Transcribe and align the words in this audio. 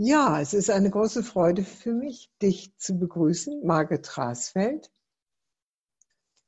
Ja, 0.00 0.40
es 0.40 0.54
ist 0.54 0.70
eine 0.70 0.90
große 0.90 1.24
Freude 1.24 1.64
für 1.64 1.92
mich, 1.92 2.30
dich 2.40 2.72
zu 2.76 2.96
begrüßen, 3.00 3.66
Margit 3.66 4.16
Rasfeld. 4.16 4.92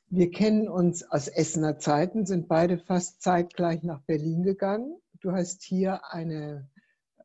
Wir 0.07 0.30
kennen 0.30 0.69
uns 0.69 1.03
aus 1.03 1.26
Essener 1.26 1.81
Zeiten, 1.81 2.26
sind 2.26 2.47
beide 2.47 2.78
fast 2.78 3.23
zeitgleich 3.23 3.83
nach 3.83 4.02
Berlin 4.02 4.44
gegangen. 4.44 5.00
Du 5.21 5.33
hast 5.33 5.65
hier 5.65 6.13
eine 6.13 6.71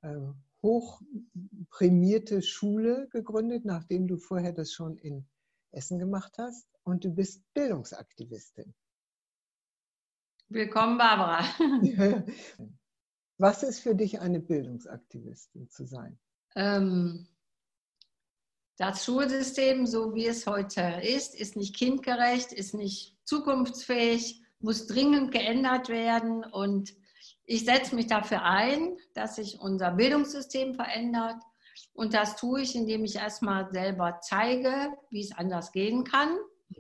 äh, 0.02 0.18
hochprämierte 0.64 2.42
Schule 2.42 3.08
gegründet, 3.12 3.64
nachdem 3.64 4.08
du 4.08 4.18
vorher 4.18 4.52
das 4.52 4.74
schon 4.74 4.98
in 4.98 5.28
Essen 5.70 6.00
gemacht 6.00 6.40
hast. 6.40 6.66
Und 6.82 7.06
du 7.06 7.14
bist 7.14 7.44
Bildungsaktivistin. 7.54 8.74
Willkommen, 10.50 10.98
Barbara. 10.98 11.46
Was 13.38 13.64
ist 13.64 13.80
für 13.80 13.96
dich 13.96 14.20
eine 14.20 14.40
Bildungsaktivistin 14.40 15.70
zu 15.70 15.86
sein? 15.86 16.18
Ähm, 16.56 17.28
das 18.78 19.06
Schulsystem, 19.06 19.86
so 19.86 20.16
wie 20.16 20.28
es 20.28 20.48
heute 20.48 21.02
ist, 21.04 21.36
ist 21.36 21.56
nicht 21.56 21.76
kindgerecht, 21.76 22.52
ist 22.52 22.74
nicht 22.74 23.18
zukunftsfähig, 23.24 24.42
muss 24.60 24.88
dringend 24.88 25.32
geändert 25.32 25.90
werden. 25.90 26.44
Und 26.44 26.94
ich 27.46 27.66
setze 27.66 27.96
mich 27.96 28.08
dafür 28.08 28.44
ein, 28.44 28.98
dass 29.14 29.36
sich 29.36 29.60
unser 29.60 29.92
Bildungssystem 29.92 30.76
verändert. 30.76 31.42
Und 31.94 32.14
das 32.14 32.36
tue 32.36 32.62
ich, 32.62 32.76
indem 32.76 33.06
ich 33.06 33.16
erstmal 33.16 33.72
selber 33.72 34.20
zeige, 34.22 34.94
wie 35.10 35.22
es 35.22 35.36
anders 35.36 35.72
gehen 35.72 36.04
kann. 36.04 36.36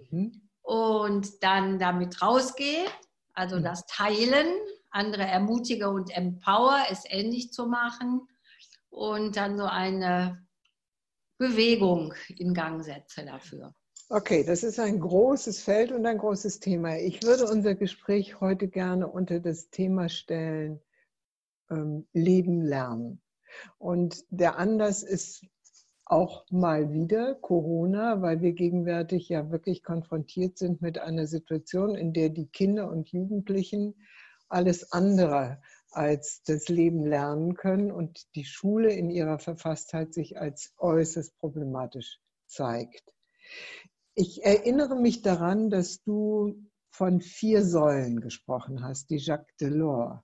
Mhm. 0.09 0.41
Und 0.61 1.43
dann 1.43 1.79
damit 1.79 2.21
rausgehe, 2.21 2.85
also 3.33 3.57
mhm. 3.57 3.63
das 3.63 3.85
Teilen, 3.85 4.47
andere 4.95 5.23
ermutige 5.23 5.89
und 5.89 6.15
empower, 6.15 6.85
es 6.89 7.03
ähnlich 7.07 7.51
zu 7.51 7.67
machen 7.67 8.27
und 8.89 9.35
dann 9.35 9.57
so 9.57 9.65
eine 9.65 10.45
Bewegung 11.37 12.13
in 12.37 12.53
Gang 12.53 12.83
setze 12.83 13.25
dafür. 13.25 13.75
Okay, 14.09 14.43
das 14.43 14.63
ist 14.63 14.79
ein 14.79 14.99
großes 14.99 15.61
Feld 15.61 15.91
und 15.91 16.05
ein 16.05 16.17
großes 16.17 16.59
Thema. 16.59 16.97
Ich 16.97 17.23
würde 17.23 17.45
unser 17.45 17.75
Gespräch 17.75 18.39
heute 18.39 18.67
gerne 18.67 19.07
unter 19.07 19.39
das 19.39 19.69
Thema 19.69 20.09
stellen, 20.09 20.79
ähm, 21.69 22.07
Leben 22.13 22.61
lernen. 22.61 23.21
Und 23.77 24.23
der 24.29 24.57
Anlass 24.57 25.03
ist 25.03 25.43
auch 26.05 26.45
mal 26.51 26.93
wieder 26.93 27.33
Corona, 27.35 28.21
weil 28.21 28.41
wir 28.41 28.53
gegenwärtig 28.53 29.27
ja 29.27 29.49
wirklich 29.49 29.83
konfrontiert 29.83 30.57
sind 30.57 30.81
mit 30.81 30.99
einer 30.99 31.25
Situation, 31.25 31.95
in 31.95 32.13
der 32.13 32.29
die 32.29 32.47
Kinder 32.47 32.89
und 32.89 33.09
Jugendlichen 33.09 33.95
alles 34.49 34.91
andere 34.91 35.61
als 35.91 36.43
das 36.43 36.67
Leben 36.67 37.05
lernen 37.05 37.55
können 37.55 37.91
und 37.91 38.27
die 38.35 38.43
Schule 38.43 38.91
in 38.93 39.09
ihrer 39.09 39.39
Verfasstheit 39.39 40.13
sich 40.13 40.37
als 40.37 40.73
äußerst 40.77 41.37
problematisch 41.39 42.19
zeigt. 42.47 43.13
Ich 44.13 44.43
erinnere 44.43 44.95
mich 44.95 45.21
daran, 45.21 45.69
dass 45.69 46.03
du 46.03 46.55
von 46.89 47.21
vier 47.21 47.63
Säulen 47.65 48.21
gesprochen 48.21 48.83
hast, 48.83 49.09
die 49.09 49.17
Jacques 49.17 49.55
Delors 49.59 50.21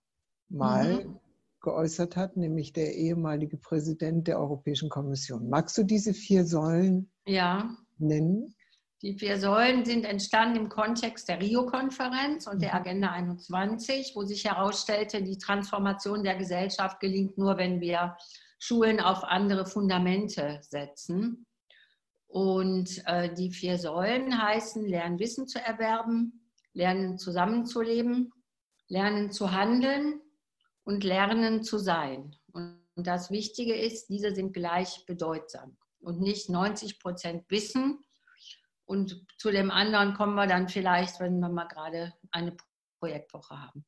mal 0.49 1.05
mhm. 1.05 1.19
geäußert 1.61 2.15
hat, 2.15 2.37
nämlich 2.37 2.73
der 2.73 2.95
ehemalige 2.95 3.57
Präsident 3.57 4.27
der 4.27 4.39
Europäischen 4.39 4.89
Kommission. 4.89 5.49
Magst 5.49 5.77
du 5.77 5.83
diese 5.83 6.13
vier 6.13 6.45
Säulen 6.45 7.11
ja. 7.25 7.75
nennen? 7.97 8.55
Die 9.01 9.17
vier 9.17 9.39
Säulen 9.39 9.83
sind 9.83 10.05
entstanden 10.05 10.57
im 10.57 10.69
Kontext 10.69 11.27
der 11.27 11.41
Rio-Konferenz 11.41 12.45
und 12.45 12.61
der 12.61 12.73
mhm. 12.73 12.81
Agenda 12.81 13.11
21, 13.11 14.11
wo 14.15 14.23
sich 14.23 14.45
herausstellte, 14.45 15.23
die 15.23 15.39
Transformation 15.39 16.23
der 16.23 16.35
Gesellschaft 16.35 16.99
gelingt 16.99 17.37
nur, 17.37 17.57
wenn 17.57 17.81
wir 17.81 18.15
Schulen 18.59 18.99
auf 18.99 19.23
andere 19.23 19.65
Fundamente 19.65 20.59
setzen. 20.61 21.47
Und 22.27 23.01
äh, 23.07 23.33
die 23.33 23.51
vier 23.51 23.79
Säulen 23.79 24.39
heißen, 24.39 24.87
lernen 24.87 25.17
Wissen 25.17 25.47
zu 25.47 25.59
erwerben, 25.59 26.47
lernen 26.73 27.17
zusammenzuleben, 27.17 28.31
lernen 28.87 29.31
zu 29.31 29.51
handeln 29.51 30.21
und 30.83 31.03
lernen 31.03 31.63
zu 31.63 31.79
sein. 31.79 32.35
Und 32.53 32.77
das 32.95 33.31
Wichtige 33.31 33.73
ist, 33.73 34.09
diese 34.09 34.35
sind 34.35 34.53
gleich 34.53 35.05
bedeutsam 35.07 35.75
und 35.99 36.21
nicht 36.21 36.49
90 36.49 36.99
Prozent 36.99 37.49
Wissen 37.49 37.99
und 38.91 39.25
zu 39.37 39.51
dem 39.51 39.71
anderen 39.71 40.15
kommen 40.15 40.35
wir 40.35 40.47
dann 40.47 40.67
vielleicht, 40.67 41.19
wenn 41.21 41.39
wir 41.39 41.47
mal 41.47 41.67
gerade 41.67 42.13
eine 42.31 42.55
Projektwoche 42.99 43.55
haben. 43.55 43.85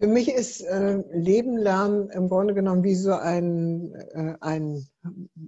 Für 0.00 0.08
mich 0.08 0.28
ist 0.28 0.60
äh, 0.60 1.02
Leben 1.12 1.56
lernen 1.56 2.10
im 2.10 2.28
Grunde 2.28 2.54
genommen 2.54 2.82
wie 2.84 2.94
so 2.94 3.12
ein, 3.12 3.92
äh, 4.12 4.34
ein 4.40 4.88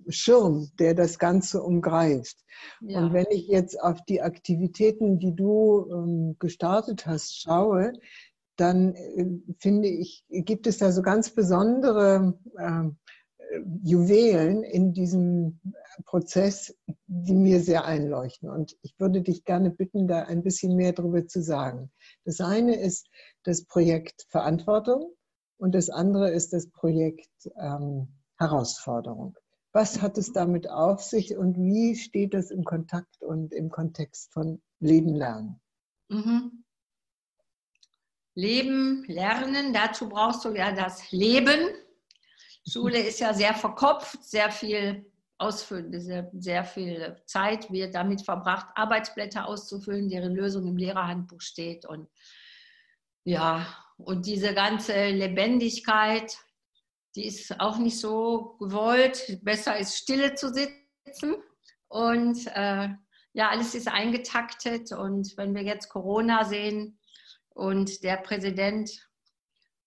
Schirm, 0.09 0.71
der 0.79 0.95
das 0.95 1.19
Ganze 1.19 1.63
umgreift. 1.63 2.37
Ja. 2.81 3.01
Und 3.01 3.13
wenn 3.13 3.27
ich 3.31 3.49
jetzt 3.49 3.81
auf 3.81 4.05
die 4.09 4.23
Aktivitäten, 4.23 5.19
die 5.19 5.35
du 5.35 5.89
ähm, 5.93 6.37
gestartet 6.39 7.07
hast, 7.07 7.41
schaue, 7.41 7.93
dann 8.57 8.95
äh, 8.95 9.27
finde 9.59 9.89
ich, 9.89 10.25
gibt 10.29 10.67
es 10.67 10.79
da 10.79 10.93
so 10.93 11.03
ganz 11.03 11.31
besondere 11.31 12.39
ähm, 12.59 12.99
Juwelen 13.83 14.63
in 14.63 14.93
diesem 14.93 15.61
Prozess, 16.05 16.75
die 17.13 17.35
mir 17.35 17.61
sehr 17.61 17.85
einleuchten. 17.85 18.49
Und 18.49 18.77
ich 18.83 18.95
würde 19.01 19.21
dich 19.21 19.45
gerne 19.45 19.71
bitten, 19.71 20.07
da 20.07 20.23
ein 20.23 20.45
bisschen 20.45 20.77
mehr 20.77 20.93
darüber 20.93 21.27
zu 21.27 21.43
sagen. 21.43 21.91
Das 22.25 22.41
eine 22.41 22.77
ist 22.77 23.09
das 23.43 23.65
Projekt 23.65 24.27
Verantwortung 24.29 25.13
und 25.59 25.75
das 25.75 25.91
andere 25.91 26.31
ist 26.31 26.53
das 26.53 26.71
Projekt 26.71 27.29
ähm, 27.61 28.07
Herausforderung. 28.39 29.37
Was 29.73 30.01
hat 30.01 30.19
es 30.19 30.33
damit 30.33 30.71
auf 30.71 31.03
sich 31.03 31.37
und 31.37 31.57
wie 31.57 31.97
steht 31.97 32.33
das 32.33 32.53
im 32.53 32.63
Kontakt 32.63 33.21
und 33.21 33.53
im 33.53 33.71
Kontext 33.71 34.33
von 34.33 34.63
Leben 34.79 35.15
lernen? 35.17 35.61
Mhm. 36.09 36.65
Leben, 38.35 39.05
lernen, 39.09 39.73
dazu 39.73 40.09
brauchst 40.09 40.45
du 40.45 40.51
ja 40.51 40.71
das 40.71 41.11
Leben. 41.11 41.59
Schule 42.69 43.01
ist 43.01 43.19
ja 43.19 43.35
sehr 43.35 43.55
verkopft, 43.55 44.23
sehr 44.23 44.53
viel 44.53 45.10
ausfüllen, 45.41 45.99
sehr, 46.01 46.31
sehr 46.35 46.65
viel 46.65 47.17
Zeit 47.27 47.71
wird 47.71 47.95
damit 47.95 48.23
verbracht, 48.23 48.69
Arbeitsblätter 48.75 49.47
auszufüllen, 49.47 50.09
deren 50.09 50.35
Lösung 50.35 50.67
im 50.67 50.77
Lehrerhandbuch 50.77 51.41
steht. 51.41 51.87
Und 51.87 52.09
ja, 53.25 53.67
und 53.97 54.27
diese 54.27 54.55
ganze 54.55 55.09
Lebendigkeit, 55.09 56.37
die 57.17 57.27
ist 57.27 57.59
auch 57.61 57.79
nicht 57.79 57.99
so 57.99 58.57
gewollt. 58.59 59.39
Besser 59.43 59.79
ist 59.79 59.97
Stille 59.97 60.35
zu 60.35 60.49
sitzen. 60.53 61.37
Und 61.89 62.47
äh, 62.55 62.89
ja, 63.33 63.49
alles 63.49 63.75
ist 63.75 63.89
eingetaktet. 63.89 64.93
Und 64.93 65.37
wenn 65.37 65.55
wir 65.55 65.63
jetzt 65.63 65.89
Corona 65.89 66.45
sehen 66.45 66.99
und 67.49 68.03
der 68.05 68.17
Präsident 68.17 68.91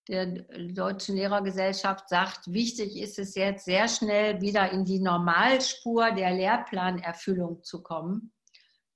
der 0.08 0.26
Deutschen 0.26 1.16
Lehrergesellschaft 1.16 2.10
sagt, 2.10 2.52
wichtig 2.52 2.98
ist 2.98 3.20
es 3.20 3.36
jetzt 3.36 3.66
sehr 3.66 3.88
schnell 3.88 4.42
wieder 4.42 4.72
in 4.72 4.84
die 4.84 5.00
Normalspur 5.00 6.12
der 6.12 6.32
Lehrplanerfüllung 6.32 7.64
zu 7.64 7.82
kommen, 7.82 8.34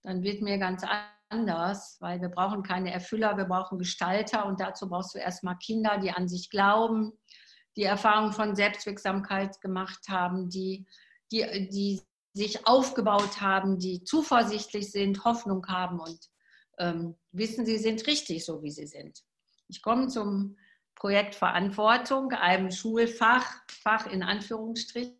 dann 0.03 0.23
wird 0.23 0.41
mir 0.41 0.57
ganz 0.57 0.83
anders, 1.29 1.97
weil 1.99 2.21
wir 2.21 2.29
brauchen 2.29 2.63
keine 2.63 2.91
Erfüller, 2.91 3.37
wir 3.37 3.45
brauchen 3.45 3.77
Gestalter 3.77 4.45
und 4.45 4.59
dazu 4.59 4.89
brauchst 4.89 5.15
du 5.15 5.19
erstmal 5.19 5.57
Kinder, 5.57 5.97
die 5.97 6.11
an 6.11 6.27
sich 6.27 6.49
glauben, 6.49 7.13
die 7.75 7.83
Erfahrung 7.83 8.31
von 8.31 8.55
Selbstwirksamkeit 8.55 9.61
gemacht 9.61 10.07
haben, 10.09 10.49
die, 10.49 10.87
die, 11.31 11.69
die 11.69 12.01
sich 12.33 12.67
aufgebaut 12.67 13.41
haben, 13.41 13.79
die 13.79 14.03
zuversichtlich 14.03 14.91
sind, 14.91 15.23
Hoffnung 15.25 15.65
haben 15.67 15.99
und 15.99 16.19
ähm, 16.79 17.15
wissen, 17.31 17.65
sie 17.65 17.77
sind 17.77 18.05
richtig, 18.07 18.45
so 18.45 18.61
wie 18.61 18.71
sie 18.71 18.87
sind. 18.87 19.23
Ich 19.67 19.81
komme 19.81 20.07
zum 20.07 20.55
Projektverantwortung, 20.97 22.31
einem 22.31 22.71
Schulfach, 22.71 23.45
Fach 23.69 24.07
in 24.07 24.23
Anführungsstrichen, 24.23 25.13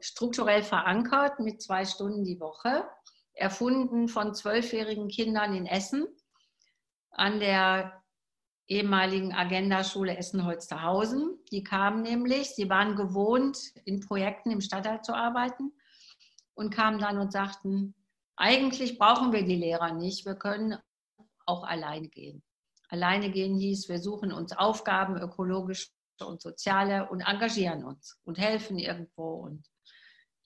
strukturell 0.00 0.62
verankert 0.62 1.38
mit 1.40 1.62
zwei 1.62 1.84
Stunden 1.84 2.24
die 2.24 2.40
Woche, 2.40 2.84
erfunden 3.32 4.08
von 4.08 4.34
zwölfjährigen 4.34 5.08
Kindern 5.08 5.54
in 5.54 5.66
Essen 5.66 6.06
an 7.10 7.38
der 7.38 8.02
ehemaligen 8.66 9.32
Agenda-Schule 9.32 10.16
Essen-Holsterhausen. 10.16 11.38
Die 11.52 11.62
kamen 11.62 12.02
nämlich, 12.02 12.50
sie 12.50 12.68
waren 12.68 12.96
gewohnt, 12.96 13.58
in 13.84 14.00
Projekten 14.00 14.50
im 14.50 14.60
Stadtteil 14.60 15.02
zu 15.02 15.14
arbeiten 15.14 15.72
und 16.54 16.74
kamen 16.74 16.98
dann 16.98 17.18
und 17.18 17.32
sagten, 17.32 17.94
eigentlich 18.34 18.98
brauchen 18.98 19.32
wir 19.32 19.44
die 19.44 19.56
Lehrer 19.56 19.94
nicht, 19.94 20.26
wir 20.26 20.34
können 20.34 20.76
auch 21.46 21.62
alleine 21.62 22.08
gehen. 22.08 22.42
Alleine 22.88 23.30
gehen 23.30 23.56
hieß, 23.56 23.88
wir 23.88 23.98
suchen 23.98 24.32
uns 24.32 24.52
Aufgaben, 24.52 25.16
ökologische 25.16 25.88
und 26.20 26.40
soziale 26.40 27.08
und 27.08 27.20
engagieren 27.20 27.84
uns 27.84 28.18
und 28.24 28.38
helfen 28.38 28.78
irgendwo 28.78 29.34
und 29.34 29.66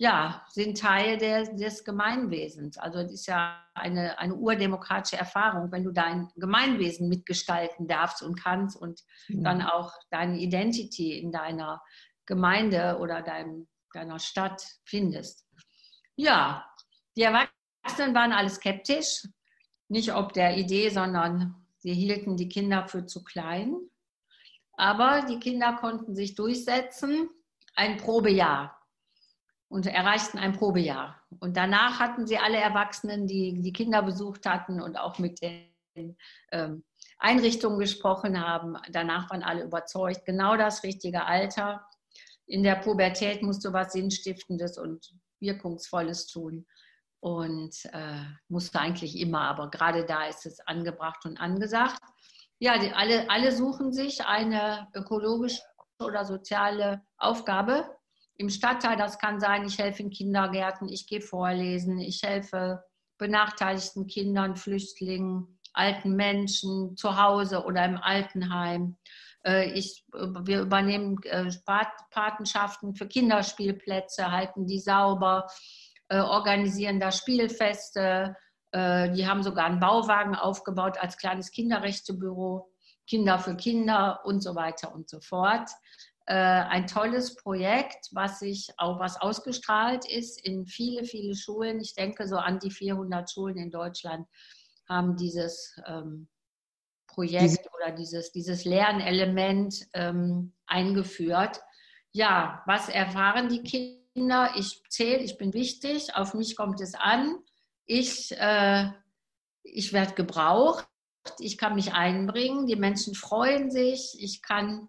ja, 0.01 0.47
sind 0.49 0.81
Teil 0.81 1.19
der, 1.19 1.45
des 1.45 1.85
Gemeinwesens. 1.85 2.79
Also 2.79 3.03
das 3.03 3.13
ist 3.13 3.27
ja 3.27 3.63
eine, 3.75 4.19
eine 4.19 4.35
urdemokratische 4.35 5.19
Erfahrung, 5.19 5.71
wenn 5.73 5.85
du 5.85 5.93
dein 5.93 6.31
Gemeinwesen 6.37 7.07
mitgestalten 7.07 7.87
darfst 7.87 8.23
und 8.23 8.35
kannst 8.35 8.79
und 8.79 9.03
mhm. 9.29 9.45
dann 9.45 9.61
auch 9.61 9.93
deine 10.09 10.39
Identity 10.39 11.19
in 11.19 11.31
deiner 11.33 11.83
Gemeinde 12.25 12.97
oder 12.99 13.21
deinem, 13.21 13.69
deiner 13.93 14.19
Stadt 14.19 14.65
findest. 14.87 15.47
Ja, 16.17 16.65
die 17.15 17.23
Erwachsenen 17.23 18.15
waren 18.15 18.33
alle 18.33 18.49
skeptisch, 18.49 19.29
nicht 19.89 20.15
ob 20.15 20.33
der 20.33 20.57
Idee, 20.57 20.89
sondern 20.89 21.60
sie 21.81 21.93
hielten 21.93 22.37
die 22.37 22.49
Kinder 22.49 22.89
für 22.89 23.07
zu 23.07 23.23
klein. 23.25 23.77
Aber 24.75 25.27
die 25.29 25.39
Kinder 25.39 25.75
konnten 25.75 26.15
sich 26.15 26.35
durchsetzen, 26.35 27.29
ein 27.75 27.99
Probejahr 27.99 28.81
und 29.69 29.87
erreichten 29.87 30.39
ein 30.39 30.53
Probejahr. 30.53 31.21
Und 31.39 31.57
danach 31.57 32.01
hatten 32.01 32.27
sie 32.27 32.39
alle 32.39 32.57
Erwachsenen, 32.57 33.27
die 33.27 33.61
die 33.61 33.73
Kinder 33.73 34.03
besucht 34.03 34.47
hatten 34.47 34.81
und 34.81 34.97
auch 34.97 35.19
mit 35.19 35.41
den 35.43 36.17
ähm, 36.51 36.85
Einrichtungen 37.19 37.79
gesprochen 37.79 38.41
haben, 38.41 38.77
danach 38.91 39.31
waren 39.31 39.43
alle 39.43 39.65
überzeugt, 39.65 40.25
genau 40.25 40.57
das 40.57 40.83
richtige 40.83 41.27
Alter. 41.27 41.87
In 42.47 42.63
der 42.63 42.77
Pubertät 42.77 43.43
musst 43.43 43.65
du 43.65 43.73
was 43.73 43.93
Sinnstiftendes 43.93 44.79
und 44.79 45.15
Wirkungsvolles 45.39 46.27
tun. 46.27 46.67
Und 47.21 47.85
äh, 47.93 48.25
musst 48.49 48.75
du 48.75 48.81
eigentlich 48.81 49.19
immer, 49.19 49.43
aber 49.43 49.71
gerade 49.71 50.07
da 50.07 50.27
ist 50.27 50.47
es 50.47 50.59
angebracht 50.61 51.25
und 51.27 51.39
angesagt. 51.39 52.01
Ja, 52.59 52.79
die, 52.79 52.93
alle, 52.93 53.29
alle 53.31 53.53
suchen 53.53 53.93
sich 53.93 54.25
eine 54.25 54.89
ökologische 54.95 55.63
oder 55.99 56.25
soziale 56.25 57.03
Aufgabe 57.19 57.85
im 58.37 58.49
Stadtteil. 58.49 58.97
Das 58.97 59.19
kann 59.19 59.39
sein, 59.39 59.67
ich 59.67 59.79
helfe 59.79 60.03
in 60.03 60.11
Kindergärten, 60.11 60.89
ich 60.89 61.07
gehe 61.07 61.21
vorlesen, 61.21 61.99
ich 61.99 62.23
helfe 62.23 62.83
benachteiligten 63.19 64.07
Kindern, 64.07 64.57
Flüchtlingen, 64.57 65.61
alten 65.75 66.17
Menschen 66.17 66.97
zu 66.97 67.23
Hause 67.23 67.65
oder 67.65 67.85
im 67.85 67.99
Altenheim. 67.99 68.97
Äh, 69.45 69.73
ich, 69.73 70.05
wir 70.13 70.63
übernehmen 70.63 71.19
äh, 71.25 71.51
Patenschaften 72.11 72.95
für 72.95 73.07
Kinderspielplätze, 73.07 74.33
halten 74.33 74.67
die 74.67 74.79
sauber, 74.79 75.47
äh, 76.11 76.21
organisieren 76.21 77.01
da 77.01 77.11
Spielfeste. 77.11 78.37
Die 78.73 79.27
haben 79.27 79.43
sogar 79.43 79.65
einen 79.65 79.81
Bauwagen 79.81 80.37
aufgebaut 80.37 80.97
als 80.97 81.17
kleines 81.17 81.51
Kinderrechtebüro, 81.51 82.71
Kinder 83.05 83.41
für 83.41 83.57
Kinder 83.57 84.21
und 84.25 84.45
so 84.45 84.55
weiter 84.55 84.95
und 84.95 85.11
so 85.11 85.19
fort. 85.21 85.69
Ein 86.27 86.87
tolles 86.87 87.35
Projekt, 87.35 88.07
was 88.13 88.39
sich 88.39 88.69
auch 88.77 89.01
was 89.01 89.21
ausgestrahlt 89.21 90.09
ist 90.09 90.41
in 90.47 90.67
viele, 90.67 91.05
viele 91.05 91.35
Schulen. 91.35 91.81
Ich 91.81 91.95
denke 91.97 92.29
so 92.29 92.37
an 92.37 92.61
die 92.61 92.71
400 92.71 93.29
Schulen 93.29 93.57
in 93.57 93.73
Deutschland 93.73 94.29
haben 94.91 95.17
dieses 95.17 95.77
ähm, 95.87 96.29
Projekt 97.07 97.67
oder 97.77 97.93
dieses, 97.93 98.33
dieses 98.33 98.65
Lernelement 98.65 99.87
ähm, 99.95 100.53
eingeführt. 100.67 101.61
Ja, 102.13 102.63
was 102.67 102.89
erfahren 102.89 103.49
die 103.49 103.63
Kinder? 103.63 104.00
Ich 104.15 104.83
zähle, 104.89 105.23
ich 105.23 105.39
bin 105.39 105.55
wichtig, 105.55 106.15
auf 106.15 106.35
mich 106.35 106.57
kommt 106.57 106.81
es 106.81 106.95
an. 106.95 107.39
Ich, 107.87 108.33
äh, 108.33 108.91
ich 109.63 109.93
werde 109.93 110.15
gebraucht, 110.15 110.89
ich 111.39 111.59
kann 111.59 111.75
mich 111.75 111.93
einbringen, 111.93 112.67
die 112.67 112.77
Menschen 112.77 113.15
freuen 113.15 113.71
sich, 113.71 114.17
ich 114.19 114.43
kann, 114.43 114.89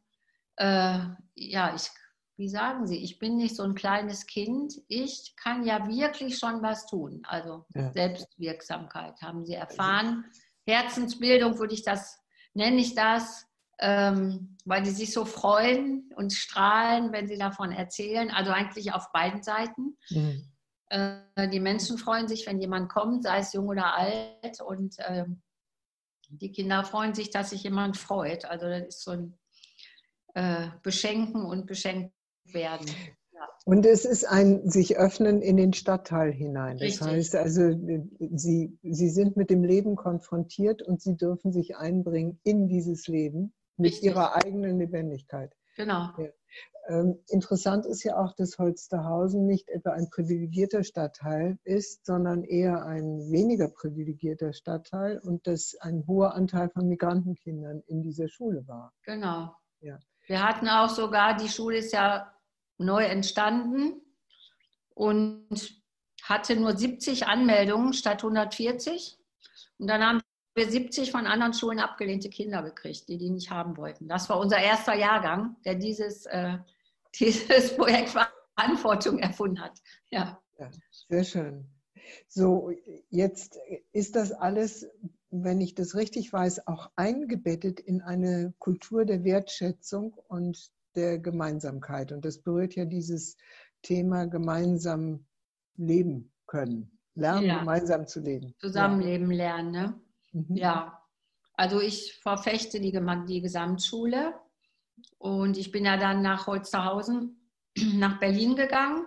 äh, 0.57 0.99
ja, 1.35 1.75
ich, 1.75 1.89
wie 2.37 2.49
sagen 2.49 2.87
Sie, 2.87 2.97
ich 2.97 3.19
bin 3.19 3.37
nicht 3.37 3.55
so 3.55 3.63
ein 3.63 3.75
kleines 3.75 4.25
Kind, 4.25 4.73
ich 4.87 5.35
kann 5.35 5.65
ja 5.65 5.87
wirklich 5.87 6.39
schon 6.39 6.61
was 6.61 6.87
tun. 6.87 7.21
Also 7.27 7.65
ja. 7.75 7.91
Selbstwirksamkeit 7.91 9.21
haben 9.21 9.45
Sie 9.45 9.53
erfahren. 9.53 10.25
Herzensbildung 10.65 11.59
würde 11.59 11.73
ich 11.73 11.83
das, 11.83 12.19
nenne 12.53 12.77
ich 12.77 12.95
das, 12.95 13.45
ähm, 13.79 14.50
weil 14.65 14.83
die 14.83 14.91
sich 14.91 15.13
so 15.13 15.25
freuen 15.25 16.11
und 16.15 16.33
strahlen, 16.33 17.11
wenn 17.11 17.27
sie 17.27 17.37
davon 17.37 17.71
erzählen. 17.71 18.29
Also 18.29 18.51
eigentlich 18.51 18.93
auf 18.93 19.11
beiden 19.11 19.43
Seiten. 19.43 19.97
Mhm. 20.09 20.51
Äh, 20.89 21.49
die 21.49 21.59
Menschen 21.59 21.97
freuen 21.97 22.27
sich, 22.27 22.45
wenn 22.47 22.59
jemand 22.59 22.89
kommt, 22.89 23.23
sei 23.23 23.39
es 23.39 23.53
jung 23.53 23.67
oder 23.67 23.95
alt. 23.95 24.61
Und 24.65 24.99
äh, 24.99 25.25
die 26.29 26.51
Kinder 26.51 26.83
freuen 26.83 27.13
sich, 27.13 27.29
dass 27.29 27.51
sich 27.51 27.63
jemand 27.63 27.97
freut. 27.97 28.45
Also 28.45 28.67
das 28.67 28.87
ist 28.87 29.03
so 29.03 29.11
ein 29.11 29.39
äh, 30.33 30.67
Beschenken 30.83 31.45
und 31.45 31.65
beschenkt 31.65 32.13
werden. 32.45 32.87
Und 33.65 33.85
es 33.85 34.05
ist 34.05 34.25
ein 34.25 34.69
sich 34.69 34.97
öffnen 34.97 35.41
in 35.41 35.57
den 35.57 35.73
Stadtteil 35.73 36.31
hinein. 36.31 36.77
Das 36.77 36.87
Richtig. 36.87 37.07
heißt 37.07 37.35
also, 37.35 37.71
sie, 38.19 38.77
sie 38.83 39.09
sind 39.09 39.37
mit 39.37 39.49
dem 39.49 39.63
Leben 39.63 39.95
konfrontiert 39.95 40.81
und 40.81 41.01
sie 41.01 41.15
dürfen 41.15 41.51
sich 41.51 41.75
einbringen 41.75 42.39
in 42.43 42.67
dieses 42.67 43.07
Leben 43.07 43.53
mit 43.81 43.93
Richtig. 43.93 44.09
ihrer 44.09 44.35
eigenen 44.35 44.79
Lebendigkeit. 44.79 45.53
Genau. 45.75 46.09
Ja. 46.17 46.29
Ähm, 46.87 47.19
interessant 47.29 47.85
ist 47.85 48.03
ja 48.03 48.17
auch, 48.17 48.33
dass 48.33 48.57
Holsterhausen 48.57 49.45
nicht 49.45 49.69
etwa 49.69 49.91
ein 49.91 50.09
privilegierter 50.09 50.83
Stadtteil 50.83 51.57
ist, 51.63 52.05
sondern 52.05 52.43
eher 52.43 52.85
ein 52.85 53.31
weniger 53.31 53.69
privilegierter 53.69 54.53
Stadtteil 54.53 55.19
und 55.19 55.45
dass 55.47 55.75
ein 55.79 56.05
hoher 56.07 56.33
Anteil 56.33 56.69
von 56.69 56.87
Migrantenkindern 56.87 57.83
in 57.87 58.01
dieser 58.01 58.27
Schule 58.27 58.67
war. 58.67 58.93
Genau. 59.03 59.55
Ja. 59.79 59.99
Wir 60.27 60.43
hatten 60.43 60.67
auch 60.67 60.89
sogar, 60.89 61.37
die 61.37 61.49
Schule 61.49 61.77
ist 61.77 61.93
ja 61.93 62.33
neu 62.77 63.03
entstanden 63.03 64.01
und 64.93 65.81
hatte 66.23 66.55
nur 66.55 66.75
70 66.75 67.27
Anmeldungen 67.27 67.93
statt 67.93 68.23
140. 68.23 69.17
Und 69.77 69.87
dann 69.87 70.03
haben 70.03 70.21
wir 70.53 70.69
70 70.69 71.11
von 71.11 71.25
anderen 71.27 71.53
Schulen 71.53 71.79
abgelehnte 71.79 72.29
Kinder 72.29 72.61
gekriegt, 72.63 73.07
die 73.07 73.17
die 73.17 73.29
nicht 73.29 73.51
haben 73.51 73.77
wollten. 73.77 74.07
Das 74.07 74.29
war 74.29 74.39
unser 74.39 74.57
erster 74.57 74.95
Jahrgang, 74.95 75.55
der 75.65 75.75
dieses, 75.75 76.25
äh, 76.25 76.57
dieses 77.19 77.75
Projekt 77.75 78.09
Verantwortung 78.55 79.19
erfunden 79.19 79.61
hat. 79.61 79.79
Ja. 80.09 80.41
ja. 80.59 80.69
Sehr 81.09 81.23
schön. 81.23 81.65
So, 82.27 82.71
jetzt 83.09 83.57
ist 83.93 84.15
das 84.15 84.31
alles, 84.31 84.87
wenn 85.29 85.61
ich 85.61 85.75
das 85.75 85.95
richtig 85.95 86.33
weiß, 86.33 86.67
auch 86.67 86.91
eingebettet 86.95 87.79
in 87.79 88.01
eine 88.01 88.53
Kultur 88.59 89.05
der 89.05 89.23
Wertschätzung 89.23 90.13
und 90.27 90.71
der 90.95 91.19
Gemeinsamkeit. 91.19 92.11
Und 92.11 92.25
das 92.25 92.39
berührt 92.39 92.75
ja 92.75 92.85
dieses 92.85 93.37
Thema 93.81 94.25
gemeinsam 94.25 95.25
leben 95.77 96.33
können. 96.47 96.99
Lernen, 97.15 97.45
ja. 97.45 97.59
gemeinsam 97.59 98.07
zu 98.07 98.19
leben. 98.19 98.53
Zusammenleben 98.59 99.31
lernen, 99.31 99.71
ne? 99.71 100.01
Mhm. 100.31 100.55
Ja. 100.55 101.01
Also 101.53 101.79
ich 101.79 102.19
verfechte 102.21 102.79
die, 102.79 102.91
die 102.91 103.41
Gesamtschule 103.41 104.33
und 105.17 105.57
ich 105.57 105.71
bin 105.71 105.85
ja 105.85 105.97
dann 105.97 106.21
nach 106.21 106.47
Holsterhausen, 106.47 107.49
nach 107.95 108.19
Berlin 108.19 108.55
gegangen 108.55 109.05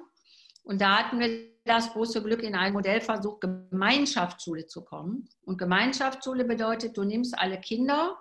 und 0.63 0.81
da 0.81 0.99
hatten 0.99 1.19
wir 1.21 1.55
das 1.65 1.93
große 1.93 2.23
Glück, 2.23 2.43
in 2.43 2.55
einen 2.55 2.75
Modellversuch 2.75 3.41
Gemeinschaftsschule 3.41 4.67
zu 4.67 4.85
kommen. 4.85 5.29
Und 5.45 5.57
Gemeinschaftsschule 5.59 6.45
bedeutet, 6.45 6.97
du 6.97 7.05
nimmst 7.05 7.39
alle 7.39 7.59
Kinder 7.59 8.19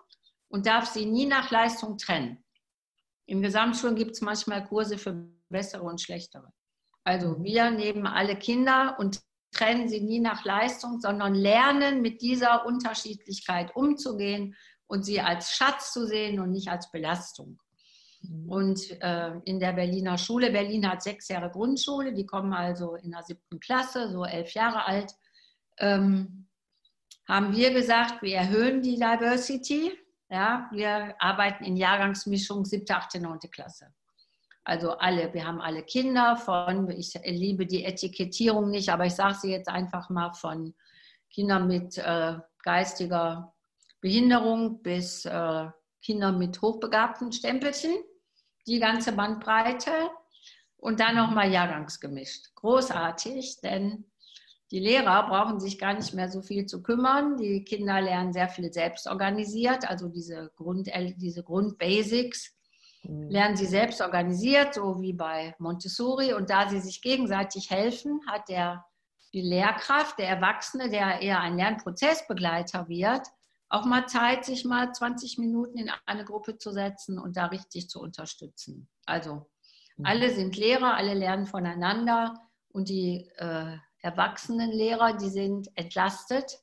und 0.47 0.65
darfst 0.65 0.93
sie 0.93 1.05
nie 1.05 1.25
nach 1.25 1.51
Leistung 1.51 1.97
trennen. 1.97 2.43
In 3.25 3.41
Gesamtschulen 3.41 3.95
gibt 3.95 4.11
es 4.11 4.21
manchmal 4.21 4.65
Kurse 4.65 4.97
für 4.97 5.29
bessere 5.49 5.83
und 5.83 6.01
schlechtere. 6.01 6.53
Also 7.03 7.41
wir 7.43 7.71
nehmen 7.71 8.07
alle 8.07 8.37
Kinder 8.37 8.95
und 8.99 9.21
trennen 9.53 9.87
sie 9.87 10.01
nie 10.01 10.19
nach 10.19 10.43
Leistung, 10.45 10.99
sondern 10.99 11.35
lernen 11.35 12.01
mit 12.01 12.21
dieser 12.21 12.65
Unterschiedlichkeit 12.65 13.75
umzugehen 13.75 14.55
und 14.87 15.03
sie 15.03 15.21
als 15.21 15.51
Schatz 15.51 15.93
zu 15.93 16.05
sehen 16.05 16.39
und 16.39 16.51
nicht 16.51 16.67
als 16.67 16.91
Belastung. 16.91 17.59
Mhm. 18.21 18.49
Und 18.49 19.01
äh, 19.01 19.31
in 19.45 19.59
der 19.59 19.73
Berliner 19.73 20.17
Schule, 20.17 20.51
Berlin 20.51 20.89
hat 20.89 21.03
sechs 21.03 21.27
Jahre 21.29 21.49
Grundschule, 21.49 22.13
die 22.13 22.25
kommen 22.25 22.53
also 22.53 22.95
in 22.95 23.11
der 23.11 23.23
siebten 23.23 23.59
Klasse, 23.59 24.09
so 24.11 24.25
elf 24.25 24.53
Jahre 24.53 24.85
alt, 24.85 25.13
ähm, 25.77 26.47
haben 27.27 27.55
wir 27.55 27.71
gesagt, 27.73 28.21
wir 28.21 28.35
erhöhen 28.35 28.81
die 28.81 28.95
Diversity 28.95 29.91
ja, 30.33 30.67
wir 30.71 31.13
arbeiten 31.19 31.63
in 31.63 31.77
Jahrgangsmischung 31.77 32.65
siebte, 32.65 32.95
achte, 32.95 33.19
neunte 33.19 33.49
Klasse. 33.49 33.93
Also 34.63 34.91
alle, 34.91 35.33
wir 35.33 35.45
haben 35.45 35.59
alle 35.59 35.83
Kinder 35.83 36.37
von, 36.37 36.89
ich 36.89 37.13
liebe 37.25 37.65
die 37.65 37.83
Etikettierung 37.83 38.69
nicht, 38.69 38.89
aber 38.89 39.05
ich 39.05 39.13
sage 39.13 39.35
sie 39.35 39.51
jetzt 39.51 39.67
einfach 39.67 40.09
mal 40.09 40.33
von 40.33 40.73
Kindern 41.29 41.67
mit 41.67 41.97
äh, 41.97 42.35
geistiger 42.63 43.53
Behinderung 43.99 44.81
bis 44.81 45.25
äh, 45.25 45.67
Kinder 46.01 46.31
mit 46.31 46.61
hochbegabten 46.61 47.31
Stempelchen, 47.31 47.91
die 48.67 48.79
ganze 48.79 49.13
Bandbreite 49.13 49.91
und 50.77 50.99
dann 50.99 51.15
nochmal 51.15 51.51
jahrgangsgemischt. 51.51 52.55
Großartig, 52.55 53.61
denn 53.61 54.05
die 54.71 54.79
Lehrer 54.79 55.27
brauchen 55.27 55.59
sich 55.59 55.77
gar 55.77 55.93
nicht 55.93 56.13
mehr 56.13 56.29
so 56.29 56.41
viel 56.41 56.65
zu 56.65 56.81
kümmern. 56.81 57.37
Die 57.37 57.63
Kinder 57.63 58.01
lernen 58.01 58.33
sehr 58.33 58.49
viel 58.49 58.73
selbst 58.73 59.07
organisiert, 59.07 59.89
also 59.89 60.09
diese, 60.09 60.51
Grund, 60.55 60.89
diese 61.17 61.43
Grundbasics. 61.43 62.55
Lernen 63.03 63.55
sie 63.55 63.65
selbst 63.65 64.01
organisiert, 64.01 64.73
so 64.73 65.01
wie 65.01 65.13
bei 65.13 65.55
Montessori. 65.59 66.33
Und 66.33 66.49
da 66.49 66.69
sie 66.69 66.79
sich 66.79 67.01
gegenseitig 67.01 67.69
helfen, 67.69 68.21
hat 68.27 68.49
der, 68.49 68.85
die 69.33 69.41
Lehrkraft, 69.41 70.19
der 70.19 70.29
Erwachsene, 70.29 70.89
der 70.89 71.21
eher 71.21 71.39
ein 71.39 71.57
Lernprozessbegleiter 71.57 72.87
wird, 72.87 73.27
auch 73.69 73.85
mal 73.85 74.07
Zeit, 74.07 74.45
sich 74.45 74.65
mal 74.65 74.93
20 74.93 75.37
Minuten 75.39 75.77
in 75.77 75.91
eine 76.05 76.25
Gruppe 76.25 76.57
zu 76.57 76.71
setzen 76.71 77.17
und 77.17 77.37
da 77.37 77.47
richtig 77.47 77.89
zu 77.89 77.99
unterstützen. 77.99 78.87
Also 79.05 79.47
Mhm. 79.97 80.05
Alle 80.05 80.29
sind 80.33 80.57
Lehrer, 80.57 80.95
alle 80.95 81.13
lernen 81.13 81.45
voneinander 81.45 82.33
und 82.69 82.89
die 82.89 83.29
äh, 83.37 83.77
Erwachsenenlehrer, 83.99 85.17
die 85.17 85.29
sind 85.29 85.69
entlastet, 85.75 86.59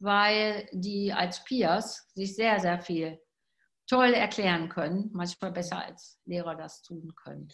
weil 0.00 0.68
die 0.72 1.12
als 1.12 1.44
Peers 1.44 2.10
sich 2.14 2.34
sehr, 2.34 2.60
sehr 2.60 2.80
viel 2.80 3.20
toll 3.86 4.14
erklären 4.14 4.68
können, 4.68 5.10
manchmal 5.12 5.52
besser 5.52 5.84
als 5.84 6.18
Lehrer 6.24 6.54
das 6.54 6.82
tun 6.82 7.14
können. 7.14 7.48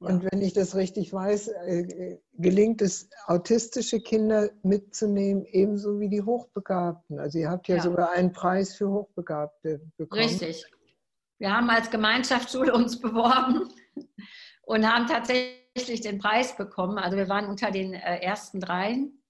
Ja. 0.00 0.08
Und 0.08 0.24
wenn 0.24 0.40
ich 0.40 0.52
das 0.52 0.74
richtig 0.74 1.12
weiß, 1.12 1.48
äh, 1.48 2.18
gelingt 2.32 2.80
es, 2.80 3.10
autistische 3.26 4.00
Kinder 4.00 4.50
mitzunehmen, 4.62 5.44
ebenso 5.44 6.00
wie 6.00 6.08
die 6.08 6.22
Hochbegabten. 6.22 7.18
Also 7.18 7.38
ihr 7.38 7.50
habt 7.50 7.68
ja, 7.68 7.76
ja. 7.76 7.82
sogar 7.82 8.10
einen 8.12 8.32
Preis 8.32 8.74
für 8.74 8.88
Hochbegabte 8.88 9.80
bekommen. 9.96 10.22
Richtig. 10.22 10.64
Wir 11.38 11.54
haben 11.54 11.68
als 11.68 11.90
Gemeinschaftsschule 11.90 12.72
uns 12.72 13.00
beworben 13.00 13.68
und 14.62 14.90
haben 14.90 15.06
tatsächlich 15.06 16.00
den 16.00 16.18
Preis 16.18 16.56
bekommen. 16.56 16.98
Also 16.98 17.16
wir 17.16 17.28
waren 17.28 17.46
unter 17.46 17.70
den 17.70 17.92
äh, 17.92 18.20
ersten 18.20 18.60
dreien. 18.60 19.20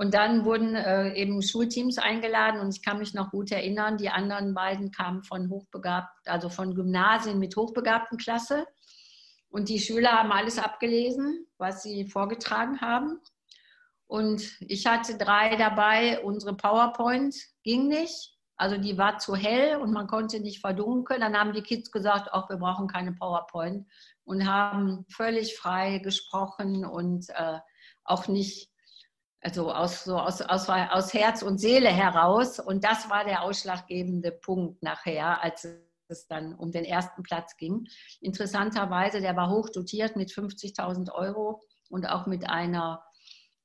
Und 0.00 0.14
dann 0.14 0.46
wurden 0.46 0.76
äh, 0.76 1.12
eben 1.12 1.42
Schulteams 1.42 1.98
eingeladen 1.98 2.58
und 2.58 2.74
ich 2.74 2.82
kann 2.82 3.00
mich 3.00 3.12
noch 3.12 3.30
gut 3.30 3.52
erinnern, 3.52 3.98
die 3.98 4.08
anderen 4.08 4.54
beiden 4.54 4.90
kamen 4.92 5.22
von 5.22 5.50
hochbegabt, 5.50 6.26
also 6.26 6.48
von 6.48 6.74
Gymnasien 6.74 7.38
mit 7.38 7.54
hochbegabten 7.54 8.16
Klasse. 8.16 8.64
Und 9.50 9.68
die 9.68 9.78
Schüler 9.78 10.12
haben 10.12 10.32
alles 10.32 10.58
abgelesen, 10.58 11.46
was 11.58 11.82
sie 11.82 12.06
vorgetragen 12.06 12.80
haben. 12.80 13.20
Und 14.06 14.56
ich 14.60 14.86
hatte 14.86 15.18
drei 15.18 15.56
dabei. 15.56 16.20
Unsere 16.20 16.56
PowerPoint 16.56 17.36
ging 17.62 17.88
nicht. 17.88 18.38
Also 18.56 18.78
die 18.78 18.96
war 18.96 19.18
zu 19.18 19.36
hell 19.36 19.76
und 19.76 19.92
man 19.92 20.06
konnte 20.06 20.40
nicht 20.40 20.62
verdunkeln. 20.62 21.20
Dann 21.20 21.38
haben 21.38 21.52
die 21.52 21.62
Kids 21.62 21.92
gesagt, 21.92 22.32
auch 22.32 22.48
wir 22.48 22.56
brauchen 22.56 22.88
keine 22.88 23.12
PowerPoint 23.12 23.86
und 24.24 24.50
haben 24.50 25.04
völlig 25.10 25.58
frei 25.58 25.98
gesprochen 25.98 26.86
und 26.86 27.28
äh, 27.28 27.58
auch 28.02 28.28
nicht 28.28 28.69
also 29.40 29.72
aus, 29.72 30.04
so 30.04 30.18
aus, 30.18 30.42
aus, 30.42 30.68
aus 30.68 31.14
Herz 31.14 31.42
und 31.42 31.58
Seele 31.58 31.88
heraus. 31.88 32.58
Und 32.58 32.84
das 32.84 33.08
war 33.08 33.24
der 33.24 33.42
ausschlaggebende 33.42 34.32
Punkt 34.32 34.82
nachher, 34.82 35.42
als 35.42 35.66
es 36.08 36.26
dann 36.26 36.54
um 36.54 36.72
den 36.72 36.84
ersten 36.84 37.22
Platz 37.22 37.56
ging. 37.56 37.86
Interessanterweise, 38.20 39.20
der 39.20 39.36
war 39.36 39.50
hoch 39.50 39.70
dotiert 39.70 40.16
mit 40.16 40.30
50.000 40.30 41.12
Euro 41.12 41.62
und 41.88 42.06
auch 42.06 42.26
mit 42.26 42.48
einer 42.48 43.02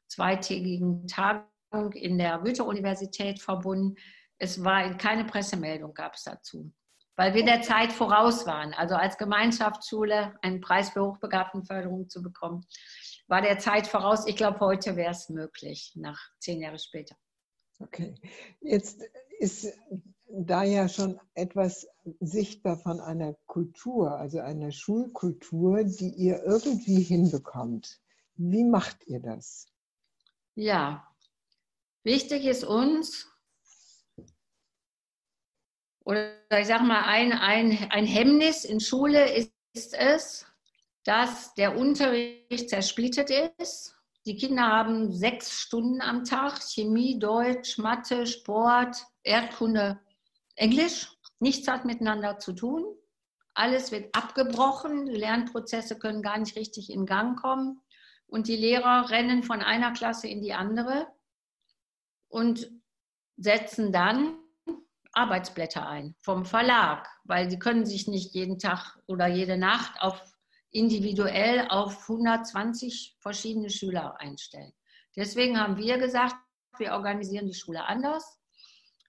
zweitägigen 0.08 1.08
Tagung 1.08 1.92
in 1.94 2.18
der 2.18 2.40
Goethe-Universität 2.40 3.42
verbunden. 3.42 3.96
Es 4.38 4.64
war 4.64 4.96
keine 4.98 5.26
Pressemeldung 5.26 5.94
gab 5.94 6.14
es 6.14 6.24
dazu, 6.24 6.72
weil 7.16 7.34
wir 7.34 7.44
der 7.44 7.62
Zeit 7.62 7.92
voraus 7.92 8.46
waren. 8.46 8.74
Also 8.74 8.96
als 8.96 9.18
Gemeinschaftsschule 9.18 10.36
einen 10.42 10.62
Preis 10.62 10.92
für 10.92 11.04
Hochbegabtenförderung 11.04 12.10
zu 12.10 12.22
bekommen, 12.22 12.66
war 13.28 13.42
der 13.42 13.60
Zeit 13.60 13.88
voraus. 13.88 14.28
Ich 14.28 14.36
glaube, 14.36 14.60
heute 14.60 14.96
wäre 14.96 15.12
es 15.12 15.30
möglich, 15.30 15.94
nach 15.96 16.20
zehn 16.40 16.62
Jahre 16.62 16.80
später. 16.80 17.16
Okay, 17.80 18.16
jetzt 18.62 19.02
ist 19.40 19.74
da 20.28 20.64
ja 20.64 20.88
schon 20.88 21.20
etwas 21.34 21.88
sichtbar 22.20 22.78
von 22.78 23.00
einer 23.00 23.36
Kultur, 23.46 24.12
also 24.18 24.40
einer 24.40 24.72
Schulkultur, 24.72 25.84
die 25.84 26.10
ihr 26.10 26.44
irgendwie 26.44 27.02
hinbekommt. 27.02 28.00
Wie 28.36 28.64
macht 28.64 29.06
ihr 29.08 29.20
das? 29.20 29.68
Ja, 30.56 31.08
wichtig 32.04 32.46
ist 32.46 32.64
uns, 32.64 33.30
oder 36.06 36.38
ich 36.60 36.68
sage 36.68 36.84
mal, 36.84 37.04
ein, 37.04 37.34
ein, 37.34 37.90
ein 37.92 38.06
Hemmnis 38.06 38.64
in 38.64 38.80
Schule 38.80 39.34
ist, 39.34 39.52
ist 39.74 39.94
es, 39.94 40.46
dass 41.06 41.54
der 41.54 41.78
Unterricht 41.78 42.70
zersplittet 42.70 43.30
ist. 43.60 43.96
Die 44.26 44.36
Kinder 44.36 44.64
haben 44.64 45.12
sechs 45.12 45.62
Stunden 45.62 46.02
am 46.02 46.24
Tag, 46.24 46.60
Chemie, 46.62 47.20
Deutsch, 47.20 47.78
Mathe, 47.78 48.26
Sport, 48.26 48.98
Erdkunde, 49.24 50.00
Englisch. 50.56 51.12
Nichts 51.40 51.68
hat 51.68 51.86
miteinander 51.86 52.40
zu 52.40 52.54
tun. 52.54 52.84
Alles 53.54 53.92
wird 53.92 54.16
abgebrochen. 54.16 55.06
Lernprozesse 55.06 56.00
können 56.00 56.24
gar 56.24 56.40
nicht 56.40 56.56
richtig 56.56 56.90
in 56.90 57.06
Gang 57.06 57.40
kommen. 57.40 57.82
Und 58.26 58.48
die 58.48 58.58
Lehrer 58.58 59.12
rennen 59.12 59.44
von 59.44 59.62
einer 59.62 59.94
Klasse 59.94 60.28
in 60.28 60.42
die 60.42 60.54
andere 60.54 61.08
und 62.30 62.72
setzen 63.38 63.92
dann 63.92 64.40
Arbeitsblätter 65.14 65.88
ein 65.88 66.16
vom 66.20 66.46
Verlag, 66.46 67.08
weil 67.24 67.50
sie 67.50 67.60
können 67.60 67.86
sich 67.86 68.08
nicht 68.08 68.34
jeden 68.34 68.58
Tag 68.58 68.98
oder 69.06 69.28
jede 69.28 69.58
Nacht 69.58 70.02
auf 70.02 70.35
individuell 70.76 71.68
auf 71.70 72.10
120 72.10 73.16
verschiedene 73.20 73.70
Schüler 73.70 74.20
einstellen. 74.20 74.74
Deswegen 75.16 75.58
haben 75.58 75.78
wir 75.78 75.98
gesagt, 75.98 76.36
wir 76.78 76.92
organisieren 76.92 77.48
die 77.48 77.54
Schule 77.54 77.86
anders. 77.86 78.38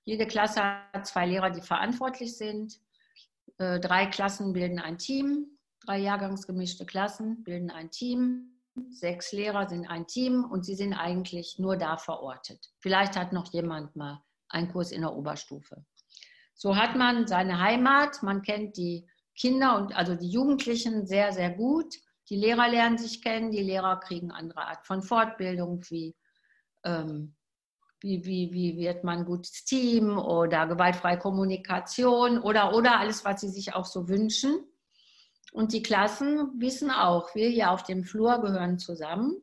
Jede 0.05 0.27
Klasse 0.27 0.63
hat 0.63 1.07
zwei 1.07 1.27
Lehrer, 1.27 1.51
die 1.51 1.61
verantwortlich 1.61 2.37
sind. 2.37 2.79
Äh, 3.59 3.81
drei 3.81 4.07
Klassen 4.07 4.53
bilden 4.53 4.79
ein 4.79 4.99
Team, 4.99 5.59
drei 5.85 5.99
jahrgangsgemischte 5.99 6.87
Klassen 6.87 7.43
bilden 7.43 7.73
ein 7.73 7.91
Team. 7.91 8.63
Sechs 8.91 9.33
Lehrer 9.33 9.69
sind 9.69 9.87
ein 9.87 10.07
Team 10.07 10.45
und 10.45 10.65
sie 10.65 10.77
sind 10.77 10.95
eigentlich 10.95 11.59
nur 11.59 11.77
da 11.77 11.97
verortet. 11.97 12.65
Vielleicht 12.79 13.17
hat 13.17 13.33
noch 13.33 13.53
jemand 13.53 13.97
mal 13.97 14.23
einen 14.51 14.71
Kurs 14.71 14.93
in 14.93 15.01
der 15.01 15.15
Oberstufe. 15.15 15.85
So 16.55 16.77
hat 16.77 16.95
man 16.95 17.27
seine 17.27 17.59
Heimat, 17.59 18.23
man 18.23 18.43
kennt 18.43 18.77
die 18.77 19.09
Kinder 19.37 19.77
und 19.77 19.95
also 19.95 20.15
die 20.15 20.29
Jugendlichen 20.29 21.07
sehr, 21.07 21.33
sehr 21.33 21.51
gut. 21.51 21.95
Die 22.29 22.37
Lehrer 22.37 22.69
lernen 22.69 22.99
sich 22.99 23.23
kennen, 23.23 23.51
die 23.51 23.63
Lehrer 23.63 24.01
kriegen 24.01 24.33
andere 24.33 24.67
Art 24.67 24.87
von 24.87 25.03
Fortbildung, 25.03 25.83
wie, 25.91 26.17
ähm, 26.85 27.37
wie, 28.01 28.25
wie, 28.25 28.53
wie 28.53 28.77
wird 28.79 29.05
man 29.05 29.19
ein 29.19 29.25
gutes 29.25 29.65
Team 29.65 30.19
oder 30.19 30.67
gewaltfreie 30.67 31.19
Kommunikation 31.19 32.39
oder, 32.39 32.75
oder 32.75 32.99
alles, 32.99 33.25
was 33.25 33.43
sie 33.43 33.49
sich 33.49 33.75
auch 33.75 33.85
so 33.85 34.09
wünschen. 34.09 34.59
Und 35.53 35.73
die 35.73 35.83
Klassen 35.83 36.61
wissen 36.61 36.91
auch, 36.91 37.35
wir 37.35 37.49
hier 37.49 37.71
auf 37.71 37.85
dem 37.85 38.05
Flur 38.05 38.41
gehören 38.41 38.79
zusammen. 38.79 39.37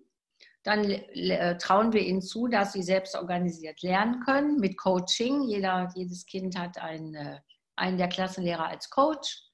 Dann 0.63 0.83
äh, 0.85 1.57
trauen 1.57 1.91
wir 1.91 2.01
ihnen 2.01 2.21
zu, 2.21 2.47
dass 2.47 2.73
sie 2.73 2.83
selbst 2.83 3.15
organisiert 3.15 3.81
lernen 3.81 4.21
können 4.21 4.59
mit 4.59 4.77
Coaching. 4.77 5.43
Jeder, 5.43 5.89
jedes 5.95 6.25
Kind 6.25 6.57
hat 6.57 6.77
einen, 6.77 7.15
äh, 7.15 7.39
einen 7.75 7.97
der 7.97 8.09
Klassenlehrer 8.09 8.67
als 8.67 8.89
Coach 8.89 9.52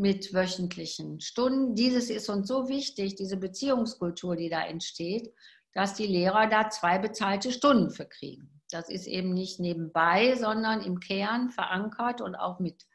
mit 0.00 0.32
wöchentlichen 0.32 1.20
Stunden. 1.20 1.74
Dieses 1.74 2.08
ist 2.08 2.30
uns 2.30 2.48
so 2.48 2.68
wichtig, 2.68 3.16
diese 3.16 3.36
Beziehungskultur, 3.36 4.34
die 4.34 4.48
da 4.48 4.64
entsteht, 4.64 5.32
dass 5.74 5.94
die 5.94 6.06
Lehrer 6.06 6.46
da 6.46 6.70
zwei 6.70 6.98
bezahlte 6.98 7.52
Stunden 7.52 7.90
für 7.90 8.06
kriegen. 8.06 8.62
Das 8.70 8.88
ist 8.88 9.06
eben 9.06 9.34
nicht 9.34 9.60
nebenbei, 9.60 10.36
sondern 10.36 10.80
im 10.80 11.00
Kern 11.00 11.50
verankert 11.50 12.22
und 12.22 12.34
auch 12.34 12.60
mit 12.60 12.86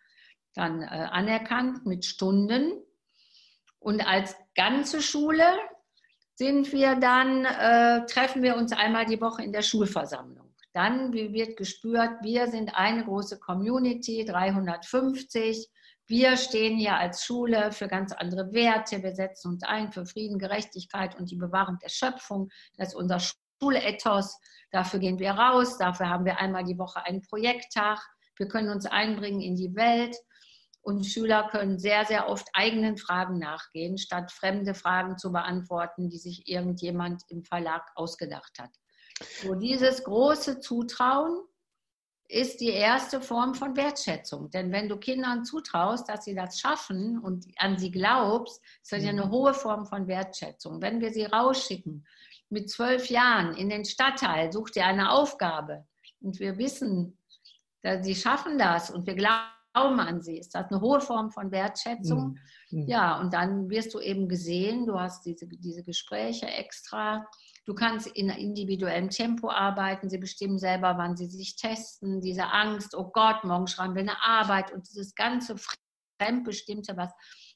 dann 0.56 0.82
äh, 0.82 0.86
anerkannt 0.86 1.86
mit 1.86 2.06
Stunden. 2.06 2.72
Und 3.78 4.06
als 4.08 4.36
ganze 4.56 5.02
Schule 5.02 5.46
sind 6.34 6.74
wir 6.74 6.96
dann, 6.96 7.46
äh, 7.46 8.06
treffen 8.08 8.42
wir 8.42 8.56
uns 8.56 8.72
einmal 8.72 9.06
die 9.06 9.22
Woche 9.22 9.44
in 9.44 9.52
der 9.52 9.62
Schulversammlung. 9.62 10.56
Dann 10.74 11.14
wird 11.14 11.56
gespürt, 11.56 12.24
wir 12.24 12.48
sind 12.48 12.76
eine 12.76 13.06
große 13.06 13.40
Community, 13.40 14.26
350 14.26 15.70
wir 16.08 16.38
stehen 16.38 16.78
hier 16.78 16.96
als 16.98 17.26
Schule 17.26 17.72
für 17.72 17.88
ganz 17.88 18.12
andere 18.12 18.54
Werte. 18.54 19.02
Wir 19.02 19.16
setzen 19.16 19.54
uns 19.54 19.64
ein 19.64 19.92
für 19.92 20.06
Frieden, 20.06 20.38
Gerechtigkeit 20.38 21.16
und 21.18 21.32
die 21.32 21.36
Bewahrung 21.36 21.80
der 21.82 21.90
Schöpfung. 21.90 22.50
Das 22.78 22.90
ist 22.90 22.96
unser 22.96 23.20
Schulethos. 23.20 24.40
Dafür 24.72 25.00
gehen 25.00 25.18
wir 25.18 25.32
raus. 25.32 25.78
Dafür 25.78 26.10
haben 26.10 26.26
wir 26.26 26.40
einmal 26.40 26.64
die 26.64 26.78
Woche 26.78 27.04
einen 27.06 27.22
Projekttag. 27.22 28.00
Wir 28.38 28.48
können 28.48 28.70
uns 28.70 28.86
einbringen 28.86 29.42
in 29.42 29.56
die 29.56 29.76
Welt. 29.76 30.16
Und 30.82 31.06
Schüler 31.06 31.50
können 31.50 31.80
sehr, 31.80 32.06
sehr 32.06 32.30
oft 32.30 32.48
eigenen 32.54 32.98
Fragen 32.98 33.40
nachgehen, 33.40 33.98
statt 33.98 34.32
fremde 34.32 34.76
Fragen 34.76 35.18
zu 35.18 35.32
beantworten, 35.32 36.10
die 36.10 36.20
sich 36.20 36.48
irgendjemand 36.48 37.24
im 37.30 37.44
Verlag 37.44 37.90
ausgedacht 37.96 38.60
hat. 38.60 38.70
So 39.42 39.56
dieses 39.56 40.04
große 40.04 40.60
Zutrauen 40.60 41.42
ist 42.28 42.60
die 42.60 42.70
erste 42.70 43.22
Form 43.22 43.54
von 43.54 43.76
Wertschätzung. 43.76 44.50
Denn 44.50 44.72
wenn 44.72 44.90
du 44.90 44.98
Kindern 44.98 45.46
zutraust, 45.46 46.10
dass 46.10 46.26
sie 46.26 46.34
das 46.34 46.60
schaffen 46.60 47.20
und 47.20 47.46
an 47.58 47.78
sie 47.78 47.92
glaubst, 47.92 48.62
ist 48.82 48.92
das 48.92 49.04
ja 49.04 49.10
eine 49.10 49.28
mhm. 49.28 49.32
hohe 49.32 49.54
Form 49.54 49.86
von 49.86 50.08
Wertschätzung. 50.08 50.82
Wenn 50.82 51.02
wir 51.02 51.14
sie 51.14 51.26
rausschicken 51.26 52.06
mit 52.50 52.70
zwölf 52.70 53.10
Jahren 53.10 53.56
in 53.56 53.70
den 53.70 53.86
Stadtteil, 53.86 54.52
such 54.52 54.72
dir 54.72 54.86
eine 54.86 55.12
Aufgabe 55.12 55.86
und 56.20 56.40
wir 56.40 56.58
wissen, 56.58 57.18
dass 57.84 58.04
sie 58.04 58.16
schaffen 58.16 58.58
das 58.58 58.90
und 58.90 59.06
wir 59.06 59.16
glauben 59.16 60.00
an 60.00 60.22
sie, 60.22 60.40
ist 60.40 60.56
das 60.56 60.72
eine 60.72 60.82
hohe 60.82 61.02
Form 61.02 61.30
von 61.32 61.52
Wertschätzung. 61.52 62.40
Mhm. 62.72 62.82
mhm. 62.82 62.88
Ja, 62.88 63.20
und 63.20 63.34
dann 63.34 63.70
wirst 63.70 63.94
du 63.94 64.00
eben 64.00 64.28
gesehen, 64.28 64.88
du 64.88 65.00
hast 65.00 65.26
diese, 65.26 65.48
diese 65.48 65.84
Gespräche 65.84 66.48
extra 66.48 67.28
Du 67.66 67.74
kannst 67.74 68.08
in 68.08 68.30
individuellem 68.30 69.10
Tempo 69.10 69.50
arbeiten. 69.50 70.10
Sie 70.10 70.20
bestimmen 70.20 70.60
selber, 70.60 70.98
wann 70.98 71.18
sie 71.18 71.26
sich 71.26 71.56
testen. 71.56 72.22
Diese 72.22 72.52
Angst, 72.52 72.96
oh 72.96 73.10
Gott, 73.12 73.44
morgen 73.44 73.68
schreiben 73.68 73.96
wir 73.96 74.04
eine 74.04 74.24
Arbeit 74.24 74.72
und 74.72 74.88
dieses 74.88 75.16
ganze 75.16 75.56
Fremdbestimmte, 76.20 76.96
was 76.96 77.12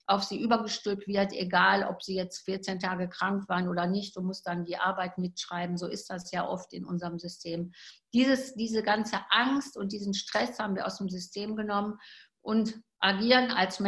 auf 0.08 0.24
sie 0.24 0.42
übergestülpt 0.42 1.08
wird, 1.08 1.32
egal 1.34 1.84
ob 1.84 2.01
sie 2.01 2.16
jetzt 2.16 2.44
14 2.46 2.80
Tage 2.80 3.08
krank 3.08 3.48
waren 3.48 3.68
oder 3.68 3.86
nicht. 3.86 4.16
Du 4.16 4.22
musst 4.22 4.48
dann 4.48 4.66
die 4.66 4.78
Arbeit 4.78 5.20
mitschreiben. 5.20 5.78
So 5.78 5.86
ist 5.86 6.10
das 6.10 6.32
ja 6.32 6.48
oft 6.48 6.74
in 6.74 6.84
unserem 6.84 7.20
System. 7.20 7.72
Dieses, 8.12 8.56
diese 8.56 8.82
ganze 8.82 9.20
Angst 9.30 9.78
und 9.78 9.92
diesen 9.92 10.16
Stress 10.16 10.58
haben 10.58 10.75
wir 10.75 10.88
aus 10.88 10.98
dem 10.98 11.10
System 11.10 11.56
genommen 11.56 12.00
und 12.42 12.82
agieren 13.00 13.51
als 13.51 13.80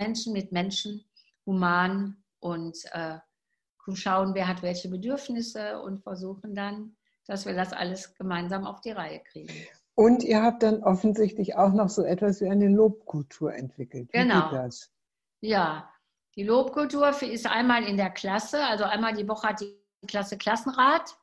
Menschen 0.00 0.32
mit 0.32 0.50
Menschen 0.50 1.04
human 1.46 2.24
und 2.40 2.76
äh, 2.90 3.18
schauen, 3.96 4.34
wer 4.34 4.48
hat 4.48 4.62
welche 4.62 4.88
Bedürfnisse 4.88 5.80
und 5.80 6.02
versuchen 6.02 6.54
dann, 6.54 6.96
dass 7.26 7.46
wir 7.46 7.54
das 7.54 7.72
alles 7.72 8.14
gemeinsam 8.14 8.64
auf 8.66 8.80
die 8.80 8.92
Reihe 8.92 9.20
kriegen. 9.20 9.52
Und 9.94 10.22
ihr 10.22 10.42
habt 10.42 10.62
dann 10.62 10.82
offensichtlich 10.84 11.56
auch 11.56 11.72
noch 11.72 11.88
so 11.88 12.04
etwas 12.04 12.40
wie 12.40 12.48
eine 12.48 12.68
Lobkultur 12.68 13.54
entwickelt. 13.54 14.08
Wie 14.12 14.18
genau. 14.18 14.50
das? 14.50 14.90
Ja, 15.40 15.90
die 16.36 16.44
Lobkultur 16.44 17.20
ist 17.20 17.46
einmal 17.46 17.82
in 17.82 17.96
der 17.96 18.10
Klasse, 18.10 18.64
also 18.64 18.84
einmal 18.84 19.14
die 19.14 19.28
Woche 19.28 19.48
hat 19.48 19.60
die 19.60 19.76
Klasse 20.06 20.38
Klassenrat 20.38 21.16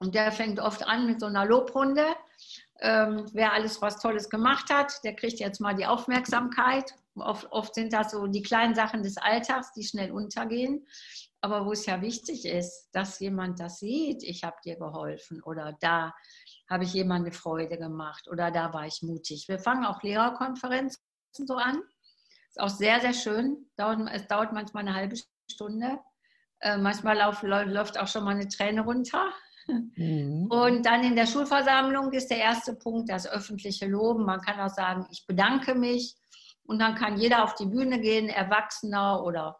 und 0.00 0.14
der 0.14 0.32
fängt 0.32 0.58
oft 0.58 0.86
an 0.86 1.06
mit 1.06 1.20
so 1.20 1.26
einer 1.26 1.44
Lobrunde. 1.44 2.06
Ähm, 2.80 3.26
wer 3.32 3.52
alles 3.52 3.80
was 3.82 4.00
Tolles 4.00 4.28
gemacht 4.28 4.68
hat, 4.70 5.02
der 5.04 5.14
kriegt 5.14 5.38
jetzt 5.38 5.60
mal 5.60 5.74
die 5.74 5.86
Aufmerksamkeit. 5.86 6.94
Oft, 7.20 7.50
oft 7.50 7.74
sind 7.74 7.92
das 7.92 8.12
so 8.12 8.26
die 8.26 8.42
kleinen 8.42 8.74
Sachen 8.74 9.02
des 9.02 9.16
Alltags, 9.16 9.72
die 9.72 9.84
schnell 9.84 10.10
untergehen. 10.10 10.86
Aber 11.40 11.66
wo 11.66 11.72
es 11.72 11.86
ja 11.86 12.00
wichtig 12.02 12.44
ist, 12.44 12.88
dass 12.92 13.20
jemand 13.20 13.60
das 13.60 13.78
sieht, 13.78 14.22
ich 14.24 14.42
habe 14.42 14.56
dir 14.64 14.76
geholfen 14.76 15.42
oder 15.42 15.76
da 15.80 16.12
habe 16.68 16.84
ich 16.84 16.92
jemand 16.92 17.26
eine 17.26 17.34
Freude 17.34 17.78
gemacht 17.78 18.28
oder 18.28 18.50
da 18.50 18.72
war 18.72 18.86
ich 18.86 19.02
mutig. 19.02 19.46
Wir 19.48 19.58
fangen 19.58 19.84
auch 19.84 20.02
Lehrerkonferenzen 20.02 21.00
so 21.32 21.54
an. 21.54 21.82
Ist 22.48 22.60
auch 22.60 22.68
sehr, 22.68 23.00
sehr 23.00 23.14
schön. 23.14 23.70
es 23.76 24.26
dauert 24.26 24.52
manchmal 24.52 24.86
eine 24.86 24.94
halbe 24.94 25.16
Stunde. 25.50 26.00
Äh, 26.60 26.76
manchmal 26.78 27.16
läuft 27.42 27.98
auch 27.98 28.08
schon 28.08 28.24
mal 28.24 28.34
eine 28.34 28.48
Träne 28.48 28.82
runter. 28.82 29.32
Mhm. 29.68 30.46
Und 30.50 30.86
dann 30.86 31.04
in 31.04 31.14
der 31.14 31.26
Schulversammlung 31.26 32.12
ist 32.12 32.30
der 32.30 32.38
erste 32.38 32.74
Punkt 32.74 33.10
das 33.10 33.28
öffentliche 33.28 33.86
Loben. 33.86 34.24
Man 34.24 34.40
kann 34.40 34.58
auch 34.60 34.74
sagen, 34.74 35.06
ich 35.10 35.26
bedanke 35.26 35.74
mich. 35.74 36.16
Und 36.68 36.80
dann 36.80 36.96
kann 36.96 37.18
jeder 37.18 37.44
auf 37.44 37.54
die 37.54 37.64
Bühne 37.64 37.98
gehen, 37.98 38.28
Erwachsener 38.28 39.24
oder 39.24 39.58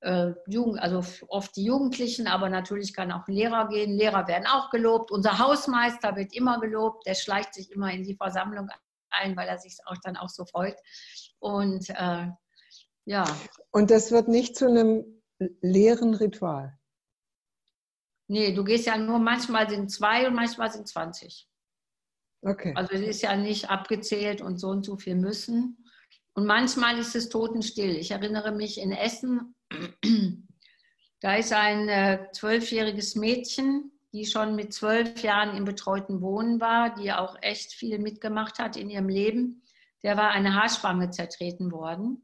äh, 0.00 0.32
Jugend, 0.46 0.78
also 0.78 1.02
oft 1.28 1.56
die 1.56 1.64
Jugendlichen, 1.64 2.26
aber 2.26 2.50
natürlich 2.50 2.92
kann 2.92 3.10
auch 3.10 3.26
ein 3.26 3.32
Lehrer 3.32 3.68
gehen. 3.68 3.96
Lehrer 3.96 4.28
werden 4.28 4.46
auch 4.46 4.68
gelobt. 4.68 5.10
Unser 5.10 5.38
Hausmeister 5.38 6.14
wird 6.14 6.34
immer 6.34 6.60
gelobt. 6.60 7.06
Der 7.06 7.14
schleicht 7.14 7.54
sich 7.54 7.72
immer 7.72 7.90
in 7.90 8.02
die 8.02 8.16
Versammlung 8.16 8.68
ein, 9.08 9.34
weil 9.34 9.48
er 9.48 9.56
sich 9.56 9.78
auch 9.86 9.96
dann 10.02 10.18
auch 10.18 10.28
so 10.28 10.44
freut. 10.44 10.76
Und 11.38 11.88
äh, 11.88 12.28
ja. 13.06 13.24
Und 13.70 13.90
das 13.90 14.12
wird 14.12 14.28
nicht 14.28 14.56
zu 14.56 14.66
einem 14.68 15.22
leeren 15.62 16.12
Ritual. 16.12 16.78
Nee, 18.28 18.52
du 18.52 18.62
gehst 18.62 18.84
ja 18.84 18.98
nur, 18.98 19.20
manchmal 19.20 19.70
sind 19.70 19.90
zwei 19.90 20.26
und 20.28 20.34
manchmal 20.34 20.70
sind 20.70 20.86
20. 20.86 21.48
Okay. 22.42 22.74
Also 22.76 22.92
es 22.92 23.00
ist 23.00 23.22
ja 23.22 23.34
nicht 23.36 23.70
abgezählt 23.70 24.42
und 24.42 24.58
so 24.58 24.68
und 24.68 24.84
so 24.84 24.98
viel 24.98 25.14
müssen. 25.14 25.82
Und 26.36 26.44
manchmal 26.44 26.98
ist 26.98 27.16
es 27.16 27.30
totenstill. 27.30 27.96
Ich 27.96 28.10
erinnere 28.10 28.52
mich 28.52 28.78
in 28.78 28.92
Essen, 28.92 29.54
da 31.20 31.34
ist 31.34 31.52
ein 31.54 31.88
äh, 31.88 32.26
zwölfjähriges 32.32 33.16
Mädchen, 33.16 33.90
die 34.12 34.26
schon 34.26 34.54
mit 34.54 34.74
zwölf 34.74 35.22
Jahren 35.22 35.56
im 35.56 35.64
betreuten 35.64 36.20
Wohnen 36.20 36.60
war, 36.60 36.94
die 36.94 37.10
auch 37.10 37.36
echt 37.40 37.72
viel 37.72 37.98
mitgemacht 37.98 38.58
hat 38.58 38.76
in 38.76 38.90
ihrem 38.90 39.08
Leben. 39.08 39.62
Der 40.02 40.18
war 40.18 40.30
eine 40.30 40.54
Haarspange 40.54 41.08
zertreten 41.08 41.72
worden. 41.72 42.22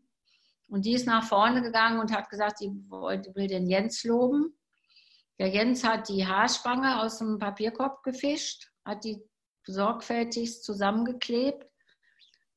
Und 0.69 0.85
die 0.85 0.93
ist 0.93 1.07
nach 1.07 1.25
vorne 1.25 1.63
gegangen 1.63 1.99
und 1.99 2.15
hat 2.15 2.29
gesagt, 2.29 2.59
sie 2.59 2.69
will 2.69 3.47
den 3.47 3.67
Jens 3.67 4.05
loben. 4.05 4.55
Der 5.39 5.49
Jens 5.49 5.85
hat 5.85 6.11
die 6.11 6.27
Haarspange 6.27 7.01
aus 7.01 7.17
dem 7.17 7.39
Papierkorb 7.39 8.03
gefischt, 8.03 8.71
hat 8.85 9.05
die 9.05 9.23
sorgfältig 9.65 10.61
zusammengeklebt 10.61 11.72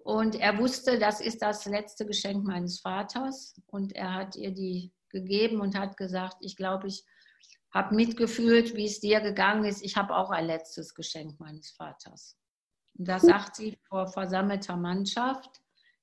und 0.06 0.36
er 0.36 0.60
wusste, 0.60 1.00
das 1.00 1.20
ist 1.20 1.42
das 1.42 1.66
letzte 1.66 2.06
Geschenk 2.06 2.46
meines 2.46 2.80
Vaters. 2.80 3.60
Und 3.66 3.96
er 3.96 4.14
hat 4.14 4.36
ihr 4.36 4.52
die 4.52 4.94
gegeben 5.10 5.62
und 5.62 5.76
hat 5.76 5.98
gesagt, 5.98 6.38
ich 6.42 6.56
glaube, 6.56 6.86
ich 6.86 7.04
habe 7.74 7.96
mitgefühlt, 7.96 8.76
wie 8.76 8.86
es 8.86 9.00
dir 9.00 9.20
gegangen 9.20 9.66
ist. 9.66 9.84
Ich 9.84 9.98
habe 9.98 10.16
auch 10.16 10.30
ein 10.30 10.46
letztes 10.46 10.94
Geschenk 10.94 11.40
meines 11.40 11.72
Vaters. 11.72 12.38
Und 12.96 13.08
das 13.08 13.24
sagt 13.24 13.56
sie 13.56 13.80
vor 13.90 14.06
versammelter 14.06 14.78
Mannschaft. 14.78 15.50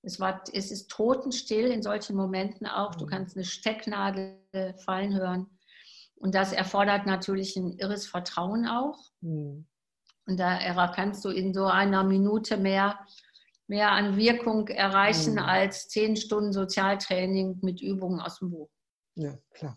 Es, 0.03 0.19
war, 0.19 0.43
es 0.53 0.73
ist 0.73 0.91
totenstill 0.91 1.71
in 1.71 1.85
solchen 1.85 2.17
Momenten 2.17 2.67
auch. 2.67 2.97
Du 2.97 3.05
mhm. 3.05 3.11
kannst 3.11 3.37
eine 3.37 3.45
Stecknadel 3.45 4.41
fallen 4.85 5.15
hören. 5.15 5.47
Und 6.17 6.35
das 6.35 6.53
erfordert 6.53 7.07
natürlich 7.07 7.55
ein 7.55 7.79
irres 7.79 8.09
Vertrauen 8.09 8.67
auch. 8.67 8.99
Mhm. 9.21 9.69
Und 10.27 10.41
da 10.41 10.89
kannst 10.89 11.25
du 11.25 11.29
in 11.29 11.55
so 11.55 11.67
einer 11.67 12.03
Minute 12.03 12.57
mehr 12.57 12.99
mehr 13.73 13.91
an 13.91 14.19
Wirkung 14.19 14.69
erreichen 14.69 15.33
mhm. 15.33 15.39
als 15.39 15.89
zehn 15.89 16.15
Stunden 16.15 16.53
Sozialtraining 16.53 17.59
mit 17.63 17.81
Übungen 17.81 18.21
aus 18.21 18.39
dem 18.39 18.51
Buch. 18.51 18.69
Ja, 19.15 19.39
klar. 19.55 19.75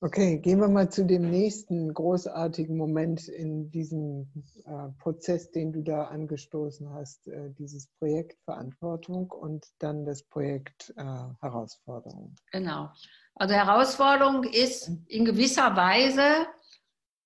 Okay, 0.00 0.38
gehen 0.38 0.60
wir 0.60 0.68
mal 0.68 0.88
zu 0.88 1.04
dem 1.04 1.28
nächsten 1.28 1.92
großartigen 1.92 2.76
Moment 2.76 3.26
in 3.26 3.72
diesem 3.72 4.32
äh, 4.64 4.88
Prozess, 5.00 5.50
den 5.50 5.72
du 5.72 5.82
da 5.82 6.04
angestoßen 6.04 6.92
hast, 6.92 7.26
äh, 7.26 7.50
dieses 7.58 7.88
Projekt 7.98 8.38
Verantwortung 8.44 9.32
und 9.32 9.66
dann 9.80 10.04
das 10.04 10.22
Projekt 10.22 10.92
äh, 10.96 11.02
Herausforderung. 11.40 12.36
Genau. 12.52 12.88
Also 13.34 13.54
Herausforderung 13.54 14.44
ist 14.44 14.92
in 15.08 15.24
gewisser 15.24 15.74
Weise, 15.74 16.46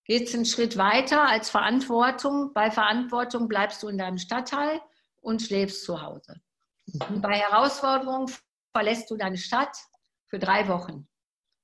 geht 0.05 0.29
es 0.29 0.35
einen 0.35 0.47
Schritt 0.47 0.79
weiter 0.79 1.29
als 1.29 1.51
Verantwortung. 1.51 2.53
Bei 2.55 2.71
Verantwortung 2.71 3.49
bleibst 3.49 3.83
du 3.83 3.89
in 3.89 3.99
deinem 3.99 4.19
Stadtteil 4.19 4.81
und 5.27 5.43
schläfst 5.43 5.83
zu 5.83 6.01
Hause. 6.01 6.41
Mhm. 6.87 7.21
Bei 7.21 7.35
Herausforderungen 7.35 8.33
verlässt 8.73 9.11
du 9.11 9.17
deine 9.17 9.37
Stadt 9.37 9.77
für 10.29 10.39
drei 10.39 10.69
Wochen 10.69 11.09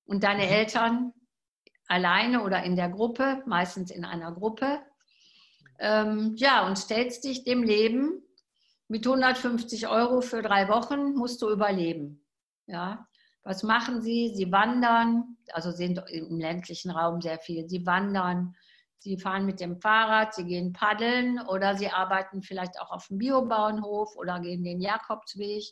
und 0.05 0.25
deine 0.25 0.45
mhm. 0.45 0.53
Eltern 0.53 1.13
alleine 1.87 2.43
oder 2.43 2.65
in 2.65 2.75
der 2.75 2.89
Gruppe, 2.89 3.43
meistens 3.47 3.93
in 3.93 4.05
einer 4.05 4.33
Gruppe. 4.33 4.81
Ähm, 5.79 6.35
ja, 6.37 6.67
und 6.67 6.77
stellst 6.77 7.23
dich 7.23 7.45
dem 7.45 7.63
Leben 7.63 8.23
mit 8.89 9.07
150 9.07 9.87
Euro 9.87 10.23
für 10.23 10.43
drei 10.43 10.69
Wochen, 10.69 11.15
musst 11.15 11.41
du 11.41 11.49
überleben. 11.49 12.27
Ja, 12.67 13.07
was 13.45 13.63
machen 13.63 14.03
sie? 14.03 14.33
Sie 14.35 14.51
wandern, 14.51 15.37
also 15.53 15.71
sind 15.71 16.03
im 16.09 16.41
ländlichen 16.41 16.91
Raum 16.91 17.21
sehr 17.21 17.39
viel. 17.39 17.69
Sie 17.69 17.87
wandern, 17.87 18.57
Sie 19.03 19.19
fahren 19.19 19.47
mit 19.47 19.59
dem 19.59 19.81
Fahrrad, 19.81 20.33
sie 20.33 20.45
gehen 20.45 20.73
paddeln 20.73 21.41
oder 21.49 21.77
sie 21.77 21.91
arbeiten 21.91 22.41
vielleicht 22.41 22.81
auch 22.81 22.93
auf 22.93 23.09
dem 23.09 23.19
Biobauernhof 23.19 24.15
oder 24.15 24.39
gehen 24.39 24.63
den 24.63 24.81
Jakobsweg 24.81 25.65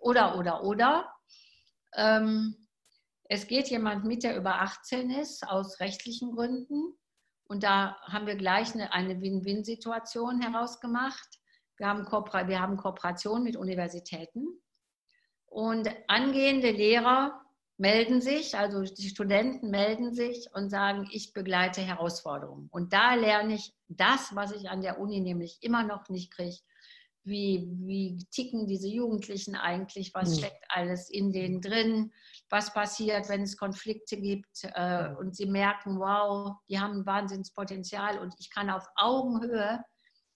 oder, 0.00 0.38
oder, 0.38 0.64
oder. 0.64 1.12
Ähm, 1.94 2.56
es 3.24 3.46
geht 3.46 3.68
jemand 3.68 4.06
mit, 4.06 4.22
der 4.22 4.34
über 4.34 4.62
18 4.62 5.10
ist, 5.10 5.46
aus 5.46 5.78
rechtlichen 5.80 6.34
Gründen. 6.34 6.98
Und 7.48 7.64
da 7.64 8.00
haben 8.04 8.26
wir 8.26 8.36
gleich 8.36 8.72
eine, 8.72 8.94
eine 8.94 9.20
Win-Win-Situation 9.20 10.40
herausgemacht. 10.40 11.28
Wir 11.76 11.86
haben, 11.86 12.06
wir 12.48 12.60
haben 12.60 12.78
Kooperation 12.78 13.42
mit 13.42 13.56
Universitäten. 13.56 14.46
Und 15.44 15.90
angehende 16.08 16.70
Lehrer 16.70 17.42
melden 17.80 18.20
sich, 18.20 18.58
also 18.58 18.82
die 18.82 19.08
Studenten 19.08 19.70
melden 19.70 20.12
sich 20.12 20.48
und 20.52 20.68
sagen, 20.68 21.08
ich 21.12 21.32
begleite 21.32 21.80
Herausforderungen. 21.80 22.68
Und 22.70 22.92
da 22.92 23.14
lerne 23.14 23.54
ich 23.54 23.72
das, 23.88 24.36
was 24.36 24.52
ich 24.52 24.68
an 24.68 24.82
der 24.82 25.00
Uni 25.00 25.20
nämlich 25.20 25.56
immer 25.62 25.82
noch 25.82 26.10
nicht 26.10 26.30
kriege. 26.30 26.58
Wie, 27.24 27.70
wie 27.80 28.18
ticken 28.30 28.66
diese 28.66 28.88
Jugendlichen 28.88 29.54
eigentlich? 29.54 30.12
Was 30.12 30.28
hm. 30.28 30.38
steckt 30.38 30.64
alles 30.68 31.08
in 31.08 31.32
denen 31.32 31.62
drin? 31.62 32.12
Was 32.50 32.74
passiert, 32.74 33.30
wenn 33.30 33.42
es 33.42 33.56
Konflikte 33.56 34.18
gibt 34.18 34.62
äh, 34.62 35.14
und 35.18 35.34
sie 35.34 35.46
merken, 35.46 35.98
wow, 35.98 36.56
die 36.68 36.78
haben 36.78 37.00
ein 37.00 37.06
Wahnsinnspotenzial 37.06 38.18
und 38.18 38.34
ich 38.38 38.50
kann 38.50 38.68
auf 38.68 38.86
Augenhöhe 38.96 39.82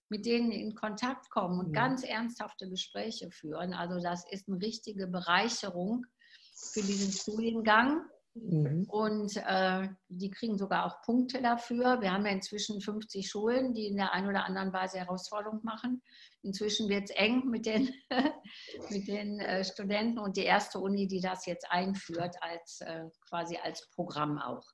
mit 0.09 0.25
denen 0.25 0.51
in 0.51 0.75
Kontakt 0.75 1.29
kommen 1.29 1.59
und 1.59 1.75
ja. 1.75 1.83
ganz 1.83 2.05
ernsthafte 2.05 2.71
Gespräche 2.71 3.31
führen. 3.31 3.75
Also 3.75 4.01
das 4.03 4.25
ist 4.31 4.49
eine 4.49 4.61
richtige 4.61 5.07
Bereicherung 5.07 6.07
für 6.55 6.83
diesen 6.83 7.13
Studiengang. 7.13 8.05
Mhm. 8.35 8.87
Und 8.89 9.37
äh, 9.37 9.89
die 10.09 10.31
kriegen 10.31 10.59
sogar 10.59 10.87
auch 10.87 11.03
Punkte 11.03 11.41
dafür. 11.41 12.01
Wir 12.01 12.13
haben 12.13 12.27
ja 12.27 12.33
inzwischen 12.33 12.81
50 12.81 13.29
Schulen, 13.29 13.75
die 13.75 13.87
in 13.87 13.97
der 13.97 14.13
einen 14.13 14.29
oder 14.29 14.45
anderen 14.45 14.73
Weise 14.73 14.99
Herausforderung 14.99 15.61
machen. 15.63 16.03
Inzwischen 16.43 16.89
wird 16.89 17.11
es 17.11 17.17
eng 17.17 17.47
mit 17.49 17.65
den, 17.65 17.91
mit 18.91 19.07
den 19.07 19.39
äh, 19.39 19.65
Studenten 19.65 20.19
und 20.19 20.37
die 20.37 20.43
erste 20.43 20.81
Uni, 20.81 21.07
die 21.07 21.21
das 21.21 21.47
jetzt 21.47 21.71
einführt, 21.71 22.35
als 22.41 22.81
äh, 22.81 23.05
quasi 23.29 23.57
als 23.63 23.89
Programm 23.91 24.39
auch. 24.39 24.67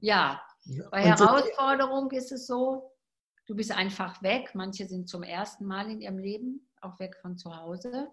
Ja, 0.00 0.42
bei 0.90 1.02
Herausforderung 1.02 2.10
ist 2.10 2.32
es 2.32 2.46
so, 2.46 2.92
du 3.46 3.54
bist 3.54 3.72
einfach 3.72 4.22
weg. 4.22 4.50
Manche 4.52 4.86
sind 4.86 5.08
zum 5.08 5.22
ersten 5.22 5.64
Mal 5.64 5.90
in 5.90 6.00
ihrem 6.02 6.18
Leben 6.18 6.68
auch 6.82 6.98
weg 6.98 7.16
von 7.22 7.38
zu 7.38 7.56
Hause 7.56 8.10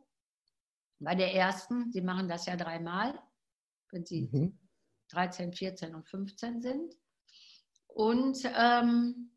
bei 1.03 1.15
der 1.15 1.33
ersten, 1.33 1.91
sie 1.91 2.01
machen 2.01 2.27
das 2.27 2.45
ja 2.45 2.55
dreimal. 2.55 3.19
wenn 3.91 4.05
sie 4.05 4.29
mhm. 4.31 4.57
13, 5.09 5.53
14 5.53 5.93
und 5.93 6.07
15 6.07 6.61
sind. 6.61 6.95
Und 7.87 8.39
ähm, 8.57 9.31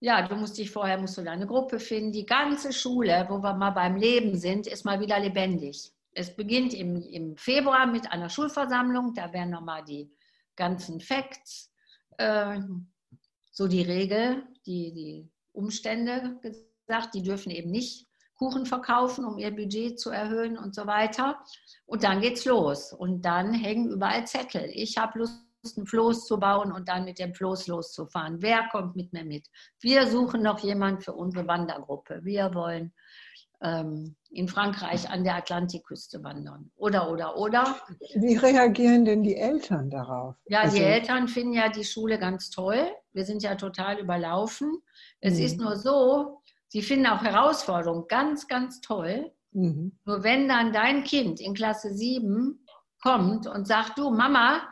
ja, 0.00 0.26
du 0.28 0.36
musst 0.36 0.58
dich 0.58 0.70
vorher, 0.70 0.98
musst 0.98 1.16
du 1.16 1.22
deine 1.22 1.46
Gruppe 1.46 1.80
finden. 1.80 2.12
Die 2.12 2.26
ganze 2.26 2.72
Schule, 2.72 3.26
wo 3.30 3.38
wir 3.38 3.54
mal 3.54 3.70
beim 3.70 3.96
Leben 3.96 4.36
sind, 4.36 4.66
ist 4.66 4.84
mal 4.84 5.00
wieder 5.00 5.18
lebendig. 5.18 5.90
Es 6.12 6.34
beginnt 6.34 6.74
im, 6.74 6.96
im 7.02 7.36
Februar 7.36 7.86
mit 7.86 8.10
einer 8.12 8.28
Schulversammlung. 8.28 9.14
Da 9.14 9.32
werden 9.32 9.50
nochmal 9.50 9.84
die 9.84 10.10
ganzen 10.54 11.00
Facts, 11.00 11.72
äh, 12.18 12.60
so 13.50 13.66
die 13.68 13.82
Regel, 13.82 14.46
die, 14.66 14.92
die 14.92 15.30
Umstände 15.52 16.38
gesagt. 16.42 17.14
Die 17.14 17.22
dürfen 17.22 17.50
eben 17.50 17.70
nicht 17.70 18.06
Kuchen 18.36 18.66
verkaufen, 18.66 19.24
um 19.24 19.38
ihr 19.38 19.50
Budget 19.50 19.98
zu 19.98 20.10
erhöhen 20.10 20.58
und 20.58 20.74
so 20.74 20.86
weiter. 20.86 21.38
Und 21.86 22.04
dann 22.04 22.20
geht's 22.20 22.44
los. 22.44 22.92
Und 22.92 23.22
dann 23.22 23.52
hängen 23.52 23.90
überall 23.90 24.26
Zettel. 24.26 24.70
Ich 24.72 24.96
habe 24.98 25.18
Lust, 25.20 25.42
ein 25.76 25.86
Floß 25.86 26.26
zu 26.26 26.38
bauen 26.38 26.70
und 26.70 26.88
dann 26.88 27.04
mit 27.04 27.18
dem 27.18 27.34
Floß 27.34 27.66
loszufahren. 27.66 28.40
Wer 28.40 28.68
kommt 28.70 28.94
mit 28.94 29.12
mir 29.12 29.24
mit? 29.24 29.48
Wir 29.80 30.06
suchen 30.06 30.42
noch 30.42 30.60
jemanden 30.60 31.00
für 31.00 31.12
unsere 31.12 31.48
Wandergruppe. 31.48 32.20
Wir 32.22 32.54
wollen 32.54 32.92
ähm, 33.62 34.16
in 34.30 34.48
Frankreich 34.48 35.08
an 35.10 35.24
der 35.24 35.36
Atlantikküste 35.36 36.22
wandern. 36.22 36.70
Oder, 36.76 37.10
oder, 37.10 37.36
oder. 37.36 37.76
Wie 38.14 38.36
reagieren 38.36 39.04
denn 39.04 39.22
die 39.22 39.36
Eltern 39.36 39.90
darauf? 39.90 40.36
Ja, 40.46 40.60
also, 40.60 40.76
die 40.76 40.82
Eltern 40.82 41.26
finden 41.28 41.54
ja 41.54 41.68
die 41.68 41.84
Schule 41.84 42.18
ganz 42.18 42.50
toll. 42.50 42.90
Wir 43.12 43.24
sind 43.24 43.42
ja 43.42 43.54
total 43.54 43.98
überlaufen. 43.98 44.82
Es 45.20 45.38
mhm. 45.38 45.44
ist 45.44 45.58
nur 45.58 45.76
so, 45.76 46.42
Sie 46.68 46.82
finden 46.82 47.06
auch 47.06 47.22
Herausforderungen 47.22 48.06
ganz, 48.08 48.48
ganz 48.48 48.80
toll. 48.80 49.32
Mhm. 49.52 49.98
Nur 50.04 50.22
wenn 50.22 50.48
dann 50.48 50.72
dein 50.72 51.04
Kind 51.04 51.40
in 51.40 51.54
Klasse 51.54 51.94
7 51.94 52.64
kommt 53.02 53.46
und 53.46 53.66
sagt, 53.66 53.98
du 53.98 54.10
Mama, 54.10 54.62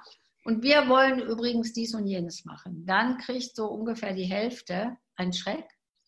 und 0.44 0.62
wir 0.62 0.88
wollen 0.88 1.20
übrigens 1.20 1.72
dies 1.72 1.94
und 1.94 2.07
jenes 2.07 2.44
machen, 2.44 2.85
dann 2.87 3.16
kriegt 3.18 3.57
so 3.57 3.66
ungefähr 3.66 4.12
die 4.12 4.24
Hälfte 4.24 4.96
einen 5.16 5.33
Schreck, 5.33 5.66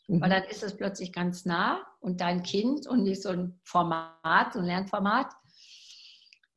mhm. 0.09 0.20
weil 0.20 0.31
dann 0.31 0.44
ist 0.44 0.62
es 0.62 0.77
plötzlich 0.77 1.12
ganz 1.12 1.46
nah 1.46 1.83
und 2.01 2.20
dein 2.20 2.42
Kind 2.42 2.87
und 2.87 3.03
nicht 3.03 3.22
so 3.22 3.31
ein 3.31 3.59
Format, 3.64 4.53
so 4.53 4.59
ein 4.59 4.66
Lernformat. 4.66 5.33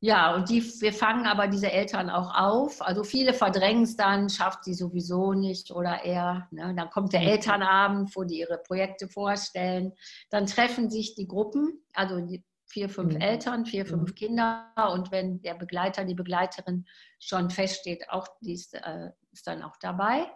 Ja, 0.01 0.33
und 0.33 0.49
die, 0.49 0.63
wir 0.81 0.93
fangen 0.93 1.25
aber 1.25 1.47
diese 1.47 1.69
Eltern 1.71 2.09
auch 2.09 2.33
auf. 2.33 2.81
Also 2.81 3.03
viele 3.03 3.33
verdrängen 3.33 3.83
es 3.83 3.97
dann, 3.97 4.29
schafft 4.29 4.63
sie 4.63 4.73
sowieso 4.73 5.33
nicht 5.33 5.71
oder 5.71 6.05
eher. 6.05 6.47
Ne? 6.51 6.73
Dann 6.73 6.89
kommt 6.89 7.11
der 7.11 7.19
mhm. 7.19 7.27
Elternabend, 7.27 8.15
wo 8.15 8.23
die 8.23 8.39
ihre 8.39 8.59
Projekte 8.59 9.09
vorstellen. 9.09 9.91
Dann 10.29 10.45
treffen 10.45 10.89
sich 10.89 11.15
die 11.15 11.27
Gruppen, 11.27 11.83
also 11.93 12.21
die 12.21 12.45
vier, 12.65 12.87
fünf 12.87 13.15
mhm. 13.15 13.21
Eltern, 13.21 13.65
vier, 13.65 13.85
fünf 13.85 14.11
mhm. 14.11 14.15
Kinder. 14.15 14.71
Und 14.93 15.11
wenn 15.11 15.41
der 15.41 15.55
Begleiter, 15.55 16.05
die 16.05 16.15
Begleiterin 16.15 16.85
schon 17.19 17.49
feststeht, 17.49 18.09
auch 18.09 18.27
die 18.39 18.53
ist, 18.53 18.75
äh, 18.75 19.11
ist 19.33 19.47
dann 19.47 19.63
auch 19.63 19.75
dabei. 19.81 20.31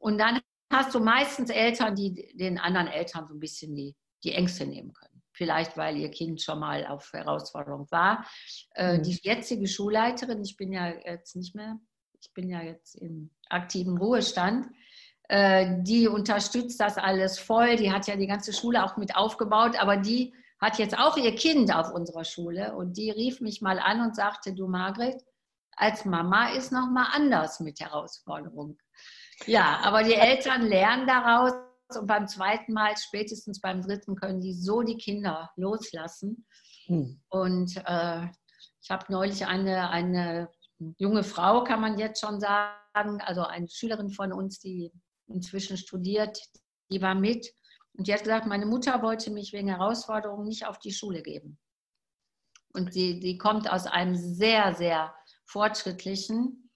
Und 0.00 0.18
dann 0.18 0.40
hast 0.70 0.94
du 0.94 1.00
meistens 1.00 1.48
Eltern, 1.48 1.94
die 1.94 2.36
den 2.36 2.58
anderen 2.58 2.88
Eltern 2.88 3.26
so 3.26 3.32
ein 3.32 3.40
bisschen 3.40 3.74
die, 3.74 3.96
die 4.22 4.32
Ängste 4.32 4.66
nehmen 4.66 4.92
können 4.92 5.11
vielleicht 5.32 5.76
weil 5.76 5.96
ihr 5.96 6.10
Kind 6.10 6.40
schon 6.40 6.60
mal 6.60 6.86
auf 6.86 7.12
Herausforderung 7.12 7.90
war. 7.90 8.26
Äh, 8.74 8.98
mhm. 8.98 9.02
Die 9.02 9.18
jetzige 9.22 9.66
Schulleiterin, 9.66 10.42
ich 10.42 10.56
bin 10.56 10.72
ja 10.72 10.88
jetzt 10.88 11.36
nicht 11.36 11.54
mehr, 11.54 11.78
ich 12.20 12.32
bin 12.32 12.48
ja 12.48 12.62
jetzt 12.62 12.94
im 12.94 13.30
aktiven 13.48 13.98
Ruhestand, 13.98 14.66
äh, 15.28 15.78
die 15.80 16.08
unterstützt 16.08 16.80
das 16.80 16.98
alles 16.98 17.38
voll. 17.38 17.76
Die 17.76 17.90
hat 17.90 18.06
ja 18.06 18.16
die 18.16 18.26
ganze 18.26 18.52
Schule 18.52 18.84
auch 18.84 18.96
mit 18.96 19.16
aufgebaut, 19.16 19.80
aber 19.80 19.96
die 19.96 20.34
hat 20.60 20.78
jetzt 20.78 20.96
auch 20.96 21.16
ihr 21.16 21.34
Kind 21.34 21.74
auf 21.74 21.92
unserer 21.92 22.24
Schule 22.24 22.76
und 22.76 22.96
die 22.96 23.10
rief 23.10 23.40
mich 23.40 23.62
mal 23.62 23.80
an 23.80 24.00
und 24.00 24.14
sagte, 24.14 24.54
du 24.54 24.68
Margret, 24.68 25.24
als 25.74 26.04
Mama 26.04 26.50
ist 26.50 26.70
noch 26.70 26.88
mal 26.90 27.08
anders 27.12 27.60
mit 27.60 27.80
Herausforderung. 27.80 28.78
Ja, 29.46 29.80
aber 29.82 30.04
die 30.04 30.14
Eltern 30.14 30.66
lernen 30.66 31.06
daraus, 31.06 31.52
und 31.96 32.06
beim 32.06 32.26
zweiten 32.28 32.72
Mal, 32.72 32.96
spätestens 32.96 33.60
beim 33.60 33.82
dritten, 33.82 34.16
können 34.16 34.40
die 34.40 34.54
so 34.54 34.82
die 34.82 34.96
Kinder 34.96 35.50
loslassen. 35.56 36.46
Hm. 36.86 37.20
Und 37.28 37.76
äh, 37.86 38.26
ich 38.80 38.90
habe 38.90 39.06
neulich 39.08 39.46
eine, 39.46 39.90
eine 39.90 40.48
junge 40.98 41.22
Frau, 41.22 41.64
kann 41.64 41.80
man 41.80 41.98
jetzt 41.98 42.20
schon 42.20 42.40
sagen, 42.40 43.20
also 43.20 43.42
eine 43.42 43.68
Schülerin 43.68 44.10
von 44.10 44.32
uns, 44.32 44.58
die 44.58 44.92
inzwischen 45.28 45.76
studiert, 45.76 46.38
die 46.90 47.00
war 47.00 47.14
mit. 47.14 47.52
Und 47.94 48.06
die 48.06 48.12
hat 48.12 48.24
gesagt, 48.24 48.46
meine 48.46 48.66
Mutter 48.66 49.02
wollte 49.02 49.30
mich 49.30 49.52
wegen 49.52 49.68
Herausforderungen 49.68 50.46
nicht 50.46 50.66
auf 50.66 50.78
die 50.78 50.92
Schule 50.92 51.22
geben. 51.22 51.58
Und 52.72 52.94
die, 52.94 53.20
die 53.20 53.36
kommt 53.36 53.70
aus 53.70 53.86
einem 53.86 54.16
sehr, 54.16 54.74
sehr 54.74 55.14
fortschrittlichen 55.44 56.70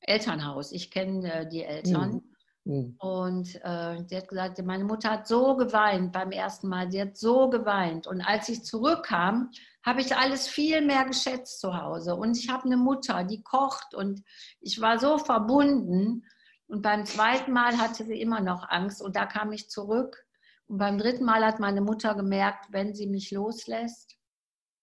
Elternhaus. 0.00 0.72
Ich 0.72 0.90
kenne 0.90 1.32
äh, 1.32 1.48
die 1.48 1.64
Eltern. 1.64 2.12
Mhm. 2.12 2.29
Mhm. 2.64 2.96
Und 2.98 3.54
äh, 3.64 4.02
die 4.04 4.16
hat 4.16 4.28
gesagt, 4.28 4.64
meine 4.64 4.84
Mutter 4.84 5.10
hat 5.10 5.26
so 5.26 5.56
geweint 5.56 6.12
beim 6.12 6.30
ersten 6.30 6.68
Mal, 6.68 6.90
sie 6.90 7.00
hat 7.00 7.16
so 7.16 7.48
geweint. 7.48 8.06
Und 8.06 8.20
als 8.20 8.48
ich 8.48 8.64
zurückkam, 8.64 9.50
habe 9.82 10.00
ich 10.00 10.16
alles 10.16 10.46
viel 10.46 10.82
mehr 10.82 11.04
geschätzt 11.04 11.60
zu 11.60 11.76
Hause. 11.80 12.14
Und 12.14 12.36
ich 12.36 12.50
habe 12.50 12.64
eine 12.64 12.76
Mutter, 12.76 13.24
die 13.24 13.42
kocht 13.42 13.94
und 13.94 14.22
ich 14.60 14.80
war 14.80 14.98
so 14.98 15.18
verbunden. 15.18 16.24
Und 16.66 16.82
beim 16.82 17.04
zweiten 17.06 17.52
Mal 17.52 17.78
hatte 17.78 18.04
sie 18.04 18.20
immer 18.20 18.40
noch 18.40 18.68
Angst 18.68 19.02
und 19.02 19.16
da 19.16 19.26
kam 19.26 19.52
ich 19.52 19.70
zurück. 19.70 20.24
Und 20.68 20.78
beim 20.78 20.98
dritten 20.98 21.24
Mal 21.24 21.44
hat 21.44 21.58
meine 21.58 21.80
Mutter 21.80 22.14
gemerkt, 22.14 22.66
wenn 22.70 22.94
sie 22.94 23.06
mich 23.06 23.32
loslässt, 23.32 24.16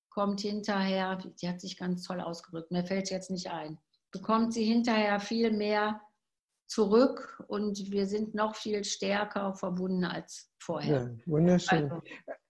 kommt 0.09 0.41
hinterher, 0.41 1.17
die 1.41 1.47
hat 1.47 1.61
sich 1.61 1.77
ganz 1.77 2.03
toll 2.03 2.19
ausgedrückt, 2.19 2.71
mir 2.71 2.83
fällt 2.83 3.03
es 3.03 3.11
jetzt 3.11 3.29
nicht 3.29 3.51
ein, 3.51 3.77
bekommt 4.11 4.51
sie 4.51 4.65
hinterher 4.65 5.19
viel 5.19 5.51
mehr 5.51 6.01
zurück 6.67 7.43
und 7.47 7.91
wir 7.91 8.05
sind 8.05 8.35
noch 8.35 8.55
viel 8.55 8.83
stärker 8.83 9.53
verbunden 9.53 10.03
als 10.03 10.49
vorher. 10.59 11.11
Ja, 11.25 11.31
wunderschön. 11.31 11.91
Also, 11.91 12.01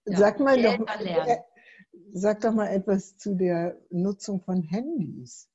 ja, 0.06 0.18
sag, 0.18 0.40
mal 0.40 0.62
doch, 0.62 0.80
äh, 1.00 1.38
sag 2.14 2.42
doch 2.42 2.52
mal 2.52 2.68
etwas 2.68 3.18
zu 3.18 3.36
der 3.36 3.80
Nutzung 3.90 4.42
von 4.42 4.62
Handys. 4.64 5.50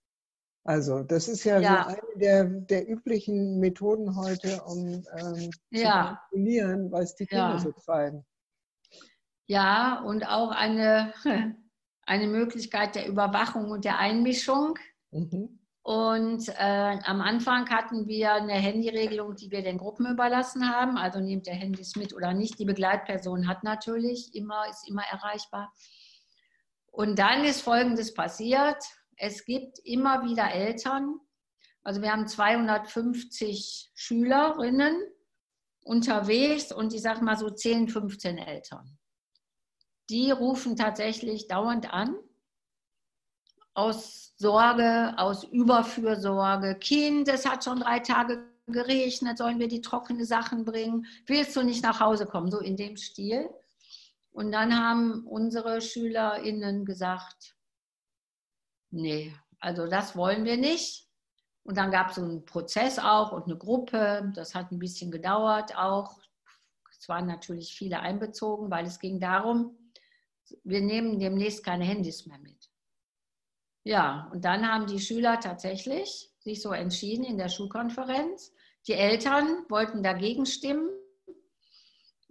Also 0.64 1.03
das 1.03 1.27
ist 1.27 1.42
ja, 1.42 1.59
ja. 1.59 1.83
so 1.83 1.88
eine 1.88 2.18
der, 2.20 2.44
der 2.44 2.88
üblichen 2.88 3.59
Methoden 3.59 4.16
heute, 4.16 4.62
um 4.62 5.03
ähm, 5.16 5.51
ja. 5.70 6.20
zu 6.31 6.38
kontrollieren, 6.38 6.92
was 6.92 7.16
die 7.16 7.27
Kinder 7.27 7.59
so 7.59 7.72
treiben. 7.72 8.25
Ja, 9.48 10.01
und 10.03 10.27
auch 10.29 10.53
eine, 10.53 11.12
eine 12.07 12.27
Möglichkeit 12.29 12.94
der 12.94 13.09
Überwachung 13.09 13.70
und 13.70 13.85
der 13.85 13.98
Einmischung. 13.98 14.79
Mhm. 15.11 15.59
Und 15.83 16.49
äh, 16.49 16.99
am 17.05 17.21
Anfang 17.21 17.68
hatten 17.68 18.07
wir 18.07 18.35
eine 18.35 18.53
Handyregelung, 18.53 19.35
die 19.35 19.51
wir 19.51 19.62
den 19.62 19.79
Gruppen 19.79 20.07
überlassen 20.07 20.71
haben. 20.71 20.97
Also 20.97 21.18
nehmt 21.18 21.49
ihr 21.49 21.55
Handys 21.55 21.97
mit 21.97 22.14
oder 22.14 22.35
nicht. 22.35 22.59
Die 22.61 22.64
Begleitperson 22.64 23.49
hat 23.49 23.64
natürlich 23.64 24.33
immer, 24.35 24.68
ist 24.71 24.88
immer 24.88 25.03
erreichbar. 25.03 25.73
Und 26.92 27.18
dann 27.18 27.45
ist 27.45 27.62
Folgendes 27.62 28.14
passiert. 28.14 28.77
Es 29.16 29.45
gibt 29.45 29.81
immer 29.81 30.25
wieder 30.25 30.53
Eltern. 30.53 31.18
Also 31.83 32.01
wir 32.01 32.12
haben 32.12 32.29
250 32.29 33.90
Schülerinnen 33.95 34.95
unterwegs 35.83 36.71
und 36.71 36.95
ich 36.95 37.03
sage 37.03 37.25
mal 37.25 37.37
so 37.37 37.51
10, 37.51 37.88
15 37.88 38.38
Eltern. 38.38 38.99
Die 40.11 40.31
rufen 40.31 40.77
tatsächlich 40.77 41.49
dauernd 41.49 41.92
an 41.92 42.14
aus 43.75 44.32
Sorge, 44.42 45.14
aus 45.18 45.44
Überfürsorge. 45.44 46.74
Kind, 46.74 47.28
es 47.28 47.48
hat 47.48 47.62
schon 47.62 47.78
drei 47.78 48.00
Tage 48.00 48.44
geregnet, 48.66 49.38
sollen 49.38 49.61
wir 49.61 49.68
die 49.68 49.81
trockenen 49.81 50.24
Sachen 50.24 50.64
bringen? 50.64 51.07
Willst 51.26 51.55
du 51.55 51.62
nicht 51.62 51.85
nach 51.85 52.00
Hause 52.00 52.26
kommen? 52.26 52.50
So 52.50 52.59
in 52.59 52.76
dem 52.76 52.96
Stil. 52.96 53.48
Und 54.33 54.50
dann 54.50 54.76
haben 54.76 55.24
unsere 55.28 55.81
SchülerInnen 55.81 56.85
gesagt, 56.85 57.55
nee, 58.90 59.33
also 59.61 59.87
das 59.87 60.16
wollen 60.16 60.44
wir 60.44 60.57
nicht. 60.57 61.07
Und 61.62 61.76
dann 61.76 61.92
gab 61.92 62.09
es 62.11 62.16
so 62.16 62.22
einen 62.22 62.44
Prozess 62.44 62.98
auch 62.98 63.31
und 63.31 63.44
eine 63.44 63.57
Gruppe. 63.57 64.33
Das 64.35 64.57
hat 64.57 64.72
ein 64.72 64.81
bisschen 64.81 65.12
gedauert 65.12 65.76
auch. 65.76 66.18
Es 66.90 67.09
waren 67.09 67.26
natürlich 67.26 67.74
viele 67.74 68.00
einbezogen, 68.00 68.72
weil 68.72 68.87
es 68.87 68.98
ging 68.98 69.20
darum, 69.20 69.78
wir 70.64 70.81
nehmen 70.81 71.20
demnächst 71.20 71.64
keine 71.64 71.85
Handys 71.85 72.26
mehr 72.26 72.38
mit. 72.38 72.62
Ja, 73.85 74.29
und 74.33 74.45
dann 74.45 74.71
haben 74.71 74.87
die 74.87 75.01
Schüler 75.01 75.40
tatsächlich 75.40 76.31
sich 76.38 76.62
so 76.62 76.73
entschieden 76.73 77.25
in 77.25 77.38
der 77.38 77.49
Schulkonferenz. 77.49 78.53
Die 78.87 78.95
Eltern 78.95 79.64
wollten 79.68 80.03
dagegen 80.03 80.47
stimmen, 80.47 80.88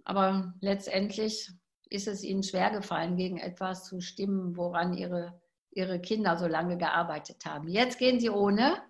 aber 0.04 0.54
letztendlich 0.60 1.50
ist 1.88 2.08
es 2.08 2.24
ihnen 2.24 2.42
schwer 2.42 2.70
gefallen, 2.70 3.16
gegen 3.16 3.38
etwas 3.38 3.84
zu 3.84 4.00
stimmen, 4.00 4.56
woran 4.56 4.94
ihre, 4.94 5.40
ihre 5.70 6.00
Kinder 6.00 6.38
so 6.38 6.46
lange 6.46 6.78
gearbeitet 6.78 7.44
haben. 7.44 7.68
Jetzt 7.68 7.98
gehen 7.98 8.18
sie 8.18 8.30
ohne. 8.30 8.82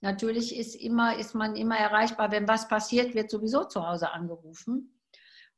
Natürlich 0.00 0.56
ist, 0.56 0.74
immer, 0.74 1.18
ist 1.18 1.34
man 1.34 1.56
immer 1.56 1.76
erreichbar. 1.76 2.30
Wenn 2.30 2.48
was 2.48 2.68
passiert, 2.68 3.14
wird 3.14 3.30
sowieso 3.30 3.64
zu 3.64 3.86
Hause 3.86 4.10
angerufen. 4.10 5.00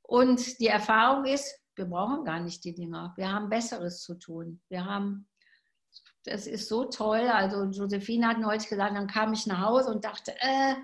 Und 0.03 0.59
die 0.61 0.68
Erfahrung 0.68 1.25
ist, 1.25 1.61
wir 1.77 1.87
brauchen 1.87 2.25
gar 2.25 2.40
nicht 2.40 2.64
die 2.64 2.75
Dinger. 2.75 3.12
Wir 3.16 3.33
haben 3.33 3.49
Besseres 3.49 4.03
zu 4.03 4.14
tun. 4.14 4.61
Wir 4.68 4.85
haben 4.85 5.28
Das 6.24 6.46
ist 6.46 6.68
so 6.68 6.85
toll. 6.85 7.28
Also 7.28 7.64
Josephine 7.64 8.28
hat 8.28 8.38
neulich 8.38 8.68
gesagt, 8.68 8.96
dann 8.96 9.07
kam 9.07 9.33
ich 9.33 9.46
nach 9.46 9.61
Hause 9.61 9.90
und 9.90 10.04
dachte, 10.04 10.33
äh, 10.40 10.74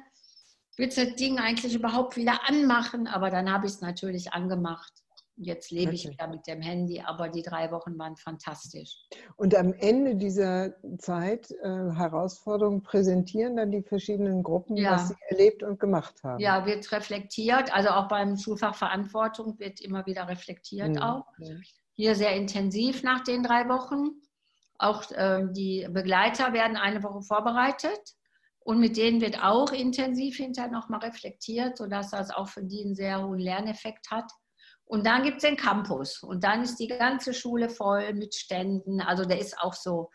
willst 0.76 0.98
du 0.98 1.04
das 1.04 1.16
Ding 1.16 1.38
eigentlich 1.38 1.74
überhaupt 1.74 2.16
wieder 2.16 2.48
anmachen? 2.48 3.06
Aber 3.06 3.30
dann 3.30 3.52
habe 3.52 3.66
ich 3.66 3.72
es 3.72 3.80
natürlich 3.80 4.32
angemacht. 4.32 4.92
Jetzt 5.36 5.72
lebe 5.72 5.88
okay. 5.88 5.94
ich 5.96 6.08
wieder 6.08 6.28
mit 6.28 6.46
dem 6.46 6.60
Handy, 6.62 7.00
aber 7.00 7.28
die 7.28 7.42
drei 7.42 7.72
Wochen 7.72 7.98
waren 7.98 8.16
fantastisch. 8.16 9.04
Und 9.36 9.54
am 9.56 9.72
Ende 9.72 10.14
dieser 10.14 10.74
Zeit 10.98 11.50
äh, 11.50 11.66
Herausforderungen 11.66 12.82
präsentieren 12.82 13.56
dann 13.56 13.72
die 13.72 13.82
verschiedenen 13.82 14.44
Gruppen, 14.44 14.76
ja. 14.76 14.92
was 14.92 15.08
sie 15.08 15.16
erlebt 15.28 15.64
und 15.64 15.80
gemacht 15.80 16.22
haben. 16.22 16.38
Ja, 16.38 16.66
wird 16.66 16.90
reflektiert. 16.92 17.74
Also 17.74 17.90
auch 17.90 18.06
beim 18.06 18.36
Schulfach 18.36 18.76
Verantwortung 18.76 19.58
wird 19.58 19.80
immer 19.80 20.06
wieder 20.06 20.28
reflektiert 20.28 20.90
mhm. 20.90 21.02
auch. 21.02 21.26
Hier 21.94 22.14
sehr 22.14 22.36
intensiv 22.36 23.02
nach 23.02 23.24
den 23.24 23.42
drei 23.42 23.68
Wochen. 23.68 24.20
Auch 24.78 25.10
äh, 25.12 25.46
die 25.50 25.87
Begleiter 25.90 26.52
werden 26.52 26.76
eine 26.76 27.02
Woche 27.02 27.22
vorbereitet. 27.22 28.00
Und 28.60 28.80
mit 28.80 28.96
denen 28.96 29.20
wird 29.20 29.42
auch 29.42 29.72
intensiv 29.72 30.37
hinterher 30.37 30.70
nochmal 30.70 31.00
reflektiert, 31.00 31.76
sodass 31.76 32.10
das 32.10 32.30
auch 32.30 32.48
für 32.48 32.64
die 32.64 32.82
einen 32.82 32.94
sehr 32.94 33.22
hohen 33.22 33.38
Lerneffekt 33.38 34.10
hat. 34.10 34.30
Und 34.87 35.06
dann 35.06 35.22
gibt 35.22 35.38
es 35.38 35.42
den 35.42 35.56
Campus 35.56 36.22
und 36.22 36.44
dann 36.44 36.62
ist 36.62 36.76
die 36.76 36.88
ganze 36.88 37.34
Schule 37.34 37.68
voll 37.68 38.12
mit 38.14 38.34
Ständen. 38.34 39.00
Also 39.00 39.24
der 39.24 39.38
ist 39.38 39.58
auch 39.58 39.74
so, 39.74 40.10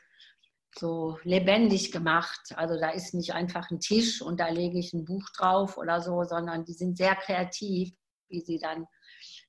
so 0.75 1.17
lebendig 1.23 1.91
gemacht. 1.91 2.53
Also 2.55 2.79
da 2.79 2.89
ist 2.89 3.13
nicht 3.13 3.33
einfach 3.33 3.69
ein 3.71 3.79
Tisch 3.79 4.21
und 4.21 4.39
da 4.39 4.49
lege 4.49 4.79
ich 4.79 4.93
ein 4.93 5.05
Buch 5.05 5.27
drauf 5.35 5.77
oder 5.77 6.01
so, 6.01 6.23
sondern 6.23 6.65
die 6.65 6.73
sind 6.73 6.97
sehr 6.97 7.15
kreativ, 7.15 7.91
wie 8.29 8.41
sie 8.41 8.59
dann 8.59 8.85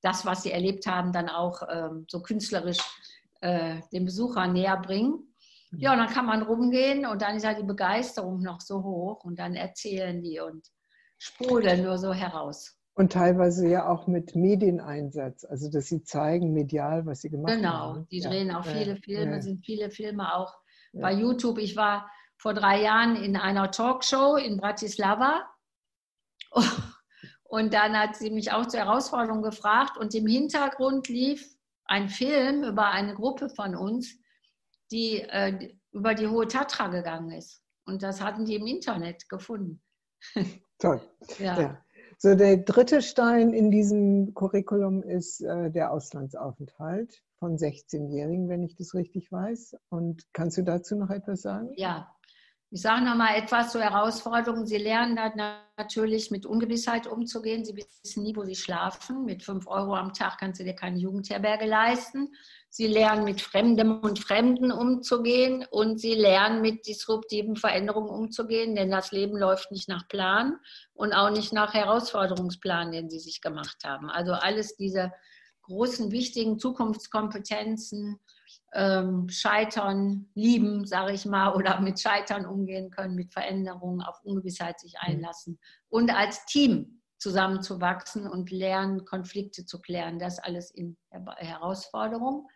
das, 0.02 0.24
was 0.24 0.42
sie 0.42 0.52
erlebt 0.52 0.86
haben, 0.86 1.12
dann 1.12 1.28
auch 1.28 1.62
ähm, 1.70 2.06
so 2.08 2.22
künstlerisch 2.22 2.78
äh, 3.40 3.80
den 3.92 4.04
Besuchern 4.04 4.52
näher 4.52 4.76
bringen. 4.76 5.26
Ja, 5.72 5.92
und 5.92 5.98
dann 5.98 6.08
kann 6.08 6.26
man 6.26 6.42
rumgehen 6.42 7.06
und 7.06 7.22
dann 7.22 7.36
ist 7.36 7.44
ja 7.44 7.54
die 7.54 7.62
Begeisterung 7.62 8.42
noch 8.42 8.60
so 8.60 8.82
hoch 8.82 9.22
und 9.24 9.38
dann 9.38 9.54
erzählen 9.54 10.20
die 10.20 10.40
und 10.40 10.66
sprudeln 11.18 11.84
nur 11.84 11.96
so 11.96 12.12
heraus. 12.12 12.76
Und 12.94 13.12
teilweise 13.12 13.68
ja 13.68 13.88
auch 13.88 14.08
mit 14.08 14.34
Medieneinsatz, 14.34 15.44
also 15.44 15.70
dass 15.70 15.86
sie 15.86 16.02
zeigen 16.02 16.52
medial, 16.52 17.06
was 17.06 17.20
sie 17.20 17.30
gemacht 17.30 17.54
genau. 17.54 17.70
haben. 17.70 17.94
Genau, 17.94 18.06
die 18.10 18.20
drehen 18.20 18.48
ja. 18.48 18.58
auch 18.58 18.66
viele 18.66 18.96
Filme, 18.96 19.36
ja. 19.36 19.40
sind 19.40 19.64
viele 19.64 19.90
Filme 19.90 20.34
auch 20.34 20.52
ja. 20.92 21.02
bei 21.02 21.12
YouTube. 21.12 21.58
Ich 21.58 21.76
war 21.76 22.10
vor 22.36 22.52
drei 22.52 22.82
Jahren 22.82 23.14
in 23.14 23.36
einer 23.36 23.70
Talkshow 23.70 24.36
in 24.36 24.56
Bratislava 24.56 25.44
und 27.44 27.72
dann 27.72 27.96
hat 27.96 28.16
sie 28.16 28.30
mich 28.30 28.50
auch 28.50 28.66
zur 28.66 28.80
Herausforderung 28.80 29.42
gefragt 29.42 29.96
und 29.96 30.14
im 30.16 30.26
Hintergrund 30.26 31.08
lief 31.08 31.56
ein 31.90 32.08
Film 32.08 32.62
über 32.62 32.90
eine 32.92 33.14
Gruppe 33.14 33.48
von 33.48 33.74
uns, 33.74 34.16
die 34.92 35.20
äh, 35.20 35.74
über 35.92 36.14
die 36.14 36.28
Hohe 36.28 36.46
Tatra 36.46 36.86
gegangen 36.88 37.32
ist. 37.32 37.62
Und 37.84 38.02
das 38.02 38.20
hatten 38.20 38.44
die 38.44 38.54
im 38.54 38.66
Internet 38.66 39.28
gefunden. 39.28 39.82
Toll. 40.78 41.00
ja. 41.38 41.60
ja. 41.60 41.84
So, 42.22 42.34
der 42.34 42.58
dritte 42.58 43.00
Stein 43.00 43.54
in 43.54 43.70
diesem 43.70 44.34
Curriculum 44.34 45.02
ist 45.02 45.40
äh, 45.40 45.70
der 45.70 45.90
Auslandsaufenthalt 45.90 47.22
von 47.38 47.56
16-Jährigen, 47.56 48.50
wenn 48.50 48.62
ich 48.62 48.76
das 48.76 48.92
richtig 48.94 49.32
weiß. 49.32 49.74
Und 49.88 50.22
kannst 50.34 50.58
du 50.58 50.62
dazu 50.62 50.96
noch 50.96 51.08
etwas 51.08 51.40
sagen? 51.40 51.70
Ja, 51.76 52.14
ich 52.72 52.82
sage 52.82 53.04
noch 53.04 53.16
mal 53.16 53.34
etwas 53.34 53.72
zur 53.72 53.80
Herausforderung. 53.80 54.64
Sie 54.64 54.76
lernen 54.76 55.16
dann 55.16 55.32
natürlich 55.76 56.30
mit 56.30 56.46
Ungewissheit 56.46 57.08
umzugehen. 57.08 57.64
Sie 57.64 57.76
wissen 57.76 58.22
nie, 58.22 58.36
wo 58.36 58.44
sie 58.44 58.54
schlafen. 58.54 59.24
Mit 59.24 59.42
5 59.42 59.66
Euro 59.66 59.96
am 59.96 60.14
Tag 60.14 60.38
kannst 60.38 60.60
du 60.60 60.64
dir 60.64 60.74
keine 60.74 60.98
Jugendherberge 60.98 61.66
leisten. 61.66 62.32
Sie 62.68 62.86
lernen 62.86 63.24
mit 63.24 63.40
Fremdem 63.40 63.98
und 63.98 64.20
Fremden 64.20 64.70
umzugehen 64.70 65.66
und 65.68 66.00
sie 66.00 66.14
lernen 66.14 66.62
mit 66.62 66.86
disruptiven 66.86 67.56
Veränderungen 67.56 68.10
umzugehen, 68.10 68.76
denn 68.76 68.92
das 68.92 69.10
Leben 69.10 69.36
läuft 69.36 69.72
nicht 69.72 69.88
nach 69.88 70.06
Plan 70.06 70.56
und 70.94 71.12
auch 71.12 71.30
nicht 71.30 71.52
nach 71.52 71.74
Herausforderungsplan, 71.74 72.92
den 72.92 73.10
sie 73.10 73.18
sich 73.18 73.40
gemacht 73.40 73.78
haben. 73.84 74.08
Also 74.08 74.32
alles 74.32 74.76
diese 74.76 75.10
großen, 75.62 76.12
wichtigen 76.12 76.60
Zukunftskompetenzen, 76.60 78.20
ähm, 78.72 79.28
Scheitern 79.28 80.28
lieben, 80.34 80.86
sage 80.86 81.12
ich 81.12 81.26
mal, 81.26 81.54
oder 81.56 81.80
mit 81.80 82.00
Scheitern 82.00 82.46
umgehen 82.46 82.90
können, 82.90 83.14
mit 83.14 83.32
Veränderungen, 83.32 84.00
auf 84.02 84.20
Ungewissheit 84.22 84.80
sich 84.80 84.94
mhm. 84.94 85.14
einlassen 85.14 85.58
und 85.88 86.10
als 86.14 86.44
Team 86.46 87.00
zusammenzuwachsen 87.18 88.26
und 88.26 88.50
lernen, 88.50 89.04
Konflikte 89.04 89.66
zu 89.66 89.80
klären. 89.80 90.18
Das 90.18 90.38
alles 90.38 90.70
in 90.70 90.96
Herausforderung. 91.10 92.48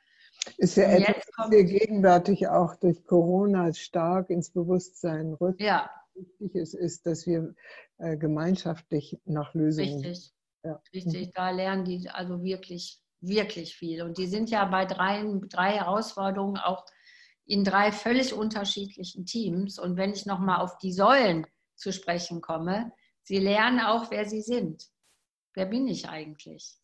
Ist 0.57 0.77
ja 0.77 0.85
etwas, 0.85 1.25
was 1.37 1.51
wir 1.51 1.65
gegenwärtig 1.65 2.49
auch 2.49 2.75
durch 2.77 3.05
Corona 3.05 3.73
stark 3.73 4.31
ins 4.31 4.51
Bewusstsein 4.51 5.35
rückt. 5.35 5.61
Ja. 5.61 5.91
Wichtig 6.15 6.55
ist, 6.55 6.75
ist, 6.75 7.07
dass 7.07 7.27
wir 7.27 7.55
äh, 7.99 8.17
gemeinschaftlich 8.17 9.19
nach 9.25 9.53
Lösungen. 9.55 10.05
Richtig. 10.05 10.33
Ja. 10.65 10.81
Richtig, 10.95 11.33
da 11.35 11.51
lernen 11.51 11.85
die 11.85 12.09
also 12.09 12.43
wirklich, 12.43 13.03
wirklich 13.27 13.77
viel. 13.77 14.03
Und 14.03 14.19
die 14.19 14.27
sind 14.27 14.51
ja 14.51 14.65
bei 14.65 14.85
drei, 14.85 15.25
drei 15.49 15.73
Herausforderungen 15.73 16.59
auch 16.59 16.85
in 17.47 17.65
drei 17.65 17.93
völlig 17.93 18.33
unterschiedlichen 18.33 19.27
Teams. 19.27 19.79
Und 19.79 19.97
wenn 19.97 20.13
ich 20.13 20.27
nochmal 20.27 20.61
auf 20.61 20.79
die 20.79 20.93
Säulen 20.93 21.47
zu 21.77 21.93
sprechen 21.93 22.41
komme, 22.41 22.93
sie 23.23 23.39
lernen 23.39 23.81
auch, 23.81 24.11
wer 24.11 24.27
sie 24.27 24.43
sind. 24.43 24.85
Wer 25.55 25.67
bin 25.67 25.87
ich 25.87 26.09
eigentlich? 26.09 26.77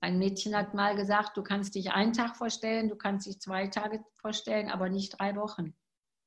Ein 0.00 0.18
Mädchen 0.18 0.56
hat 0.56 0.74
mal 0.74 0.96
gesagt, 0.96 1.36
du 1.36 1.42
kannst 1.42 1.74
dich 1.74 1.92
einen 1.92 2.14
Tag 2.14 2.36
vorstellen, 2.36 2.88
du 2.88 2.96
kannst 2.96 3.26
dich 3.26 3.38
zwei 3.38 3.66
Tage 3.68 4.02
vorstellen, 4.16 4.70
aber 4.70 4.88
nicht 4.88 5.18
drei 5.18 5.36
Wochen. 5.36 5.74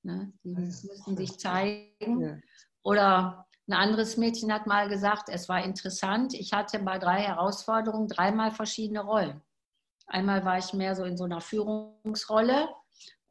Ne? 0.04 0.32
Die 0.44 0.52
ja, 0.52 0.60
müssen 0.60 1.18
sich 1.18 1.40
zeigen. 1.40 2.44
Oder 2.84 3.48
ein 3.68 3.74
anderes 3.74 4.18
Mädchen 4.18 4.52
hat 4.52 4.68
mal 4.68 4.90
gesagt, 4.90 5.30
es 5.30 5.48
war 5.48 5.64
interessant, 5.64 6.34
ich 6.34 6.54
hatte 6.54 6.80
bei 6.80 7.00
drei 7.00 7.22
Herausforderungen 7.22 8.08
dreimal 8.08 8.52
verschiedene 8.52 9.02
Rollen. 9.02 9.42
Einmal 10.08 10.44
war 10.44 10.58
ich 10.58 10.74
mehr 10.74 10.96
so 10.96 11.06
in 11.06 11.16
so 11.16 11.24
einer 11.24 11.40
Führungsrolle, 11.40 12.68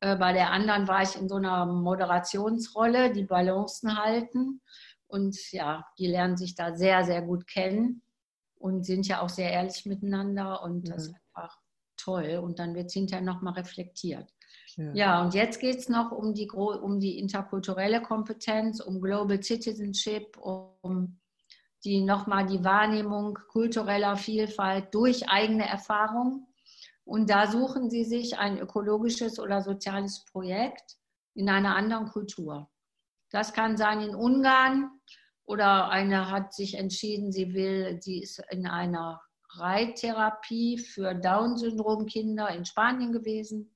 äh, 0.03 0.17
bei 0.17 0.33
der 0.33 0.51
anderen 0.51 0.89
war 0.89 1.03
ich 1.03 1.17
in 1.17 1.29
so 1.29 1.37
einer 1.37 1.65
Moderationsrolle, 1.65 3.13
die 3.13 3.25
Balancen 3.25 3.97
halten. 3.97 4.61
Und 5.07 5.37
ja, 5.53 5.87
die 5.99 6.09
lernen 6.09 6.37
sich 6.37 6.55
da 6.55 6.75
sehr, 6.75 7.05
sehr 7.05 7.23
gut 7.23 7.47
kennen 7.47 8.03
und 8.57 8.85
sind 8.85 9.07
ja 9.07 9.21
auch 9.21 9.29
sehr 9.29 9.53
ehrlich 9.53 9.87
miteinander 9.87 10.63
und 10.63 10.89
das 10.89 11.05
ist 11.05 11.15
einfach 11.35 11.61
toll. 11.97 12.41
Und 12.43 12.59
dann 12.59 12.75
wird 12.75 12.87
es 12.87 12.95
hinterher 12.95 13.25
nochmal 13.25 13.55
reflektiert. 13.55 14.33
Ja. 14.77 14.93
ja. 14.95 15.23
und 15.23 15.35
jetzt 15.35 15.61
geht 15.61 15.79
es 15.79 15.89
noch 15.89 16.13
um 16.13 16.35
die, 16.35 16.51
um 16.51 17.01
die 17.01 17.19
interkulturelle 17.19 18.03
Kompetenz, 18.03 18.81
um 18.81 19.01
Global 19.01 19.43
Citizenship, 19.43 20.37
um 20.39 21.19
die 21.85 22.01
nochmal 22.01 22.47
die 22.47 22.63
Wahrnehmung 22.63 23.39
kultureller 23.49 24.17
Vielfalt 24.17 24.95
durch 24.95 25.29
eigene 25.29 25.69
Erfahrung. 25.69 26.47
Und 27.05 27.31
da 27.31 27.49
suchen 27.49 27.91
sie 27.91 28.05
sich 28.05 28.39
ein 28.39 28.59
ökologisches 28.59 29.41
oder 29.41 29.63
soziales 29.63 30.25
Projekt 30.27 30.99
in 31.35 31.49
einer 31.49 31.75
anderen 31.75 32.07
Kultur. 32.07 32.71
Das 33.31 33.53
kann 33.53 33.77
sein 33.77 34.01
in 34.01 34.15
Ungarn, 34.15 34.91
oder 35.45 35.91
eine 35.91 36.31
hat 36.31 36.55
sich 36.55 36.75
entschieden, 36.75 37.33
sie 37.33 37.55
will, 37.55 38.01
sie 38.01 38.23
ist 38.23 38.43
in 38.51 38.67
einer 38.67 39.21
Reittherapie 39.51 40.79
für 40.79 41.15
Down-Syndrom-Kinder 41.15 42.49
in 42.51 42.65
Spanien 42.65 43.13
gewesen. 43.13 43.72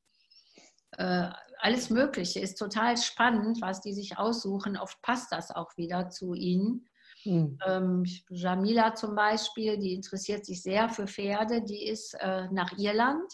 Äh, 0.97 1.31
alles 1.59 1.91
Mögliche 1.91 2.41
ist 2.41 2.59
total 2.59 2.97
spannend, 2.97 3.61
was 3.61 3.81
die 3.81 3.93
sich 3.93 4.19
aussuchen. 4.19 4.77
Oft 4.77 5.01
passt 5.03 5.33
das 5.33 5.51
auch 5.51 5.77
wieder 5.77 6.11
zu 6.11 6.35
ihnen. 6.35 6.89
Mhm. 7.25 7.59
Ähm, 7.67 8.05
Jamila 8.29 8.95
zum 8.95 9.15
Beispiel, 9.15 9.79
die 9.79 9.95
interessiert 9.95 10.45
sich 10.45 10.63
sehr 10.63 10.89
für 10.89 11.07
Pferde, 11.07 11.63
die 11.63 11.87
ist 11.87 12.15
äh, 12.21 12.49
nach 12.51 12.73
Irland. 12.79 13.33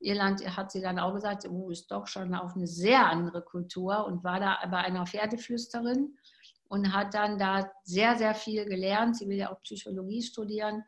Irland 0.00 0.56
hat 0.56 0.72
sie 0.72 0.80
dann 0.80 0.98
auch 0.98 1.14
gesagt, 1.14 1.46
oh, 1.48 1.70
ist 1.70 1.90
doch 1.90 2.06
schon 2.06 2.34
auf 2.34 2.56
eine 2.56 2.66
sehr 2.66 3.06
andere 3.06 3.42
Kultur 3.42 4.06
und 4.06 4.24
war 4.24 4.40
da 4.40 4.58
bei 4.70 4.78
einer 4.78 5.06
Pferdeflüsterin 5.06 6.16
und 6.68 6.92
hat 6.92 7.14
dann 7.14 7.38
da 7.38 7.70
sehr, 7.84 8.16
sehr 8.16 8.34
viel 8.34 8.64
gelernt. 8.64 9.16
Sie 9.16 9.28
will 9.28 9.36
ja 9.36 9.52
auch 9.52 9.60
Psychologie 9.62 10.22
studieren. 10.22 10.84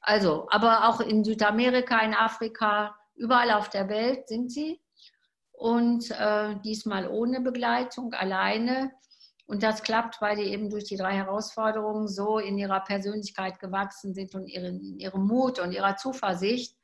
Also, 0.00 0.46
aber 0.50 0.88
auch 0.88 1.00
in 1.00 1.24
Südamerika, 1.24 1.98
in 2.00 2.14
Afrika, 2.14 2.94
überall 3.14 3.50
auf 3.52 3.68
der 3.68 3.88
Welt 3.88 4.28
sind 4.28 4.50
sie. 4.52 4.81
Und 5.62 6.10
äh, 6.10 6.56
diesmal 6.64 7.08
ohne 7.08 7.40
Begleitung, 7.40 8.14
alleine. 8.14 8.90
Und 9.46 9.62
das 9.62 9.84
klappt, 9.84 10.20
weil 10.20 10.34
die 10.34 10.50
eben 10.50 10.70
durch 10.70 10.82
die 10.82 10.96
drei 10.96 11.14
Herausforderungen 11.14 12.08
so 12.08 12.38
in 12.38 12.58
ihrer 12.58 12.80
Persönlichkeit 12.80 13.60
gewachsen 13.60 14.12
sind 14.12 14.34
und 14.34 14.48
in 14.48 14.98
ihrem 14.98 15.24
Mut 15.24 15.60
und 15.60 15.70
ihrer 15.70 15.94
Zuversicht, 15.94 16.76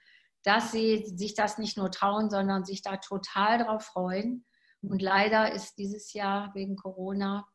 dass 0.44 0.70
sie 0.70 1.04
sich 1.16 1.34
das 1.34 1.58
nicht 1.58 1.76
nur 1.76 1.90
trauen, 1.90 2.30
sondern 2.30 2.64
sich 2.64 2.80
da 2.80 2.98
total 2.98 3.58
drauf 3.58 3.82
freuen. 3.82 4.44
Und 4.80 5.02
leider 5.02 5.50
ist 5.52 5.76
dieses 5.78 6.12
Jahr 6.12 6.54
wegen 6.54 6.76
Corona 6.76 7.48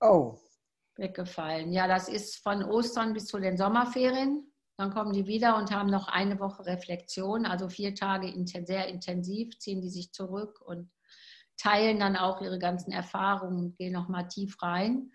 Oh. 0.00 0.38
Weggefallen. 0.96 1.72
Ja, 1.72 1.86
das 1.86 2.08
ist 2.08 2.42
von 2.42 2.64
Ostern 2.64 3.12
bis 3.12 3.26
zu 3.26 3.38
den 3.38 3.56
Sommerferien. 3.56 4.52
Dann 4.78 4.94
kommen 4.94 5.12
die 5.12 5.26
wieder 5.26 5.56
und 5.56 5.72
haben 5.72 5.90
noch 5.90 6.06
eine 6.06 6.38
Woche 6.38 6.64
Reflexion, 6.64 7.46
also 7.46 7.68
vier 7.68 7.96
Tage 7.96 8.32
sehr 8.64 8.86
intensiv, 8.86 9.58
ziehen 9.58 9.80
die 9.80 9.90
sich 9.90 10.12
zurück 10.12 10.60
und 10.64 10.88
teilen 11.56 11.98
dann 11.98 12.16
auch 12.16 12.40
ihre 12.40 12.60
ganzen 12.60 12.92
Erfahrungen 12.92 13.58
und 13.58 13.76
gehen 13.76 13.92
nochmal 13.92 14.28
tief 14.28 14.62
rein. 14.62 15.10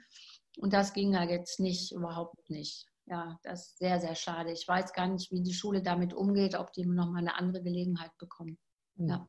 Und 0.57 0.73
das 0.73 0.91
ging 0.91 1.13
ja 1.13 1.23
jetzt 1.23 1.61
nicht, 1.61 1.93
überhaupt 1.93 2.49
nicht. 2.49 2.87
Ja, 3.05 3.39
das 3.43 3.67
ist 3.67 3.77
sehr, 3.77 4.01
sehr 4.01 4.15
schade. 4.15 4.51
Ich 4.51 4.67
weiß 4.67 4.91
gar 4.91 5.07
nicht, 5.07 5.31
wie 5.31 5.41
die 5.41 5.53
Schule 5.53 5.81
damit 5.81 6.13
umgeht, 6.13 6.55
ob 6.55 6.73
die 6.73 6.85
nochmal 6.85 7.21
eine 7.21 7.35
andere 7.35 7.63
Gelegenheit 7.63 8.11
bekommen. 8.17 8.57
Hm. 8.97 9.07
Ja. 9.07 9.27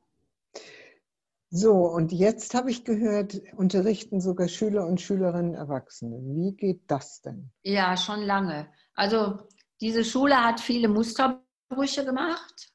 So, 1.51 1.87
und 1.87 2.11
jetzt 2.11 2.55
habe 2.55 2.73
ich 2.73 2.85
gehört, 2.85 3.40
unterrichten 3.57 4.20
sogar 4.20 4.49
Schüler 4.49 4.85
und 4.88 5.01
Schülerinnen 5.01 5.55
Erwachsene. 5.55 6.18
Wie 6.35 6.57
geht 6.57 6.83
das 6.88 7.23
denn? 7.23 7.53
Ja, 7.62 7.97
schon 7.97 8.23
lange. 8.23 8.73
Also 8.94 9.38
diese 9.80 10.04
Schule 10.04 10.42
hat 10.42 10.60
viele 10.60 10.88
Musterbrüche 10.88 12.04
gemacht. 12.04 12.70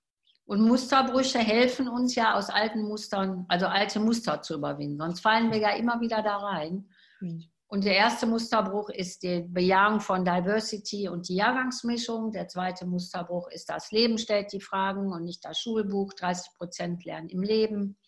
Und 0.45 0.62
Musterbrüche 0.62 1.38
helfen 1.38 1.88
uns 1.88 2.15
ja 2.15 2.33
aus 2.33 2.49
alten 2.49 2.81
Mustern, 2.81 3.45
also 3.49 3.67
alte 3.67 3.99
Muster 3.99 4.41
zu 4.41 4.55
überwinden. 4.55 4.97
Sonst 4.97 5.19
fallen 5.19 5.51
wir 5.51 5.59
ja 5.59 5.75
immer 5.75 6.01
wieder 6.01 6.23
da 6.23 6.38
rein. 6.38 6.89
Mhm. 7.19 7.43
Und 7.67 7.85
der 7.85 7.95
erste 7.95 8.25
Musterbruch 8.25 8.89
ist 8.89 9.21
die 9.21 9.45
Bejahung 9.47 9.99
von 9.99 10.25
Diversity 10.25 11.07
und 11.07 11.29
die 11.29 11.35
Jahrgangsmischung. 11.35 12.31
Der 12.31 12.47
zweite 12.47 12.88
Musterbruch 12.88 13.47
ist, 13.51 13.69
das 13.69 13.91
Leben 13.91 14.17
stellt 14.17 14.51
die 14.51 14.59
Fragen 14.59 15.13
und 15.13 15.23
nicht 15.23 15.45
das 15.45 15.59
Schulbuch. 15.59 16.13
30 16.13 16.53
Prozent 16.57 17.05
lernen 17.05 17.29
im 17.29 17.43
Leben. 17.43 17.99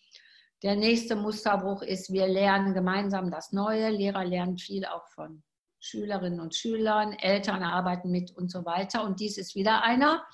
Der 0.64 0.74
nächste 0.74 1.14
Musterbruch 1.14 1.82
ist, 1.82 2.12
wir 2.12 2.26
lernen 2.26 2.74
gemeinsam 2.74 3.30
das 3.30 3.52
Neue. 3.52 3.90
Lehrer 3.90 4.24
lernen 4.24 4.58
viel 4.58 4.84
auch 4.84 5.06
von 5.14 5.44
Schülerinnen 5.82 6.40
und 6.40 6.54
Schülern. 6.54 7.12
Eltern 7.12 7.62
arbeiten 7.62 8.10
mit 8.10 8.30
und 8.30 8.50
so 8.50 8.64
weiter. 8.64 9.04
Und 9.04 9.20
dies 9.20 9.36
ist 9.36 9.54
wieder 9.54 9.82
einer. 9.82 10.24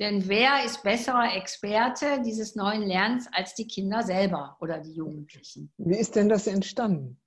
Denn 0.00 0.28
wer 0.28 0.64
ist 0.64 0.82
besserer 0.82 1.34
Experte 1.34 2.22
dieses 2.24 2.54
neuen 2.54 2.82
Lernens 2.82 3.28
als 3.32 3.54
die 3.54 3.66
Kinder 3.66 4.02
selber 4.02 4.56
oder 4.60 4.78
die 4.78 4.92
Jugendlichen? 4.92 5.72
Wie 5.76 5.98
ist 5.98 6.16
denn 6.16 6.28
das 6.28 6.46
entstanden? 6.46 7.20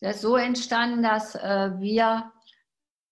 Das 0.00 0.16
ist 0.16 0.22
so 0.22 0.36
entstanden, 0.36 1.02
dass 1.02 1.36
äh, 1.36 1.70
wir 1.78 2.32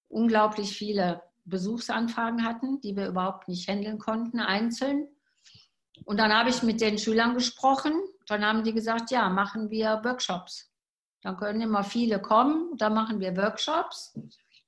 unglaublich 0.08 0.76
viele 0.76 1.22
Besuchsanfragen 1.44 2.44
hatten, 2.44 2.80
die 2.80 2.96
wir 2.96 3.06
überhaupt 3.06 3.48
nicht 3.48 3.68
handeln 3.68 3.98
konnten, 3.98 4.40
einzeln. 4.40 5.08
Und 6.04 6.18
dann 6.18 6.32
habe 6.32 6.50
ich 6.50 6.62
mit 6.62 6.80
den 6.80 6.98
Schülern 6.98 7.34
gesprochen. 7.34 7.92
Dann 8.26 8.44
haben 8.44 8.64
die 8.64 8.74
gesagt, 8.74 9.10
ja, 9.10 9.28
machen 9.28 9.70
wir 9.70 10.00
Workshops. 10.04 10.69
Dann 11.22 11.36
können 11.36 11.60
immer 11.60 11.84
viele 11.84 12.20
kommen. 12.20 12.76
Dann 12.76 12.94
machen 12.94 13.20
wir 13.20 13.36
Workshops. 13.36 14.18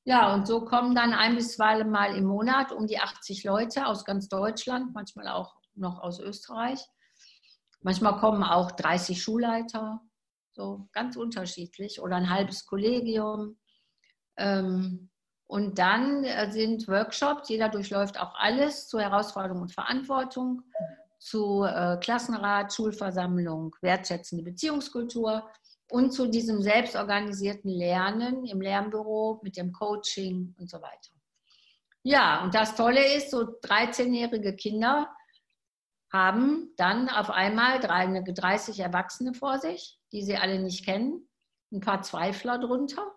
Ja, 0.04 0.34
und 0.34 0.46
so 0.46 0.64
kommen 0.64 0.94
dann 0.94 1.12
ein 1.12 1.36
bis 1.36 1.54
zwei 1.54 1.84
Mal 1.84 2.16
im 2.16 2.24
Monat 2.24 2.72
um 2.72 2.86
die 2.86 2.98
80 2.98 3.44
Leute 3.44 3.86
aus 3.86 4.04
ganz 4.04 4.28
Deutschland, 4.28 4.92
manchmal 4.94 5.28
auch 5.28 5.54
noch 5.74 6.00
aus 6.00 6.18
Österreich. 6.18 6.84
Manchmal 7.82 8.18
kommen 8.18 8.42
auch 8.42 8.72
30 8.72 9.22
Schulleiter, 9.22 10.00
so 10.52 10.88
ganz 10.92 11.16
unterschiedlich 11.16 12.00
oder 12.00 12.16
ein 12.16 12.30
halbes 12.30 12.66
Kollegium. 12.66 13.58
Ähm, 14.36 15.10
und 15.46 15.78
dann 15.78 16.24
äh, 16.24 16.50
sind 16.50 16.88
Workshops, 16.88 17.48
jeder 17.48 17.68
durchläuft 17.68 18.18
auch 18.18 18.34
alles 18.34 18.88
zu 18.88 18.98
Herausforderung 18.98 19.62
und 19.62 19.72
Verantwortung, 19.72 20.62
zu 21.18 21.64
äh, 21.64 21.98
Klassenrat, 21.98 22.72
Schulversammlung, 22.72 23.76
wertschätzende 23.82 24.42
Beziehungskultur 24.42 25.48
und 25.92 26.10
zu 26.10 26.26
diesem 26.26 26.62
selbstorganisierten 26.62 27.70
Lernen 27.70 28.46
im 28.46 28.62
Lernbüro 28.62 29.40
mit 29.42 29.58
dem 29.58 29.72
Coaching 29.72 30.54
und 30.58 30.70
so 30.70 30.80
weiter. 30.80 31.10
Ja, 32.02 32.42
und 32.42 32.54
das 32.54 32.74
Tolle 32.74 33.14
ist, 33.14 33.30
so 33.30 33.40
13-jährige 33.42 34.56
Kinder 34.56 35.14
haben 36.10 36.72
dann 36.78 37.10
auf 37.10 37.28
einmal 37.28 37.78
30 37.78 38.80
Erwachsene 38.80 39.34
vor 39.34 39.58
sich, 39.58 40.00
die 40.12 40.22
sie 40.22 40.36
alle 40.36 40.60
nicht 40.60 40.86
kennen, 40.86 41.28
ein 41.70 41.80
paar 41.80 42.00
Zweifler 42.00 42.58
drunter 42.58 43.12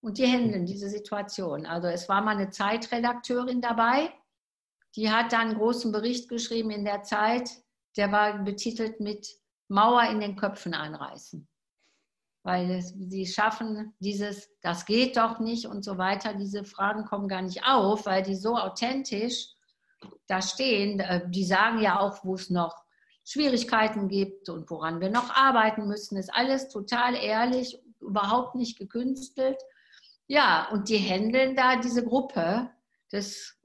und 0.00 0.18
die 0.18 0.26
handeln 0.26 0.66
diese 0.66 0.88
Situation. 0.88 1.66
Also 1.66 1.86
es 1.86 2.08
war 2.08 2.20
mal 2.20 2.36
eine 2.36 2.50
Zeitredakteurin 2.50 3.60
dabei, 3.60 4.12
die 4.96 5.08
hat 5.08 5.32
dann 5.32 5.50
einen 5.50 5.58
großen 5.58 5.92
Bericht 5.92 6.28
geschrieben 6.28 6.70
in 6.70 6.84
der 6.84 7.04
Zeit, 7.04 7.48
der 7.96 8.10
war 8.10 8.42
betitelt 8.42 8.98
mit 8.98 9.28
Mauer 9.68 10.02
in 10.10 10.18
den 10.18 10.34
Köpfen 10.34 10.74
einreißen. 10.74 11.48
Weil 12.44 12.82
sie 12.82 13.26
schaffen 13.26 13.94
dieses, 14.00 14.50
das 14.62 14.84
geht 14.84 15.16
doch 15.16 15.38
nicht 15.38 15.66
und 15.66 15.84
so 15.84 15.96
weiter. 15.96 16.34
Diese 16.34 16.64
Fragen 16.64 17.04
kommen 17.04 17.28
gar 17.28 17.42
nicht 17.42 17.64
auf, 17.64 18.06
weil 18.06 18.22
die 18.22 18.34
so 18.34 18.56
authentisch 18.56 19.48
da 20.26 20.42
stehen. 20.42 20.98
Äh, 21.00 21.28
die 21.28 21.44
sagen 21.44 21.80
ja 21.80 22.00
auch, 22.00 22.24
wo 22.24 22.34
es 22.34 22.50
noch 22.50 22.74
Schwierigkeiten 23.24 24.08
gibt 24.08 24.48
und 24.48 24.68
woran 24.70 25.00
wir 25.00 25.10
noch 25.10 25.30
arbeiten 25.30 25.86
müssen. 25.86 26.16
Ist 26.16 26.34
alles 26.34 26.68
total 26.68 27.14
ehrlich, 27.14 27.78
überhaupt 28.00 28.56
nicht 28.56 28.78
gekünstelt. 28.78 29.62
Ja, 30.26 30.68
und 30.72 30.88
die 30.88 30.98
handeln 30.98 31.54
da 31.54 31.76
diese 31.76 32.04
Gruppe. 32.04 32.70
Das 33.10 33.26
ist 33.26 33.58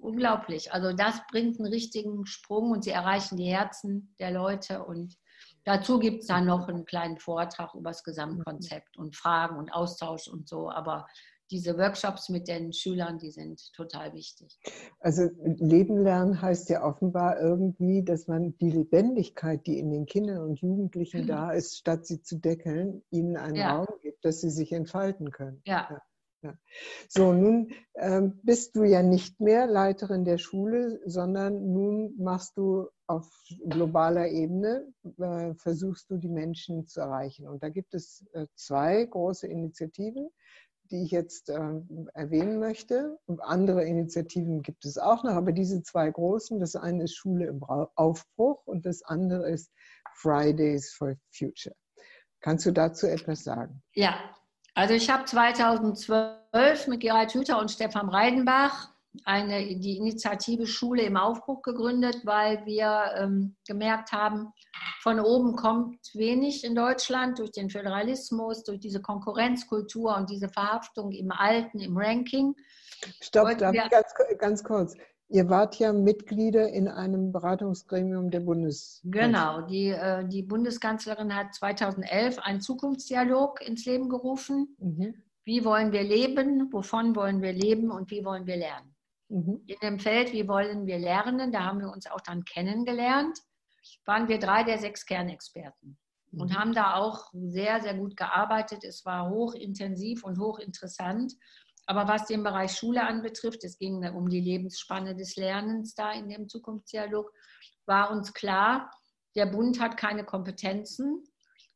unglaublich. 0.00 0.72
Also 0.72 0.92
das 0.92 1.20
bringt 1.30 1.58
einen 1.58 1.68
richtigen 1.70 2.26
Sprung 2.26 2.70
und 2.70 2.84
sie 2.84 2.90
erreichen 2.90 3.36
die 3.36 3.50
Herzen 3.50 4.14
der 4.18 4.30
Leute. 4.30 4.84
Und 4.84 5.18
dazu 5.64 5.98
gibt 5.98 6.22
es 6.22 6.26
dann 6.26 6.46
noch 6.46 6.68
einen 6.68 6.84
kleinen 6.84 7.18
Vortrag 7.18 7.74
über 7.74 7.90
das 7.90 8.04
Gesamtkonzept 8.04 8.96
und 8.96 9.16
Fragen 9.16 9.56
und 9.56 9.72
Austausch 9.72 10.28
und 10.28 10.48
so. 10.48 10.70
Aber 10.70 11.06
diese 11.52 11.76
Workshops 11.76 12.30
mit 12.30 12.48
den 12.48 12.72
Schülern, 12.72 13.18
die 13.18 13.30
sind 13.30 13.72
total 13.74 14.14
wichtig. 14.14 14.58
Also 15.00 15.28
Leben 15.44 16.02
lernen 16.02 16.40
heißt 16.40 16.70
ja 16.70 16.82
offenbar 16.82 17.38
irgendwie, 17.40 18.02
dass 18.02 18.26
man 18.26 18.56
die 18.58 18.70
Lebendigkeit, 18.70 19.66
die 19.66 19.78
in 19.78 19.90
den 19.90 20.06
Kindern 20.06 20.38
und 20.38 20.60
Jugendlichen 20.60 21.24
mhm. 21.24 21.26
da 21.26 21.52
ist, 21.52 21.76
statt 21.76 22.06
sie 22.06 22.22
zu 22.22 22.38
deckeln, 22.38 23.02
ihnen 23.10 23.36
einen 23.36 23.56
ja. 23.56 23.76
Raum 23.76 23.98
gibt, 24.00 24.24
dass 24.24 24.40
sie 24.40 24.50
sich 24.50 24.72
entfalten 24.72 25.30
können. 25.30 25.60
Ja. 25.66 25.88
ja. 25.90 26.02
Ja. 26.42 26.54
So, 27.08 27.32
nun 27.32 27.72
ähm, 27.94 28.40
bist 28.42 28.76
du 28.76 28.84
ja 28.84 29.02
nicht 29.02 29.40
mehr 29.40 29.66
Leiterin 29.66 30.24
der 30.24 30.38
Schule, 30.38 31.00
sondern 31.06 31.72
nun 31.72 32.14
machst 32.18 32.56
du 32.56 32.88
auf 33.06 33.28
globaler 33.68 34.28
Ebene, 34.28 34.92
äh, 35.18 35.54
versuchst 35.54 36.10
du 36.10 36.16
die 36.16 36.28
Menschen 36.28 36.86
zu 36.86 37.00
erreichen. 37.00 37.48
Und 37.48 37.62
da 37.62 37.68
gibt 37.68 37.94
es 37.94 38.26
äh, 38.32 38.46
zwei 38.54 39.04
große 39.04 39.46
Initiativen 39.46 40.30
die 40.92 41.04
ich 41.04 41.10
jetzt 41.10 41.48
äh, 41.48 41.80
erwähnen 42.12 42.60
möchte. 42.60 43.18
Und 43.26 43.40
andere 43.40 43.84
Initiativen 43.84 44.62
gibt 44.62 44.84
es 44.84 44.98
auch 44.98 45.24
noch, 45.24 45.32
aber 45.32 45.52
diese 45.52 45.82
zwei 45.82 46.10
großen, 46.10 46.60
das 46.60 46.76
eine 46.76 47.04
ist 47.04 47.16
Schule 47.16 47.46
im 47.46 47.62
Aufbruch 47.64 48.66
und 48.66 48.84
das 48.84 49.02
andere 49.02 49.50
ist 49.50 49.72
Fridays 50.14 50.92
for 50.92 51.14
Future. 51.30 51.74
Kannst 52.40 52.66
du 52.66 52.72
dazu 52.72 53.06
etwas 53.06 53.42
sagen? 53.42 53.82
Ja, 53.94 54.14
also 54.74 54.94
ich 54.94 55.10
habe 55.10 55.24
2012 55.24 56.86
mit 56.88 57.00
Gerald 57.00 57.32
Hüther 57.34 57.58
und 57.58 57.70
Stefan 57.70 58.08
Reidenbach 58.08 58.92
eine, 59.24 59.78
die 59.78 59.96
Initiative 59.98 60.66
Schule 60.66 61.02
im 61.02 61.16
Aufbruch 61.16 61.62
gegründet, 61.62 62.24
weil 62.24 62.64
wir 62.64 63.12
ähm, 63.16 63.56
gemerkt 63.66 64.12
haben, 64.12 64.52
von 65.00 65.20
oben 65.20 65.54
kommt 65.54 65.98
wenig 66.14 66.64
in 66.64 66.74
Deutschland 66.74 67.38
durch 67.38 67.50
den 67.50 67.68
Föderalismus, 67.68 68.64
durch 68.64 68.80
diese 68.80 69.02
Konkurrenzkultur 69.02 70.16
und 70.16 70.30
diese 70.30 70.48
Verhaftung 70.48 71.12
im 71.12 71.30
Alten, 71.30 71.78
im 71.80 71.96
Ranking. 71.96 72.54
Stopp, 73.20 73.48
wir, 73.48 73.88
ganz, 73.90 74.14
ganz 74.38 74.64
kurz. 74.64 74.94
Ihr 75.32 75.48
wart 75.48 75.78
ja 75.78 75.94
Mitglieder 75.94 76.68
in 76.68 76.88
einem 76.88 77.32
Beratungsgremium 77.32 78.30
der 78.30 78.40
Bundeskanzlerin. 78.40 79.32
Genau, 79.32 79.62
die, 79.62 79.88
äh, 79.88 80.28
die 80.28 80.42
Bundeskanzlerin 80.42 81.34
hat 81.34 81.54
2011 81.54 82.38
einen 82.38 82.60
Zukunftsdialog 82.60 83.66
ins 83.66 83.86
Leben 83.86 84.10
gerufen. 84.10 84.76
Mhm. 84.78 85.14
Wie 85.44 85.64
wollen 85.64 85.90
wir 85.90 86.02
leben? 86.02 86.70
Wovon 86.70 87.16
wollen 87.16 87.40
wir 87.40 87.52
leben? 87.54 87.90
Und 87.90 88.10
wie 88.10 88.26
wollen 88.26 88.46
wir 88.46 88.56
lernen? 88.56 88.94
Mhm. 89.30 89.62
In 89.66 89.76
dem 89.82 89.98
Feld, 89.98 90.34
wie 90.34 90.46
wollen 90.46 90.86
wir 90.86 90.98
lernen, 90.98 91.50
da 91.50 91.64
haben 91.64 91.80
wir 91.80 91.90
uns 91.90 92.06
auch 92.06 92.20
dann 92.20 92.44
kennengelernt, 92.44 93.38
waren 94.04 94.28
wir 94.28 94.38
drei 94.38 94.64
der 94.64 94.78
sechs 94.78 95.06
Kernexperten 95.06 95.96
mhm. 96.30 96.40
und 96.42 96.58
haben 96.58 96.74
da 96.74 96.96
auch 96.96 97.30
sehr, 97.32 97.80
sehr 97.80 97.94
gut 97.94 98.18
gearbeitet. 98.18 98.84
Es 98.84 99.06
war 99.06 99.30
hochintensiv 99.30 100.24
und 100.24 100.38
hochinteressant. 100.38 101.32
Aber 101.86 102.08
was 102.08 102.26
den 102.26 102.42
Bereich 102.42 102.72
Schule 102.72 103.06
anbetrifft, 103.06 103.64
es 103.64 103.78
ging 103.78 104.04
um 104.10 104.28
die 104.28 104.40
Lebensspanne 104.40 105.16
des 105.16 105.36
Lernens 105.36 105.94
da 105.94 106.12
in 106.12 106.28
dem 106.28 106.48
Zukunftsdialog, 106.48 107.32
war 107.86 108.10
uns 108.10 108.32
klar, 108.32 108.90
der 109.34 109.46
Bund 109.46 109.80
hat 109.80 109.96
keine 109.96 110.24
Kompetenzen. 110.24 111.24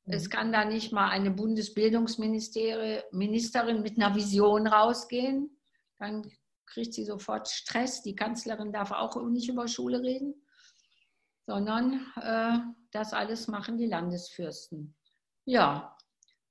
Mhm. 0.05 0.13
Es 0.13 0.31
kann 0.31 0.53
da 0.53 0.65
nicht 0.65 0.93
mal 0.93 1.09
eine 1.09 1.31
Bundesbildungsministerin 1.31 3.83
mit 3.83 3.99
einer 3.99 4.15
Vision 4.15 4.67
rausgehen. 4.67 5.59
Dann 5.99 6.31
kriegt 6.67 6.95
sie 6.95 7.05
sofort 7.05 7.49
Stress. 7.49 8.03
Die 8.03 8.15
Kanzlerin 8.15 8.73
darf 8.73 8.93
auch 8.93 9.21
nicht 9.29 9.49
über 9.49 9.69
Schule 9.69 10.03
reden, 10.03 10.35
sondern 11.47 12.07
äh, 12.21 12.59
das 12.93 13.13
alles 13.13 13.49
machen 13.49 13.79
die 13.79 13.87
Landesfürsten. 13.87 14.95
Ja, 15.45 15.96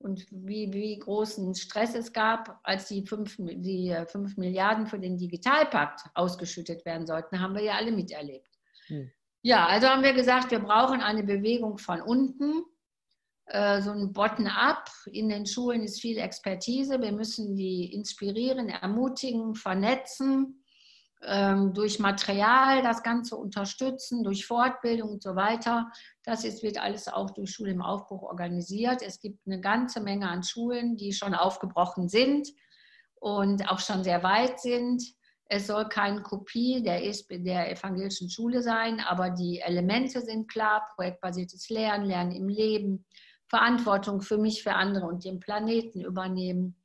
und 0.06 0.26
wie, 0.30 0.72
wie 0.72 0.98
großen 1.00 1.54
Stress 1.56 1.96
es 1.96 2.14
gab, 2.14 2.60
als 2.64 2.88
die 2.88 3.06
fünf, 3.06 3.36
die 3.38 3.94
fünf 4.08 4.38
Milliarden 4.38 4.88
für 4.88 5.00
den 5.00 5.18
Digitalpakt 5.18 6.02
ausgeschüttet 6.14 6.86
werden 6.86 7.06
sollten, 7.06 7.42
haben 7.42 7.56
wir 7.56 7.64
ja 7.64 7.74
alle 7.74 7.92
miterlebt. 7.92 8.50
Hm. 8.88 9.12
Ja, 9.42 9.68
also 9.68 9.88
haben 9.88 10.04
wir 10.04 10.14
gesagt, 10.14 10.52
wir 10.52 10.60
brauchen 10.60 11.02
eine 11.02 11.24
Bewegung 11.24 11.78
von 11.78 12.02
unten. 12.02 12.64
äh, 13.48 13.82
so 13.82 13.92
ein 13.92 14.12
Bottom-up. 14.12 14.90
In 15.12 15.30
den 15.30 15.46
Schulen 15.46 15.84
ist 15.84 16.02
viel 16.02 16.18
Expertise. 16.18 17.00
Wir 17.00 17.12
müssen 17.12 17.56
die 17.56 17.94
inspirieren, 17.94 18.70
ermutigen, 18.70 19.56
vernetzen, 19.56 20.64
durch 21.22 22.00
Material 22.00 22.84
das 22.84 23.02
Ganze 23.02 23.36
unterstützen, 23.36 24.24
durch 24.24 24.46
Fortbildung 24.46 25.10
und 25.10 25.24
so 25.24 25.36
weiter. 25.36 25.92
Das 26.24 26.44
ist, 26.44 26.62
wird 26.62 26.80
alles 26.80 27.08
auch 27.08 27.32
durch 27.32 27.52
Schule 27.52 27.72
im 27.72 27.82
Aufbruch 27.82 28.22
organisiert. 28.22 29.02
Es 29.02 29.20
gibt 29.20 29.40
eine 29.48 29.60
ganze 29.60 30.02
Menge 30.02 30.30
an 30.30 30.44
Schulen, 30.44 30.98
die 30.98 31.14
schon 31.14 31.34
aufgebrochen 31.34 32.10
sind 32.10 32.50
und 33.16 33.70
auch 33.70 33.80
schon 33.80 34.04
sehr 34.04 34.22
weit 34.24 34.60
sind. 34.60 35.02
Es 35.48 35.68
soll 35.68 35.88
keine 35.90 36.22
Kopie 36.22 36.84
der, 36.84 37.02
der 37.02 37.72
evangelischen 37.72 38.30
Schule 38.30 38.62
sein, 38.62 39.00
aber 39.00 39.30
die 39.30 39.60
Elemente 39.60 40.22
sind 40.22 40.50
klar. 40.50 40.88
Projektbasiertes 40.96 41.70
Lernen, 41.70 42.06
Lernen 42.06 42.32
im 42.32 42.50
Leben, 42.50 43.06
Verantwortung 43.48 44.22
für 44.22 44.38
mich, 44.38 44.64
für 44.64 44.74
andere 44.74 45.06
und 45.06 45.24
den 45.24 45.40
Planeten 45.40 46.02
übernehmen. 46.02 46.76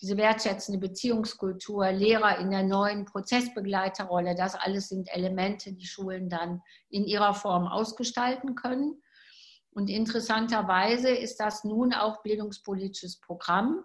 Diese 0.00 0.16
wertschätzende 0.16 0.78
Beziehungskultur, 0.78 1.92
Lehrer 1.92 2.38
in 2.38 2.50
der 2.50 2.62
neuen 2.62 3.04
Prozessbegleiterrolle, 3.04 4.34
das 4.34 4.54
alles 4.54 4.88
sind 4.88 5.08
Elemente, 5.14 5.72
die 5.74 5.86
Schulen 5.86 6.28
dann 6.30 6.62
in 6.88 7.04
ihrer 7.04 7.34
Form 7.34 7.66
ausgestalten 7.66 8.54
können. 8.54 9.02
Und 9.72 9.90
interessanterweise 9.90 11.10
ist 11.10 11.36
das 11.36 11.64
nun 11.64 11.92
auch 11.92 12.22
bildungspolitisches 12.22 13.20
Programm. 13.20 13.84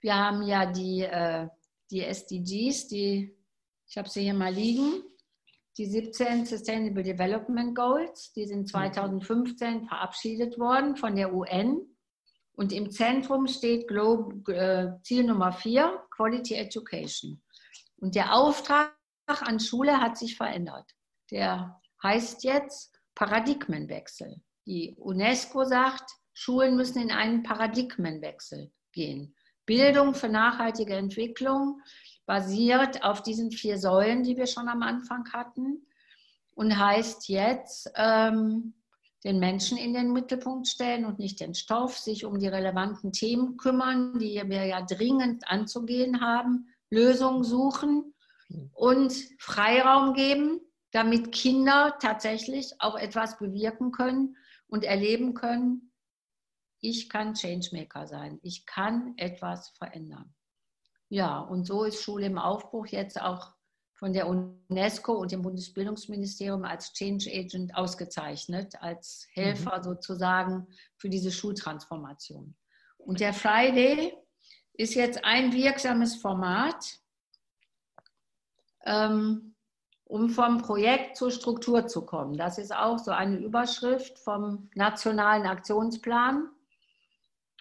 Wir 0.00 0.14
haben 0.14 0.42
ja 0.42 0.66
die, 0.66 1.02
äh, 1.02 1.48
die 1.90 2.04
SDGs, 2.04 2.88
die, 2.88 3.36
ich 3.88 3.96
habe 3.98 4.08
sie 4.08 4.22
hier 4.22 4.34
mal 4.34 4.52
liegen, 4.52 5.02
die 5.76 5.86
17 5.86 6.46
Sustainable 6.46 7.02
Development 7.02 7.74
Goals, 7.74 8.32
die 8.32 8.46
sind 8.46 8.68
2015 8.68 9.74
mhm. 9.74 9.88
verabschiedet 9.88 10.58
worden 10.58 10.96
von 10.96 11.16
der 11.16 11.32
UN. 11.34 11.89
Und 12.60 12.74
im 12.74 12.90
Zentrum 12.90 13.46
steht 13.46 13.88
Globe, 13.88 14.52
äh, 14.52 15.02
Ziel 15.02 15.24
Nummer 15.24 15.50
4, 15.50 16.06
Quality 16.10 16.56
Education. 16.56 17.40
Und 17.96 18.14
der 18.14 18.34
Auftrag 18.34 18.92
an 19.26 19.58
Schule 19.58 19.98
hat 19.98 20.18
sich 20.18 20.36
verändert. 20.36 20.84
Der 21.30 21.80
heißt 22.02 22.44
jetzt 22.44 23.00
Paradigmenwechsel. 23.14 24.42
Die 24.66 24.94
UNESCO 24.98 25.64
sagt, 25.64 26.10
Schulen 26.34 26.76
müssen 26.76 27.00
in 27.00 27.10
einen 27.10 27.42
Paradigmenwechsel 27.42 28.70
gehen. 28.92 29.34
Bildung 29.64 30.14
für 30.14 30.28
nachhaltige 30.28 30.96
Entwicklung 30.96 31.80
basiert 32.26 33.02
auf 33.02 33.22
diesen 33.22 33.52
vier 33.52 33.78
Säulen, 33.78 34.22
die 34.22 34.36
wir 34.36 34.46
schon 34.46 34.68
am 34.68 34.82
Anfang 34.82 35.32
hatten 35.32 35.86
und 36.50 36.78
heißt 36.78 37.26
jetzt, 37.30 37.90
ähm, 37.96 38.74
den 39.24 39.38
Menschen 39.38 39.76
in 39.76 39.92
den 39.92 40.12
Mittelpunkt 40.12 40.66
stellen 40.68 41.04
und 41.04 41.18
nicht 41.18 41.40
den 41.40 41.54
Stoff, 41.54 41.98
sich 41.98 42.24
um 42.24 42.38
die 42.38 42.48
relevanten 42.48 43.12
Themen 43.12 43.56
kümmern, 43.56 44.18
die 44.18 44.42
wir 44.46 44.64
ja 44.64 44.82
dringend 44.82 45.46
anzugehen 45.46 46.20
haben, 46.20 46.68
Lösungen 46.90 47.44
suchen 47.44 48.14
und 48.72 49.12
Freiraum 49.38 50.14
geben, 50.14 50.60
damit 50.90 51.32
Kinder 51.32 51.96
tatsächlich 52.00 52.72
auch 52.78 52.96
etwas 52.96 53.38
bewirken 53.38 53.92
können 53.92 54.36
und 54.66 54.84
erleben 54.84 55.34
können, 55.34 55.92
ich 56.80 57.08
kann 57.10 57.34
Changemaker 57.34 58.06
sein, 58.06 58.38
ich 58.42 58.64
kann 58.64 59.14
etwas 59.18 59.68
verändern. 59.70 60.34
Ja, 61.10 61.40
und 61.40 61.66
so 61.66 61.84
ist 61.84 62.02
Schule 62.02 62.26
im 62.26 62.38
Aufbruch 62.38 62.86
jetzt 62.86 63.20
auch 63.20 63.52
von 64.00 64.14
der 64.14 64.26
UNESCO 64.28 65.12
und 65.12 65.30
dem 65.30 65.42
Bundesbildungsministerium 65.42 66.64
als 66.64 66.94
Change 66.94 67.30
Agent 67.30 67.76
ausgezeichnet, 67.76 68.74
als 68.80 69.28
Helfer 69.34 69.76
mhm. 69.76 69.82
sozusagen 69.82 70.66
für 70.96 71.10
diese 71.10 71.30
Schultransformation. 71.30 72.56
Und 72.96 73.20
der 73.20 73.34
Friday 73.34 74.14
ist 74.72 74.94
jetzt 74.94 75.22
ein 75.22 75.52
wirksames 75.52 76.16
Format, 76.16 76.98
ähm, 78.86 79.54
um 80.04 80.30
vom 80.30 80.62
Projekt 80.62 81.18
zur 81.18 81.30
Struktur 81.30 81.86
zu 81.86 82.06
kommen. 82.06 82.38
Das 82.38 82.56
ist 82.56 82.74
auch 82.74 82.98
so 82.98 83.10
eine 83.10 83.36
Überschrift 83.36 84.18
vom 84.18 84.70
Nationalen 84.74 85.44
Aktionsplan 85.44 86.48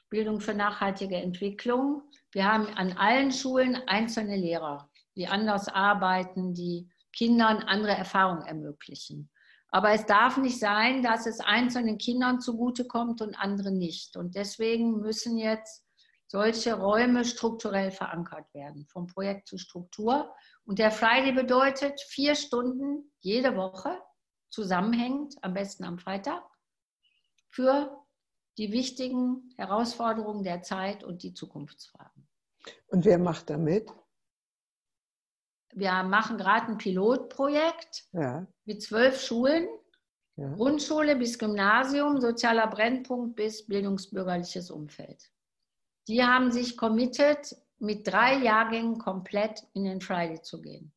Bildung 0.10 0.40
für 0.42 0.54
nachhaltige 0.54 1.18
Entwicklung. 1.18 2.02
Wir 2.32 2.52
haben 2.52 2.68
an 2.76 2.94
allen 2.94 3.32
Schulen 3.32 3.76
einzelne 3.88 4.38
Lehrer, 4.38 4.89
die 5.20 5.28
anders 5.28 5.68
arbeiten, 5.68 6.54
die 6.54 6.90
Kindern 7.14 7.58
andere 7.58 7.92
Erfahrungen 7.92 8.46
ermöglichen. 8.46 9.30
Aber 9.72 9.92
es 9.92 10.06
darf 10.06 10.38
nicht 10.38 10.60
sein, 10.60 11.04
dass 11.04 11.28
es 11.28 11.42
einzelnen 11.42 11.98
Kindern 11.98 12.40
zugutekommt 12.40 13.22
und 13.22 13.36
anderen 13.36 13.78
nicht. 13.78 14.16
Und 14.18 14.36
deswegen 14.36 15.02
müssen 15.02 15.38
jetzt 15.38 15.86
solche 16.28 16.76
Räume 16.76 17.26
strukturell 17.26 17.92
verankert 17.92 18.52
werden, 18.54 18.88
vom 18.88 19.08
Projekt 19.08 19.48
zur 19.48 19.60
Struktur. 19.60 20.34
Und 20.66 20.80
der 20.80 20.92
Friday 20.92 21.34
bedeutet 21.34 22.00
vier 22.02 22.36
Stunden 22.36 23.12
jede 23.20 23.56
Woche 23.56 24.00
zusammenhängend, 24.50 25.36
am 25.42 25.54
besten 25.54 25.84
am 25.84 26.00
Freitag, 26.00 26.44
für 27.50 28.06
die 28.58 28.72
wichtigen 28.72 29.54
Herausforderungen 29.58 30.44
der 30.44 30.62
Zeit 30.62 31.04
und 31.04 31.24
die 31.24 31.34
Zukunftsfragen. 31.34 32.28
Und 32.88 33.06
wer 33.06 33.20
macht 33.20 33.50
damit? 33.50 33.92
Wir 35.74 36.04
machen 36.04 36.38
gerade 36.38 36.68
ein 36.68 36.78
Pilotprojekt 36.78 38.06
ja. 38.14 38.48
mit 38.66 38.82
zwölf 38.82 39.22
Schulen, 39.22 39.68
ja. 40.36 40.54
Grundschule 40.54 41.16
bis 41.16 41.38
Gymnasium, 41.38 42.22
sozialer 42.22 42.68
Brennpunkt 42.68 43.36
bis 43.36 43.66
bildungsbürgerliches 43.68 44.72
Umfeld. 44.72 45.32
Die 46.08 46.24
haben 46.24 46.52
sich 46.52 46.78
committed, 46.78 47.56
mit 47.82 48.06
drei 48.08 48.36
Jahrgängen 48.38 48.98
komplett 48.98 49.64
in 49.74 49.86
den 49.86 50.02
Friday 50.02 50.42
zu 50.42 50.62
gehen. 50.62 50.92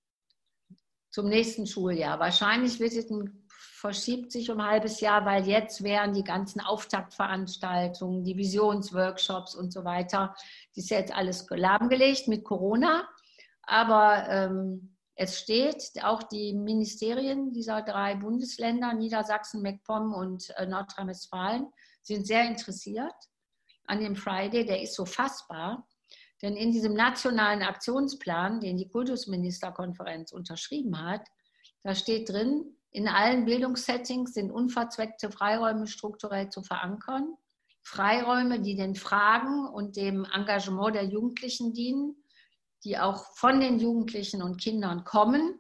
Zum 1.11 1.29
nächsten 1.29 1.67
Schuljahr. 1.67 2.19
Wahrscheinlich 2.19 2.81
wird 2.81 2.95
es 2.95 3.09
ein 3.11 3.43
verschiebt 3.83 4.31
sich 4.31 4.49
um 4.49 4.61
ein 4.61 4.71
halbes 4.71 5.01
Jahr, 5.01 5.25
weil 5.27 5.45
jetzt 5.49 5.83
wären 5.83 6.13
die 6.13 6.23
ganzen 6.23 6.61
Auftaktveranstaltungen, 6.61 8.23
die 8.23 8.37
Visionsworkshops 8.37 9.57
und 9.57 9.73
so 9.73 9.85
weiter, 9.85 10.37
das 10.73 10.85
ist 10.85 10.91
jetzt 10.91 11.13
alles 11.13 11.45
lahmgelegt 11.51 12.29
mit 12.29 12.45
Corona. 12.45 13.09
Aber 13.63 14.29
ähm, 14.29 14.97
es 15.15 15.39
steht, 15.39 15.93
auch 16.03 16.23
die 16.23 16.53
Ministerien 16.53 17.53
dieser 17.53 17.83
drei 17.83 18.15
Bundesländer, 18.17 18.95
Niedersachsen, 18.95 19.63
MacPom 19.63 20.15
und 20.15 20.51
äh, 20.57 20.67
Nordrhein-Westfalen, 20.67 21.67
sind 22.03 22.27
sehr 22.27 22.47
interessiert 22.47 23.15
an 23.87 24.01
dem 24.01 24.17
Friday. 24.17 24.65
Der 24.65 24.83
ist 24.83 24.95
so 24.95 25.05
fassbar. 25.05 25.87
Denn 26.43 26.57
in 26.57 26.73
diesem 26.73 26.95
nationalen 26.95 27.63
Aktionsplan, 27.63 28.61
den 28.61 28.77
die 28.77 28.89
Kultusministerkonferenz 28.89 30.33
unterschrieben 30.33 31.01
hat, 31.01 31.23
da 31.85 31.95
steht 31.95 32.29
drin, 32.29 32.77
in 32.91 33.09
allen 33.09 33.45
Bildungssettings 33.45 34.35
sind 34.35 34.51
unverzweckte 34.51 35.31
Freiräume 35.31 35.87
strukturell 35.87 36.49
zu 36.51 36.63
verankern. 36.63 37.35
Freiräume, 37.83 38.61
die 38.61 38.77
den 38.77 38.95
Fragen 38.95 39.67
und 39.67 39.97
dem 39.97 40.27
Engagement 40.33 40.95
der 40.95 41.05
Jugendlichen 41.05 41.73
dienen, 41.73 42.22
die 42.85 42.99
auch 42.99 43.25
von 43.37 43.61
den 43.61 43.79
Jugendlichen 43.79 44.43
und 44.43 44.61
Kindern 44.61 45.05
kommen. 45.05 45.59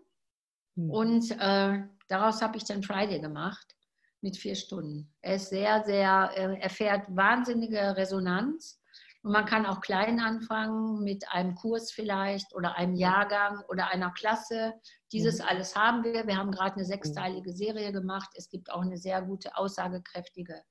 Mhm. 0.74 0.90
Und 0.90 1.30
äh, 1.38 1.82
daraus 2.08 2.42
habe 2.42 2.56
ich 2.56 2.64
den 2.64 2.82
Friday 2.82 3.20
gemacht 3.20 3.76
mit 4.20 4.36
vier 4.36 4.54
Stunden. 4.54 5.12
Er 5.20 5.36
ist 5.36 5.50
sehr, 5.50 5.82
sehr, 5.84 6.30
äh, 6.34 6.60
erfährt 6.60 7.06
wahnsinnige 7.14 7.96
Resonanz. 7.96 8.80
Und 9.22 9.32
man 9.32 9.46
kann 9.46 9.66
auch 9.66 9.80
klein 9.80 10.18
anfangen 10.18 11.04
mit 11.04 11.24
einem 11.30 11.54
Kurs 11.54 11.92
vielleicht 11.92 12.54
oder 12.54 12.76
einem 12.76 12.96
Jahrgang 12.96 13.62
oder 13.68 13.88
einer 13.88 14.10
Klasse. 14.12 14.74
Dieses 15.12 15.38
mhm. 15.38 15.44
alles 15.48 15.76
haben 15.76 16.02
wir. 16.02 16.26
Wir 16.26 16.36
haben 16.36 16.50
gerade 16.50 16.76
eine 16.76 16.84
sechsteilige 16.84 17.52
Serie 17.52 17.92
gemacht. 17.92 18.30
Es 18.34 18.48
gibt 18.48 18.72
auch 18.72 18.82
eine 18.82 18.98
sehr 18.98 19.22
gute, 19.22 19.56
aussagekräftige 19.56 20.62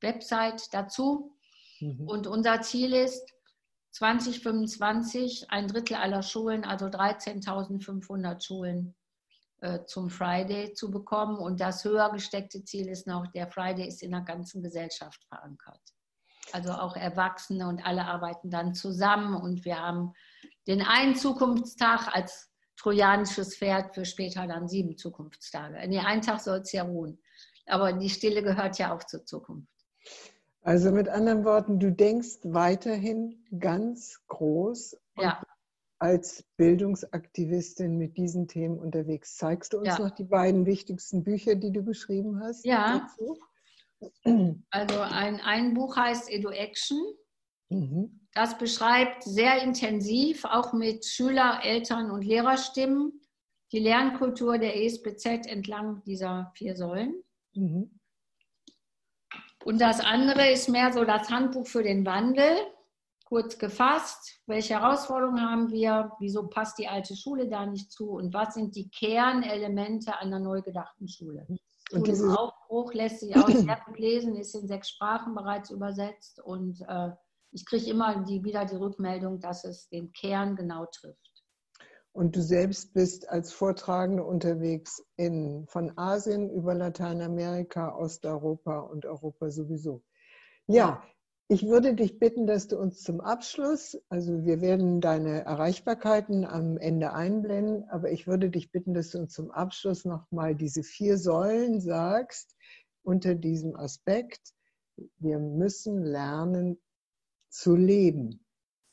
Website 0.00 0.62
dazu. 0.72 1.36
Mhm. 1.80 2.08
Und 2.08 2.26
unser 2.28 2.60
Ziel 2.60 2.92
ist, 2.92 3.32
2025 3.92 5.50
ein 5.50 5.68
Drittel 5.68 5.96
aller 5.96 6.22
Schulen, 6.22 6.64
also 6.64 6.86
13.500 6.86 8.44
Schulen 8.44 8.94
äh, 9.60 9.84
zum 9.84 10.10
Friday 10.10 10.72
zu 10.74 10.90
bekommen. 10.90 11.38
Und 11.38 11.60
das 11.60 11.84
höher 11.84 12.10
gesteckte 12.12 12.64
Ziel 12.64 12.88
ist 12.88 13.06
noch, 13.06 13.26
der 13.28 13.48
Friday 13.48 13.86
ist 13.86 14.02
in 14.02 14.12
der 14.12 14.22
ganzen 14.22 14.62
Gesellschaft 14.62 15.24
verankert 15.24 15.80
also 16.52 16.72
auch 16.72 16.96
Erwachsene 16.96 17.66
und 17.68 17.84
alle 17.84 18.04
arbeiten 18.04 18.50
dann 18.50 18.74
zusammen 18.74 19.34
und 19.34 19.64
wir 19.64 19.78
haben 19.78 20.12
den 20.66 20.82
einen 20.82 21.14
Zukunftstag 21.14 22.14
als 22.14 22.50
trojanisches 22.76 23.56
Pferd 23.56 23.94
für 23.94 24.04
später 24.04 24.46
dann 24.46 24.68
sieben 24.68 24.96
Zukunftstage. 24.96 25.86
Nee, 25.88 25.98
einen 25.98 26.22
Tag 26.22 26.40
soll 26.40 26.58
es 26.58 26.72
ja 26.72 26.84
ruhen. 26.84 27.20
Aber 27.66 27.92
die 27.92 28.08
Stille 28.08 28.42
gehört 28.42 28.78
ja 28.78 28.94
auch 28.94 29.04
zur 29.04 29.24
Zukunft. 29.24 29.68
Also 30.70 30.92
mit 30.92 31.08
anderen 31.08 31.44
Worten, 31.44 31.80
du 31.80 31.90
denkst 31.90 32.38
weiterhin 32.44 33.44
ganz 33.58 34.20
groß 34.28 34.96
ja. 35.18 35.42
als 35.98 36.44
Bildungsaktivistin 36.58 37.96
mit 37.96 38.16
diesen 38.16 38.46
Themen 38.46 38.78
unterwegs. 38.78 39.34
Zeigst 39.34 39.72
du 39.72 39.78
uns 39.78 39.88
ja. 39.88 39.98
noch 39.98 40.12
die 40.12 40.22
beiden 40.22 40.66
wichtigsten 40.66 41.24
Bücher, 41.24 41.56
die 41.56 41.72
du 41.72 41.84
geschrieben 41.84 42.38
hast? 42.40 42.64
Ja. 42.64 43.00
Dazu? 43.00 43.36
Also 44.70 45.00
ein, 45.00 45.40
ein 45.40 45.74
Buch 45.74 45.96
heißt 45.96 46.30
Edu 46.30 46.50
Action. 46.50 47.02
Mhm. 47.70 48.28
Das 48.32 48.56
beschreibt 48.56 49.24
sehr 49.24 49.64
intensiv, 49.64 50.44
auch 50.44 50.72
mit 50.72 51.04
Schüler, 51.04 51.62
Eltern 51.64 52.12
und 52.12 52.22
Lehrerstimmen, 52.22 53.20
die 53.72 53.80
Lernkultur 53.80 54.56
der 54.58 54.80
ESBZ 54.80 55.48
entlang 55.48 56.04
dieser 56.04 56.52
vier 56.54 56.76
Säulen. 56.76 57.24
Mhm. 57.56 57.99
Und 59.64 59.80
das 59.80 60.00
andere 60.00 60.50
ist 60.50 60.68
mehr 60.68 60.92
so 60.92 61.04
das 61.04 61.30
Handbuch 61.30 61.66
für 61.66 61.82
den 61.82 62.06
Wandel. 62.06 62.56
Kurz 63.26 63.58
gefasst, 63.58 64.40
welche 64.46 64.80
Herausforderungen 64.80 65.40
haben 65.40 65.70
wir? 65.70 66.12
Wieso 66.18 66.48
passt 66.48 66.78
die 66.78 66.88
alte 66.88 67.14
Schule 67.14 67.48
da 67.48 67.64
nicht 67.64 67.92
zu? 67.92 68.10
Und 68.10 68.34
was 68.34 68.54
sind 68.54 68.74
die 68.74 68.90
Kernelemente 68.90 70.18
einer 70.18 70.40
neu 70.40 70.62
gedachten 70.62 71.06
Schule? 71.06 71.46
Und 71.92 72.06
dieses 72.06 72.36
Aufbruch 72.36 72.92
lässt 72.92 73.20
sich 73.20 73.36
auch 73.36 73.48
sehr 73.48 73.80
gut 73.86 73.98
lesen, 73.98 74.36
ist 74.36 74.54
in 74.54 74.66
sechs 74.66 74.90
Sprachen 74.90 75.34
bereits 75.34 75.70
übersetzt. 75.70 76.40
Und 76.42 76.80
äh, 76.88 77.10
ich 77.52 77.66
kriege 77.66 77.90
immer 77.90 78.24
die, 78.24 78.42
wieder 78.44 78.64
die 78.64 78.76
Rückmeldung, 78.76 79.40
dass 79.40 79.64
es 79.64 79.88
den 79.88 80.12
Kern 80.12 80.56
genau 80.56 80.86
trifft. 80.86 81.29
Und 82.12 82.34
du 82.34 82.42
selbst 82.42 82.92
bist 82.92 83.28
als 83.28 83.52
Vortragende 83.52 84.24
unterwegs 84.24 85.04
in, 85.16 85.66
von 85.68 85.96
Asien 85.96 86.50
über 86.50 86.74
Lateinamerika, 86.74 87.94
Osteuropa 87.96 88.80
und 88.80 89.06
Europa 89.06 89.50
sowieso. 89.50 90.02
Ja, 90.66 91.02
ich 91.52 91.66
würde 91.66 91.94
dich 91.94 92.20
bitten, 92.20 92.46
dass 92.46 92.68
du 92.68 92.78
uns 92.78 93.02
zum 93.02 93.20
Abschluss, 93.20 94.00
also 94.08 94.44
wir 94.44 94.60
werden 94.60 95.00
deine 95.00 95.44
Erreichbarkeiten 95.44 96.44
am 96.44 96.78
Ende 96.78 97.12
einblenden, 97.12 97.88
aber 97.88 98.12
ich 98.12 98.28
würde 98.28 98.50
dich 98.50 98.70
bitten, 98.70 98.94
dass 98.94 99.10
du 99.10 99.18
uns 99.18 99.32
zum 99.32 99.50
Abschluss 99.50 100.04
nochmal 100.04 100.54
diese 100.54 100.84
vier 100.84 101.18
Säulen 101.18 101.80
sagst 101.80 102.54
unter 103.02 103.34
diesem 103.34 103.74
Aspekt. 103.74 104.52
Wir 105.18 105.40
müssen 105.40 106.04
lernen 106.04 106.80
zu 107.48 107.74
leben 107.74 108.44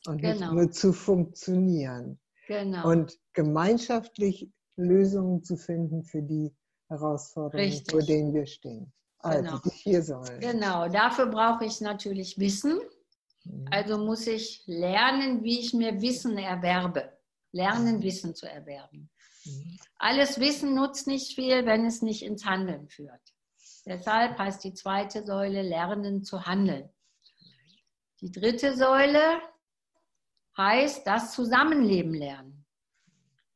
und 0.06 0.20
genau. 0.20 0.32
nicht 0.32 0.52
nur 0.52 0.70
zu 0.72 0.92
funktionieren. 0.92 2.18
Genau. 2.48 2.88
Und 2.88 3.18
gemeinschaftlich 3.34 4.50
Lösungen 4.76 5.44
zu 5.44 5.56
finden 5.56 6.02
für 6.02 6.22
die 6.22 6.50
Herausforderungen, 6.88 7.68
Richtig. 7.68 7.92
vor 7.92 8.02
denen 8.02 8.32
wir 8.32 8.46
stehen. 8.46 8.90
Also 9.18 9.42
genau. 9.42 9.58
die 9.58 9.70
vier 9.70 10.02
Säulen. 10.02 10.40
Genau, 10.40 10.88
dafür 10.88 11.26
brauche 11.26 11.66
ich 11.66 11.80
natürlich 11.82 12.38
Wissen. 12.38 12.80
Mhm. 13.44 13.66
Also 13.70 13.98
muss 13.98 14.26
ich 14.26 14.62
lernen, 14.66 15.42
wie 15.42 15.60
ich 15.60 15.74
mir 15.74 16.00
Wissen 16.00 16.38
erwerbe. 16.38 17.12
Lernen, 17.52 17.96
mhm. 17.96 18.02
Wissen 18.02 18.34
zu 18.34 18.46
erwerben. 18.50 19.10
Mhm. 19.44 19.78
Alles 19.98 20.40
Wissen 20.40 20.74
nutzt 20.74 21.06
nicht 21.06 21.34
viel, 21.34 21.66
wenn 21.66 21.84
es 21.84 22.00
nicht 22.00 22.22
ins 22.22 22.46
Handeln 22.46 22.88
führt. 22.88 23.34
Deshalb 23.84 24.38
heißt 24.38 24.64
die 24.64 24.72
zweite 24.72 25.26
Säule 25.26 25.60
Lernen 25.62 26.24
zu 26.24 26.46
handeln. 26.46 26.88
Die 28.20 28.32
dritte 28.32 28.74
Säule 28.74 29.40
heißt 30.58 31.06
das 31.06 31.32
Zusammenleben 31.32 32.14
lernen. 32.14 32.58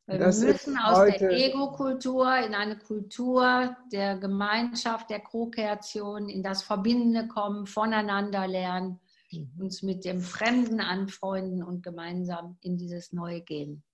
Das 0.06 0.40
wir 0.40 0.48
müssen 0.48 0.76
aus 0.78 1.16
der 1.18 1.30
Ego-Kultur 1.30 2.36
in 2.38 2.54
eine 2.54 2.76
Kultur 2.76 3.76
der 3.92 4.18
Gemeinschaft, 4.18 5.10
der 5.10 5.20
Co-Kreation, 5.20 6.28
in 6.28 6.42
das 6.42 6.62
Verbindende 6.62 7.28
kommen, 7.28 7.66
voneinander 7.66 8.46
lernen, 8.46 9.00
mhm. 9.30 9.52
uns 9.58 9.82
mit 9.82 10.04
dem 10.04 10.20
Fremden 10.20 10.80
anfreunden 10.80 11.62
und 11.62 11.82
gemeinsam 11.82 12.58
in 12.60 12.76
dieses 12.76 13.12
Neue 13.12 13.42
gehen. 13.42 13.84